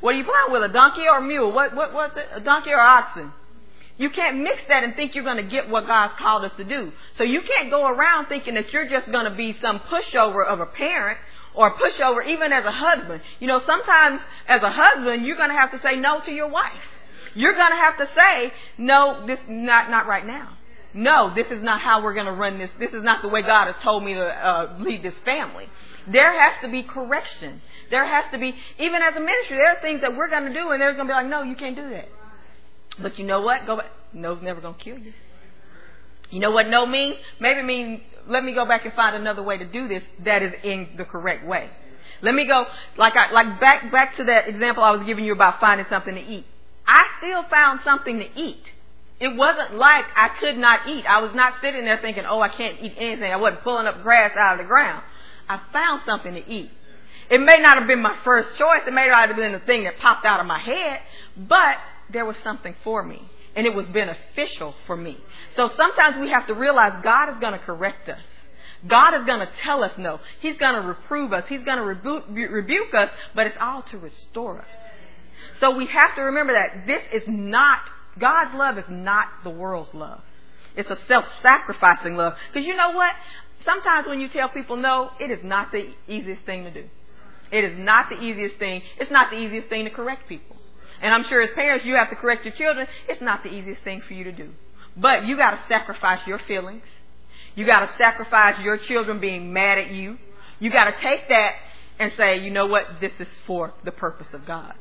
What 0.00 0.14
are 0.14 0.18
you 0.18 0.24
plowing 0.24 0.52
with? 0.52 0.70
A 0.70 0.72
donkey 0.72 1.02
or 1.10 1.18
a 1.18 1.22
mule? 1.22 1.52
What 1.52 1.74
what 1.74 1.92
was 1.92 2.10
it? 2.16 2.26
A 2.34 2.40
donkey 2.40 2.70
or 2.70 2.80
oxen? 2.80 3.32
You 3.98 4.10
can't 4.10 4.38
mix 4.38 4.58
that 4.68 4.84
and 4.84 4.94
think 4.94 5.14
you're 5.14 5.24
going 5.24 5.42
to 5.42 5.50
get 5.50 5.70
what 5.70 5.86
God's 5.86 6.12
called 6.18 6.44
us 6.44 6.52
to 6.58 6.64
do. 6.64 6.92
So 7.16 7.24
you 7.24 7.40
can't 7.40 7.70
go 7.70 7.86
around 7.88 8.26
thinking 8.26 8.54
that 8.54 8.70
you're 8.70 8.88
just 8.88 9.10
going 9.10 9.24
to 9.24 9.34
be 9.34 9.56
some 9.62 9.80
pushover 9.80 10.46
of 10.46 10.60
a 10.60 10.66
parent 10.66 11.18
or 11.56 11.76
pushover 11.76 12.26
even 12.26 12.52
as 12.52 12.64
a 12.64 12.72
husband. 12.72 13.22
You 13.40 13.46
know, 13.48 13.60
sometimes 13.66 14.20
as 14.46 14.62
a 14.62 14.70
husband, 14.70 15.24
you're 15.24 15.36
going 15.36 15.50
to 15.50 15.56
have 15.56 15.72
to 15.72 15.80
say 15.82 15.96
no 15.96 16.20
to 16.20 16.30
your 16.30 16.48
wife. 16.48 16.72
You're 17.34 17.54
going 17.54 17.70
to 17.70 17.76
have 17.76 17.98
to 17.98 18.08
say, 18.16 18.52
no, 18.78 19.26
this, 19.26 19.38
not, 19.48 19.90
not 19.90 20.06
right 20.06 20.26
now 20.26 20.56
no, 20.96 21.32
this 21.34 21.46
is 21.50 21.62
not 21.62 21.80
how 21.80 22.02
we're 22.02 22.14
going 22.14 22.26
to 22.26 22.32
run 22.32 22.58
this. 22.58 22.70
This 22.78 22.90
is 22.92 23.02
not 23.02 23.22
the 23.22 23.28
way 23.28 23.42
God 23.42 23.66
has 23.66 23.76
told 23.84 24.02
me 24.02 24.14
to 24.14 24.24
uh, 24.24 24.76
lead 24.80 25.02
this 25.02 25.14
family. 25.24 25.66
There 26.10 26.32
has 26.40 26.62
to 26.62 26.68
be 26.68 26.82
correction. 26.82 27.60
There 27.90 28.06
has 28.06 28.24
to 28.32 28.38
be, 28.38 28.54
even 28.78 29.02
as 29.02 29.14
a 29.14 29.20
ministry, 29.20 29.56
there 29.56 29.76
are 29.76 29.80
things 29.82 30.00
that 30.00 30.16
we're 30.16 30.28
going 30.30 30.44
to 30.44 30.54
do, 30.54 30.70
and 30.70 30.80
they're 30.80 30.94
going 30.94 31.06
to 31.06 31.12
be 31.12 31.14
like, 31.14 31.26
no, 31.26 31.42
you 31.42 31.54
can't 31.54 31.76
do 31.76 31.90
that. 31.90 32.08
But 33.00 33.18
you 33.18 33.26
know 33.26 33.42
what? 33.42 33.66
Go 33.66 33.76
back. 33.76 33.90
No's 34.14 34.40
never 34.42 34.60
going 34.60 34.74
to 34.74 34.80
kill 34.82 34.98
you. 34.98 35.12
You 36.30 36.40
know 36.40 36.50
what 36.50 36.68
no 36.68 36.86
means? 36.86 37.16
Maybe 37.40 37.62
mean 37.62 38.00
let 38.28 38.44
me 38.44 38.54
go 38.54 38.66
back 38.66 38.84
and 38.84 38.94
find 38.94 39.16
another 39.16 39.42
way 39.42 39.58
to 39.58 39.64
do 39.64 39.88
this 39.88 40.02
that 40.24 40.42
is 40.42 40.52
in 40.64 40.88
the 40.96 41.04
correct 41.04 41.46
way. 41.46 41.70
Let 42.22 42.34
me 42.34 42.46
go 42.46 42.64
like 42.96 43.14
I 43.16 43.30
like 43.32 43.60
back 43.60 43.92
back 43.92 44.16
to 44.16 44.24
that 44.24 44.48
example 44.48 44.82
I 44.82 44.90
was 44.92 45.06
giving 45.06 45.24
you 45.24 45.32
about 45.32 45.60
finding 45.60 45.86
something 45.90 46.14
to 46.14 46.20
eat. 46.20 46.46
I 46.86 47.04
still 47.18 47.42
found 47.50 47.80
something 47.84 48.18
to 48.18 48.26
eat. 48.40 48.62
It 49.18 49.34
wasn't 49.34 49.74
like 49.76 50.04
I 50.14 50.28
could 50.40 50.58
not 50.58 50.88
eat. 50.88 51.04
I 51.08 51.20
was 51.20 51.32
not 51.34 51.54
sitting 51.62 51.84
there 51.84 51.98
thinking, 52.00 52.24
oh, 52.28 52.40
I 52.40 52.48
can't 52.48 52.76
eat 52.82 52.94
anything. 52.98 53.32
I 53.32 53.36
wasn't 53.36 53.64
pulling 53.64 53.86
up 53.86 54.02
grass 54.02 54.32
out 54.38 54.54
of 54.54 54.58
the 54.58 54.68
ground. 54.68 55.02
I 55.48 55.60
found 55.72 56.02
something 56.04 56.34
to 56.34 56.46
eat. 56.50 56.70
It 57.30 57.40
may 57.40 57.58
not 57.58 57.78
have 57.78 57.88
been 57.88 58.02
my 58.02 58.16
first 58.24 58.50
choice. 58.58 58.82
It 58.86 58.92
may 58.92 59.08
not 59.08 59.28
have 59.28 59.36
been 59.36 59.52
the 59.52 59.58
thing 59.60 59.84
that 59.84 59.98
popped 59.98 60.24
out 60.26 60.38
of 60.38 60.46
my 60.46 60.60
head, 60.60 61.00
but 61.36 61.76
there 62.12 62.24
was 62.24 62.36
something 62.44 62.74
for 62.84 63.02
me. 63.02 63.22
And 63.56 63.66
it 63.66 63.74
was 63.74 63.86
beneficial 63.86 64.74
for 64.86 64.96
me. 64.96 65.16
So 65.56 65.70
sometimes 65.76 66.16
we 66.20 66.30
have 66.30 66.46
to 66.48 66.54
realize 66.54 67.00
God 67.02 67.30
is 67.30 67.36
going 67.40 67.54
to 67.54 67.58
correct 67.58 68.08
us. 68.08 68.20
God 68.86 69.18
is 69.18 69.26
going 69.26 69.40
to 69.40 69.48
tell 69.64 69.82
us 69.82 69.92
no. 69.96 70.20
He's 70.40 70.58
going 70.58 70.74
to 70.74 70.86
reprove 70.86 71.32
us. 71.32 71.44
He's 71.48 71.64
going 71.64 71.78
to 71.78 71.84
rebuke, 71.84 72.24
rebuke 72.28 72.94
us, 72.94 73.08
but 73.34 73.46
it's 73.46 73.56
all 73.60 73.82
to 73.90 73.98
restore 73.98 74.58
us. 74.58 74.66
So 75.60 75.74
we 75.74 75.86
have 75.86 76.14
to 76.16 76.22
remember 76.22 76.52
that 76.52 76.86
this 76.86 77.02
is 77.12 77.22
not 77.26 77.80
God's 78.18 78.54
love 78.54 78.78
is 78.78 78.84
not 78.88 79.26
the 79.44 79.50
world's 79.50 79.92
love. 79.92 80.20
It's 80.74 80.88
a 80.90 80.96
self-sacrificing 81.08 82.14
love. 82.14 82.34
Because 82.52 82.66
you 82.66 82.76
know 82.76 82.92
what? 82.92 83.12
Sometimes 83.64 84.06
when 84.08 84.20
you 84.20 84.28
tell 84.28 84.48
people 84.48 84.76
no, 84.76 85.10
it 85.20 85.30
is 85.30 85.40
not 85.42 85.72
the 85.72 85.90
easiest 86.08 86.44
thing 86.44 86.64
to 86.64 86.70
do. 86.70 86.84
It 87.50 87.64
is 87.64 87.78
not 87.78 88.08
the 88.10 88.16
easiest 88.16 88.58
thing. 88.58 88.82
It's 88.98 89.10
not 89.10 89.30
the 89.30 89.36
easiest 89.36 89.68
thing 89.68 89.84
to 89.84 89.90
correct 89.90 90.28
people. 90.28 90.55
And 91.02 91.14
I'm 91.14 91.24
sure 91.28 91.42
as 91.42 91.50
parents, 91.54 91.84
you 91.84 91.94
have 91.96 92.10
to 92.10 92.16
correct 92.16 92.44
your 92.44 92.54
children. 92.54 92.86
It's 93.08 93.22
not 93.22 93.42
the 93.42 93.50
easiest 93.50 93.82
thing 93.82 94.02
for 94.06 94.14
you 94.14 94.24
to 94.24 94.32
do. 94.32 94.50
But 94.96 95.26
you 95.26 95.36
got 95.36 95.50
to 95.50 95.60
sacrifice 95.68 96.20
your 96.26 96.40
feelings. 96.46 96.82
You 97.54 97.66
got 97.66 97.80
to 97.80 97.90
sacrifice 97.98 98.54
your 98.62 98.78
children 98.78 99.20
being 99.20 99.52
mad 99.52 99.78
at 99.78 99.90
you. 99.90 100.18
You 100.58 100.70
got 100.70 100.84
to 100.84 100.92
take 101.02 101.28
that 101.28 101.52
and 101.98 102.12
say, 102.16 102.38
you 102.38 102.50
know 102.50 102.66
what? 102.66 102.84
This 103.00 103.12
is 103.18 103.28
for 103.46 103.72
the 103.84 103.92
purpose 103.92 104.28
of 104.32 104.46
God. 104.46 104.74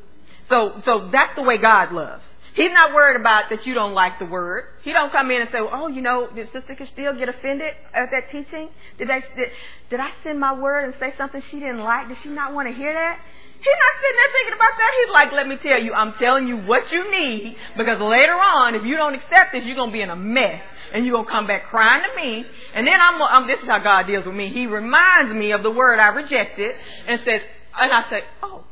So, 0.48 0.82
so 0.86 1.10
that's 1.12 1.36
the 1.36 1.44
way 1.44 1.58
God 1.58 1.92
loves. 1.92 2.24
He's 2.56 2.72
not 2.72 2.94
worried 2.94 3.20
about 3.20 3.50
that 3.50 3.66
you 3.66 3.74
don't 3.74 3.94
like 3.94 4.18
the 4.18 4.26
word. 4.26 4.64
He 4.84 4.94
don't 4.94 5.12
come 5.12 5.30
in 5.30 5.42
and 5.42 5.50
say, 5.52 5.58
"Oh, 5.60 5.88
you 5.88 6.02
know, 6.02 6.30
did 6.34 6.48
Sister 6.54 6.74
Casteel 6.74 7.20
get 7.20 7.28
offended 7.28 7.74
at 7.94 8.10
that 8.12 8.32
teaching? 8.32 8.70
Did 8.98 9.10
they 9.10 9.24
did, 9.36 9.50
did 9.90 10.00
I 10.00 10.12
send 10.24 10.40
my 10.40 10.58
word 10.58 10.86
and 10.86 10.94
say 10.98 11.14
something 11.18 11.44
she 11.52 11.60
didn't 11.60 11.80
like? 11.80 12.08
Did 12.08 12.18
she 12.24 12.30
not 12.30 12.54
want 12.54 12.70
to 12.70 12.74
hear 12.74 12.94
that?" 12.94 13.20
He's 13.60 13.80
not 13.82 13.94
sitting 14.02 14.18
there 14.18 14.32
thinking 14.34 14.56
about 14.56 14.76
that. 14.78 14.92
He's 15.00 15.14
like, 15.14 15.32
"Let 15.32 15.48
me 15.48 15.58
tell 15.58 15.82
you, 15.82 15.94
I'm 15.94 16.14
telling 16.14 16.48
you 16.48 16.58
what 16.58 16.92
you 16.92 17.10
need 17.10 17.58
because 17.78 18.00
later 18.00 18.34
on, 18.34 18.76
if 18.76 18.84
you 18.84 18.96
don't 18.96 19.16
accept 19.16 19.54
this, 19.54 19.64
you're 19.66 19.76
gonna 19.76 19.92
be 19.92 20.02
in 20.02 20.10
a 20.10 20.16
mess." 20.16 20.62
and 20.94 21.06
you're 21.06 21.16
gonna 21.16 21.30
come 21.30 21.46
back 21.46 21.68
crying 21.70 22.04
to 22.04 22.16
me. 22.16 22.46
And 22.74 22.88
then 22.88 22.94
I'm, 23.02 23.22
I'm, 23.22 23.48
this 23.48 23.60
is 23.60 23.68
how 23.68 23.80
God 23.80 24.08
deals 24.08 24.26
with 24.26 24.36
me. 24.36 24.50
He 24.54 24.66
reminds 24.66 25.34
me 25.34 25.52
of 25.52 25.62
the 25.62 25.72
word 25.72 26.00
I 26.00 26.08
rejected 26.10 26.74
and 27.06 27.20
says, 27.26 27.42
and 27.78 27.92
I 27.92 28.10
say, 28.10 28.20
oh, 28.42 28.64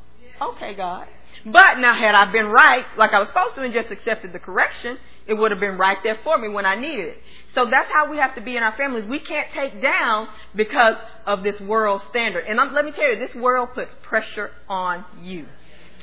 okay, 0.41 0.73
God. 0.73 1.07
But 1.45 1.79
now, 1.79 1.93
had 1.99 2.15
I 2.15 2.31
been 2.31 2.45
right, 2.47 2.85
like 2.97 3.11
I 3.11 3.19
was 3.19 3.27
supposed 3.27 3.55
to, 3.55 3.61
and 3.63 3.73
just 3.73 3.91
accepted 3.91 4.31
the 4.31 4.39
correction, 4.39 4.97
it 5.27 5.33
would 5.33 5.51
have 5.51 5.59
been 5.59 5.77
right 5.77 5.97
there 6.03 6.19
for 6.23 6.37
me 6.37 6.49
when 6.49 6.65
I 6.65 6.75
needed 6.75 7.07
it. 7.07 7.17
So 7.55 7.65
that's 7.69 7.89
how 7.91 8.09
we 8.09 8.17
have 8.17 8.35
to 8.35 8.41
be 8.41 8.57
in 8.57 8.63
our 8.63 8.75
families. 8.75 9.05
We 9.07 9.19
can't 9.19 9.47
take 9.53 9.81
down 9.81 10.27
because 10.55 10.95
of 11.25 11.43
this 11.43 11.59
world 11.61 12.01
standard. 12.09 12.45
And 12.47 12.59
I'm, 12.59 12.73
let 12.73 12.83
me 12.83 12.91
tell 12.91 13.13
you, 13.13 13.19
this 13.19 13.35
world 13.35 13.69
puts 13.75 13.91
pressure 14.03 14.51
on 14.67 15.05
you 15.21 15.45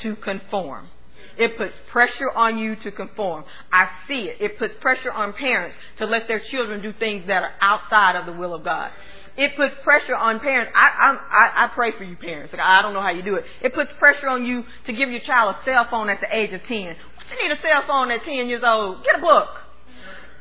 to 0.02 0.16
conform. 0.16 0.88
It 1.36 1.56
puts 1.56 1.74
pressure 1.90 2.30
on 2.30 2.58
you 2.58 2.76
to 2.76 2.92
conform. 2.92 3.44
I 3.72 3.88
see 4.06 4.30
it. 4.30 4.36
It 4.40 4.58
puts 4.58 4.74
pressure 4.80 5.12
on 5.12 5.32
parents 5.32 5.76
to 5.98 6.06
let 6.06 6.28
their 6.28 6.40
children 6.50 6.82
do 6.82 6.92
things 6.98 7.26
that 7.26 7.42
are 7.42 7.52
outside 7.60 8.16
of 8.16 8.26
the 8.26 8.32
will 8.32 8.54
of 8.54 8.64
God. 8.64 8.90
It 9.36 9.56
puts 9.56 9.74
pressure 9.82 10.16
on 10.16 10.40
parents. 10.40 10.72
I, 10.74 11.16
I, 11.30 11.64
I 11.64 11.68
pray 11.68 11.92
for 11.96 12.04
you 12.04 12.16
parents. 12.16 12.52
Like, 12.52 12.60
I 12.62 12.82
don't 12.82 12.92
know 12.92 13.00
how 13.00 13.10
you 13.10 13.22
do 13.22 13.36
it. 13.36 13.44
It 13.62 13.74
puts 13.74 13.90
pressure 13.98 14.28
on 14.28 14.44
you 14.44 14.64
to 14.86 14.92
give 14.92 15.08
your 15.10 15.20
child 15.20 15.56
a 15.56 15.64
cell 15.64 15.86
phone 15.88 16.10
at 16.10 16.20
the 16.20 16.36
age 16.36 16.52
of 16.52 16.62
10. 16.64 16.96
You 17.30 17.48
need 17.48 17.56
a 17.56 17.60
cell 17.62 17.84
phone 17.86 18.10
at 18.10 18.24
10 18.24 18.48
years 18.48 18.62
old? 18.64 19.04
Get 19.04 19.18
a 19.18 19.20
book. 19.20 19.48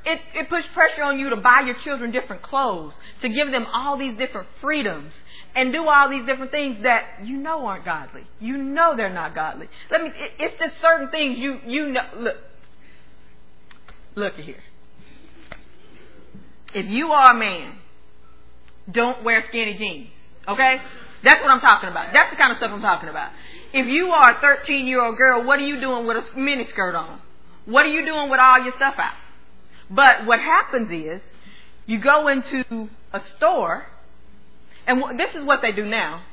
It, 0.06 0.20
it 0.34 0.50
puts 0.50 0.66
pressure 0.74 1.04
on 1.04 1.20
you 1.20 1.30
to 1.30 1.36
buy 1.36 1.62
your 1.66 1.76
children 1.84 2.12
different 2.12 2.42
clothes, 2.42 2.94
to 3.22 3.30
give 3.30 3.52
them 3.52 3.66
all 3.72 3.98
these 3.98 4.18
different 4.18 4.48
freedoms, 4.62 5.12
and 5.56 5.74
do 5.74 5.88
all 5.88 6.10
these 6.10 6.26
different 6.26 6.52
things 6.52 6.84
that 6.84 7.26
you 7.26 7.38
know 7.38 7.66
aren't 7.66 7.86
godly. 7.86 8.24
You 8.40 8.58
know 8.58 8.96
they're 8.96 9.14
not 9.14 9.36
godly. 9.36 9.68
Let 9.92 10.02
me. 10.02 10.10
It, 10.10 10.32
it's 10.40 10.60
just 10.60 10.82
certain 10.82 11.10
things 11.10 11.38
you 11.38 11.60
you 11.66 11.88
know. 11.92 12.02
Look, 12.18 12.36
look 14.16 14.34
here. 14.36 14.64
If 16.74 16.86
you 16.90 17.08
are 17.08 17.36
a 17.36 17.38
man, 17.38 17.74
don't 18.90 19.24
wear 19.24 19.44
skinny 19.50 19.78
jeans. 19.78 20.10
Okay, 20.48 20.78
that's 21.24 21.42
what 21.42 21.52
I'm 21.52 21.62
talking 21.62 21.90
about. 21.90 22.14
That's 22.14 22.32
the 22.32 22.38
kind 22.38 22.52
of 22.52 22.58
stuff 22.58 22.72
I'm 22.72 22.82
talking 22.82 23.10
about. 23.10 23.32
If 23.72 23.86
you 23.86 24.08
are 24.08 24.38
a 24.38 24.42
13 24.42 24.88
year 24.88 25.04
old 25.04 25.18
girl, 25.18 25.44
what 25.46 25.60
are 25.60 25.66
you 25.66 25.80
doing 25.80 26.08
with 26.08 26.18
a 26.18 26.40
mini 26.40 26.68
skirt 26.70 26.96
on? 26.96 27.20
What 27.66 27.86
are 27.86 27.90
you 27.90 28.06
doing 28.06 28.30
with 28.30 28.40
all 28.40 28.64
your 28.64 28.74
stuff 28.76 28.96
out? 28.98 29.14
But 29.90 30.26
what 30.26 30.40
happens 30.40 30.92
is, 30.92 31.22
you 31.86 32.00
go 32.00 32.28
into 32.28 32.90
a 33.14 33.22
store, 33.38 33.86
and 34.88 35.20
this 35.20 35.30
is 35.36 35.44
what 35.46 35.62
they 35.62 35.72
do 35.72 35.86
now, 35.86 36.24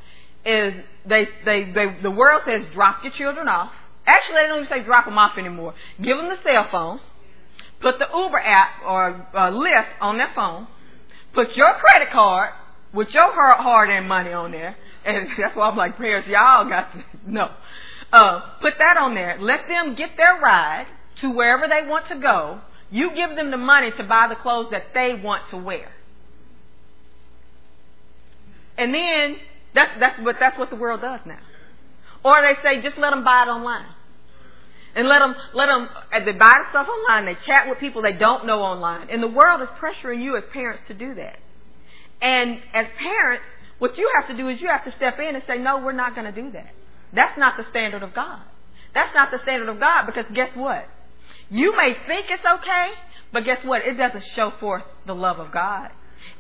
is 0.45 0.75
they, 1.07 1.29
they, 1.45 1.73
they, 1.73 1.97
the 2.03 2.11
world 2.11 2.43
says 2.47 2.63
drop 2.73 3.03
your 3.03 3.13
children 3.13 3.49
off. 3.49 3.73
Actually, 4.07 4.37
they 4.37 4.47
don't 4.47 4.65
even 4.65 4.69
say 4.69 4.85
drop 4.85 5.05
them 5.05 5.19
off 5.19 5.37
anymore. 5.37 5.75
Give 6.01 6.17
them 6.17 6.29
the 6.29 6.39
cell 6.43 6.69
phone, 6.71 7.01
put 7.81 7.99
the 7.99 8.07
Uber 8.15 8.39
app 8.39 8.83
or 8.87 9.27
uh, 9.35 9.51
Lyft 9.51 9.89
on 10.01 10.17
their 10.19 10.31
phone, 10.35 10.69
put 11.35 11.57
your 11.57 11.75
credit 11.75 12.11
card 12.13 12.51
with 12.95 13.09
your 13.11 13.31
hard-earned 13.33 14.09
money 14.09 14.33
on 14.33 14.53
there, 14.53 14.77
and 15.07 15.29
that's 15.39 15.57
why 15.57 15.69
I'm 15.69 15.77
like, 15.77 15.97
parents, 15.97 16.29
y'all 16.29 16.69
got 16.69 16.93
to 16.93 17.05
know. 17.33 17.51
Uh, 18.13 18.41
put 18.61 18.75
that 18.79 18.97
on 18.97 19.15
there. 19.15 19.39
Let 19.41 19.69
them 19.69 19.95
get 19.95 20.11
their 20.17 20.41
ride 20.41 20.87
to 21.21 21.31
wherever 21.31 21.67
they 21.69 21.87
want 21.87 22.09
to 22.09 22.19
go, 22.19 22.61
you 22.91 23.15
give 23.15 23.35
them 23.37 23.51
the 23.51 23.57
money 23.57 23.91
to 23.97 24.05
buy 24.05 24.27
the 24.29 24.37
clothes 24.37 24.69
that 24.71 24.95
they 24.95 25.15
want 25.15 25.49
to 25.51 25.57
wear. 25.57 25.93
And 28.79 28.95
then 28.95 29.37
that's 29.75 29.93
that's 29.99 30.21
what 30.21 30.37
that's 30.39 30.59
what 30.59 30.71
the 30.71 30.77
world 30.77 31.01
does 31.01 31.21
now. 31.27 31.41
Or 32.25 32.41
they 32.43 32.55
say 32.63 32.83
just 32.83 32.99
let 32.99 33.11
them 33.11 33.25
buy 33.25 33.45
it 33.45 33.49
online. 33.49 33.87
And 34.95 35.09
let 35.09 35.19
them 35.19 35.35
let 35.55 35.67
them 35.67 35.89
they 36.13 36.33
buy 36.33 36.63
the 36.63 36.71
stuff 36.71 36.87
online, 36.89 37.25
they 37.25 37.37
chat 37.47 37.69
with 37.69 37.79
people 37.79 38.03
they 38.03 38.13
don't 38.13 38.47
know 38.47 38.61
online. 38.61 39.09
And 39.11 39.23
the 39.23 39.29
world 39.29 39.63
is 39.63 39.69
pressuring 39.81 40.23
you 40.23 40.37
as 40.37 40.45
parents 40.53 40.83
to 40.89 40.95
do 40.95 41.15
that. 41.15 41.39
And 42.21 42.61
as 42.73 42.87
parents, 42.99 43.45
what 43.79 43.99
you 43.99 44.11
have 44.17 44.29
to 44.29 44.37
do 44.37 44.49
is 44.49 44.61
you 44.61 44.69
have 44.69 44.85
to 44.85 44.93
step 44.97 45.19
in 45.19 45.35
and 45.35 45.45
say, 45.47 45.59
"No, 45.59 45.79
we're 45.79 45.93
not 45.93 46.15
going 46.15 46.33
to 46.33 46.43
do 46.43 46.51
that. 46.53 46.73
That's 47.13 47.39
not 47.39 47.57
the 47.57 47.65
standard 47.71 48.03
of 48.03 48.15
God. 48.15 48.41
That's 48.95 49.15
not 49.15 49.31
the 49.31 49.39
standard 49.43 49.69
of 49.69 49.79
God 49.79 50.07
because 50.07 50.25
guess 50.35 50.55
what? 50.57 50.89
You 51.51 51.77
may 51.77 51.95
think 52.07 52.27
it's 52.31 52.45
okay, 52.45 52.91
but 53.33 53.45
guess 53.45 53.65
what? 53.65 53.83
It 53.83 53.95
doesn't 53.95 54.25
show 54.35 54.53
forth 54.59 54.85
the 55.07 55.15
love 55.15 55.39
of 55.39 55.53
God. 55.53 55.91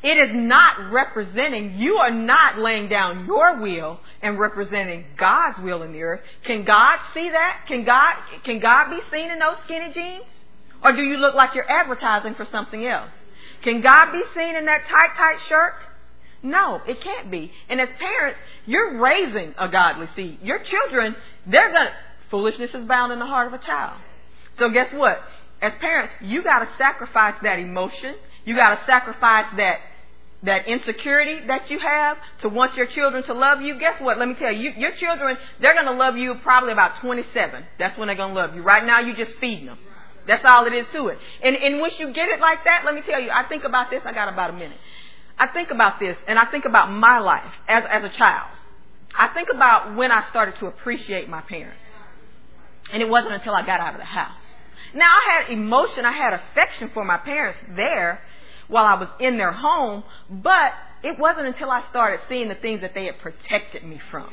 It 0.02 0.16
is 0.16 0.30
not 0.34 0.90
representing, 0.90 1.74
you 1.76 1.96
are 1.96 2.10
not 2.10 2.58
laying 2.58 2.88
down 2.88 3.26
your 3.26 3.60
will 3.60 4.00
and 4.22 4.38
representing 4.38 5.04
God's 5.16 5.58
will 5.60 5.82
in 5.82 5.92
the 5.92 6.02
earth. 6.02 6.20
Can 6.44 6.64
God 6.64 6.98
see 7.14 7.30
that? 7.30 7.64
Can 7.68 7.84
God, 7.84 8.14
can 8.44 8.58
God 8.58 8.90
be 8.90 9.00
seen 9.12 9.30
in 9.30 9.38
those 9.38 9.56
skinny 9.64 9.92
jeans? 9.92 10.24
Or 10.82 10.92
do 10.92 11.02
you 11.02 11.16
look 11.16 11.34
like 11.34 11.50
you're 11.54 11.70
advertising 11.70 12.34
for 12.34 12.46
something 12.50 12.86
else? 12.86 13.10
Can 13.62 13.80
God 13.80 14.12
be 14.12 14.22
seen 14.34 14.54
in 14.56 14.66
that 14.66 14.82
tight, 14.88 15.16
tight 15.16 15.40
shirt? 15.48 15.74
No, 16.46 16.80
it 16.86 17.02
can't 17.02 17.28
be. 17.28 17.50
And 17.68 17.80
as 17.80 17.88
parents, 17.98 18.38
you're 18.66 19.02
raising 19.02 19.52
a 19.58 19.68
godly 19.68 20.08
seed. 20.14 20.38
Your 20.42 20.60
children, 20.60 21.16
they're 21.44 21.72
gonna, 21.72 21.90
foolishness 22.30 22.70
is 22.72 22.86
bound 22.86 23.12
in 23.12 23.18
the 23.18 23.26
heart 23.26 23.48
of 23.48 23.60
a 23.60 23.64
child. 23.64 24.00
So 24.56 24.70
guess 24.70 24.92
what? 24.94 25.18
As 25.60 25.72
parents, 25.80 26.14
you 26.22 26.44
got 26.44 26.60
to 26.60 26.68
sacrifice 26.78 27.34
that 27.42 27.58
emotion. 27.58 28.14
You 28.44 28.54
got 28.54 28.76
to 28.76 28.86
sacrifice 28.86 29.46
that 29.56 29.78
that 30.42 30.68
insecurity 30.68 31.46
that 31.48 31.68
you 31.70 31.78
have 31.80 32.18
to 32.42 32.48
want 32.48 32.76
your 32.76 32.86
children 32.86 33.24
to 33.24 33.32
love 33.32 33.62
you. 33.62 33.80
Guess 33.80 34.00
what? 34.00 34.18
Let 34.18 34.28
me 34.28 34.34
tell 34.34 34.52
you, 34.52 34.70
your 34.76 34.92
children, 34.94 35.36
they're 35.60 35.74
going 35.74 35.86
to 35.86 35.98
love 35.98 36.16
you 36.16 36.34
probably 36.44 36.72
about 36.72 37.00
27. 37.00 37.64
That's 37.80 37.98
when 37.98 38.06
they're 38.06 38.16
going 38.16 38.34
to 38.34 38.40
love 38.40 38.54
you. 38.54 38.62
Right 38.62 38.84
now, 38.86 39.00
you're 39.00 39.16
just 39.16 39.36
feeding 39.40 39.66
them. 39.66 39.78
That's 40.28 40.44
all 40.44 40.66
it 40.66 40.74
is 40.74 40.86
to 40.92 41.08
it. 41.08 41.18
And, 41.42 41.56
and 41.56 41.80
once 41.80 41.94
you 41.98 42.12
get 42.12 42.28
it 42.28 42.38
like 42.38 42.64
that, 42.64 42.82
let 42.84 42.94
me 42.94 43.02
tell 43.02 43.20
you, 43.20 43.30
I 43.30 43.48
think 43.48 43.64
about 43.64 43.90
this. 43.90 44.02
I 44.04 44.12
got 44.12 44.32
about 44.32 44.50
a 44.50 44.52
minute. 44.52 44.78
I 45.38 45.48
think 45.48 45.70
about 45.70 46.00
this, 46.00 46.16
and 46.26 46.38
I 46.38 46.46
think 46.46 46.64
about 46.64 46.90
my 46.90 47.18
life 47.18 47.52
as, 47.68 47.84
as 47.90 48.04
a 48.04 48.16
child. 48.16 48.50
I 49.18 49.28
think 49.28 49.48
about 49.52 49.94
when 49.96 50.10
I 50.10 50.28
started 50.30 50.56
to 50.60 50.66
appreciate 50.66 51.28
my 51.28 51.40
parents. 51.42 51.78
And 52.92 53.02
it 53.02 53.08
wasn't 53.08 53.34
until 53.34 53.54
I 53.54 53.64
got 53.64 53.80
out 53.80 53.94
of 53.94 54.00
the 54.00 54.06
house. 54.06 54.40
Now 54.94 55.06
I 55.06 55.32
had 55.32 55.52
emotion, 55.52 56.04
I 56.04 56.12
had 56.12 56.32
affection 56.32 56.90
for 56.94 57.04
my 57.04 57.18
parents 57.18 57.58
there 57.74 58.20
while 58.68 58.84
I 58.84 58.94
was 58.94 59.08
in 59.20 59.36
their 59.36 59.52
home, 59.52 60.04
but 60.30 60.72
it 61.02 61.18
wasn't 61.18 61.46
until 61.46 61.70
I 61.70 61.84
started 61.90 62.20
seeing 62.28 62.48
the 62.48 62.54
things 62.54 62.80
that 62.80 62.94
they 62.94 63.06
had 63.06 63.18
protected 63.18 63.84
me 63.84 64.00
from. 64.10 64.28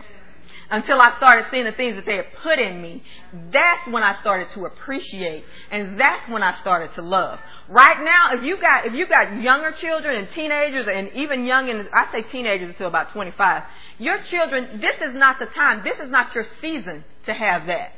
Until 0.70 0.99
I 1.01 1.16
started 1.18 1.45
seeing 1.51 1.66
the 1.66 1.72
things 1.74 1.95
that 1.95 2.06
they 2.06 2.16
had 2.16 2.26
put 2.41 2.60
in 2.60 2.82
me, 2.82 3.04
that's 3.51 3.88
when 3.89 4.01
I 4.01 4.20
started 4.22 4.47
to 4.56 4.66
appreciate, 4.66 5.43
and 5.70 5.99
that's 5.99 6.30
when 6.30 6.41
I 6.41 6.60
started 6.62 6.93
to 6.95 7.01
love. 7.01 7.39
Right 7.70 8.03
now, 8.03 8.38
if 8.38 8.43
you 8.43 8.59
got 8.59 8.86
if 8.86 8.93
you 8.93 9.07
got 9.07 9.41
younger 9.41 9.72
children 9.80 10.18
and 10.18 10.28
teenagers, 10.36 10.86
and 10.93 11.09
even 11.16 11.45
young, 11.45 11.70
and 11.70 11.88
I 11.93 12.11
say 12.11 12.24
teenagers 12.30 12.70
until 12.70 12.88
about 12.88 13.14
25, 13.14 13.64
your 13.99 14.18
children, 14.30 14.82
this 14.82 15.09
is 15.09 15.16
not 15.16 15.39
the 15.39 15.45
time. 15.45 15.84
This 15.84 15.97
is 16.03 16.11
not 16.11 16.36
your 16.36 16.45
season 16.61 17.03
to 17.26 17.34
have 17.34 17.68
that. 17.68 17.93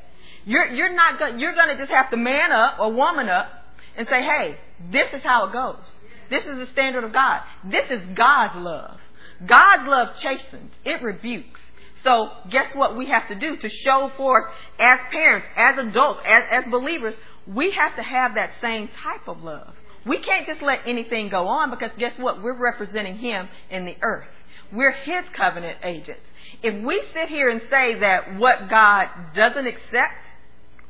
You're, 0.46 0.68
you're 0.68 0.94
not 0.94 1.18
going, 1.18 1.40
you're 1.40 1.56
going 1.56 1.70
to 1.70 1.78
just 1.78 1.92
have 1.92 2.12
to 2.12 2.18
man 2.18 2.52
up 2.52 2.80
or 2.80 2.94
woman 2.94 3.28
up 3.28 3.48
and 3.98 4.08
say, 4.08 4.22
hey, 4.22 4.58
this 4.92 5.08
is 5.14 5.22
how 5.24 5.48
it 5.48 5.54
goes. 5.54 5.82
This 6.30 6.44
is 6.44 6.58
the 6.58 6.68
standard 6.72 7.04
of 7.04 7.14
God. 7.14 7.42
This 7.64 7.86
is 7.90 8.02
God's 8.16 8.56
love. 8.58 9.00
God's 9.46 9.88
love 9.88 10.10
chastens. 10.22 10.72
It 10.84 11.02
rebukes. 11.02 11.60
So 12.04 12.30
guess 12.52 12.68
what 12.76 12.96
we 12.96 13.08
have 13.08 13.28
to 13.30 13.36
do 13.36 13.58
to 13.58 13.70
show 13.70 14.12
forth 14.16 14.46
as 14.80 15.00
parents, 15.12 15.48
as 15.58 15.80
adults, 15.80 16.22
as, 16.26 16.44
as 16.52 16.64
believers, 16.70 17.16
we 17.48 17.72
have 17.72 17.96
to 17.96 18.04
have 18.04 18.36
that 18.36 18.52
same 18.62 18.90
type 19.04 19.28
of 19.28 19.44
love. 19.44 19.74
We 20.06 20.20
can't 20.20 20.46
just 20.46 20.62
let 20.62 20.80
anything 20.86 21.30
go 21.30 21.48
on 21.48 21.72
because 21.72 21.92
guess 21.98 22.14
what? 22.18 22.42
We're 22.42 22.58
representing 22.58 23.18
Him 23.18 23.50
in 23.70 23.86
the 23.86 23.96
earth. 24.02 24.28
We're 24.72 24.92
His 24.92 25.26
covenant 25.36 25.80
agents. 25.84 26.22
If 26.62 26.84
we 26.84 27.02
sit 27.14 27.30
here 27.30 27.50
and 27.50 27.62
say 27.70 28.00
that 28.00 28.38
what 28.38 28.70
God 28.70 29.08
doesn't 29.36 29.68
accept 29.68 30.26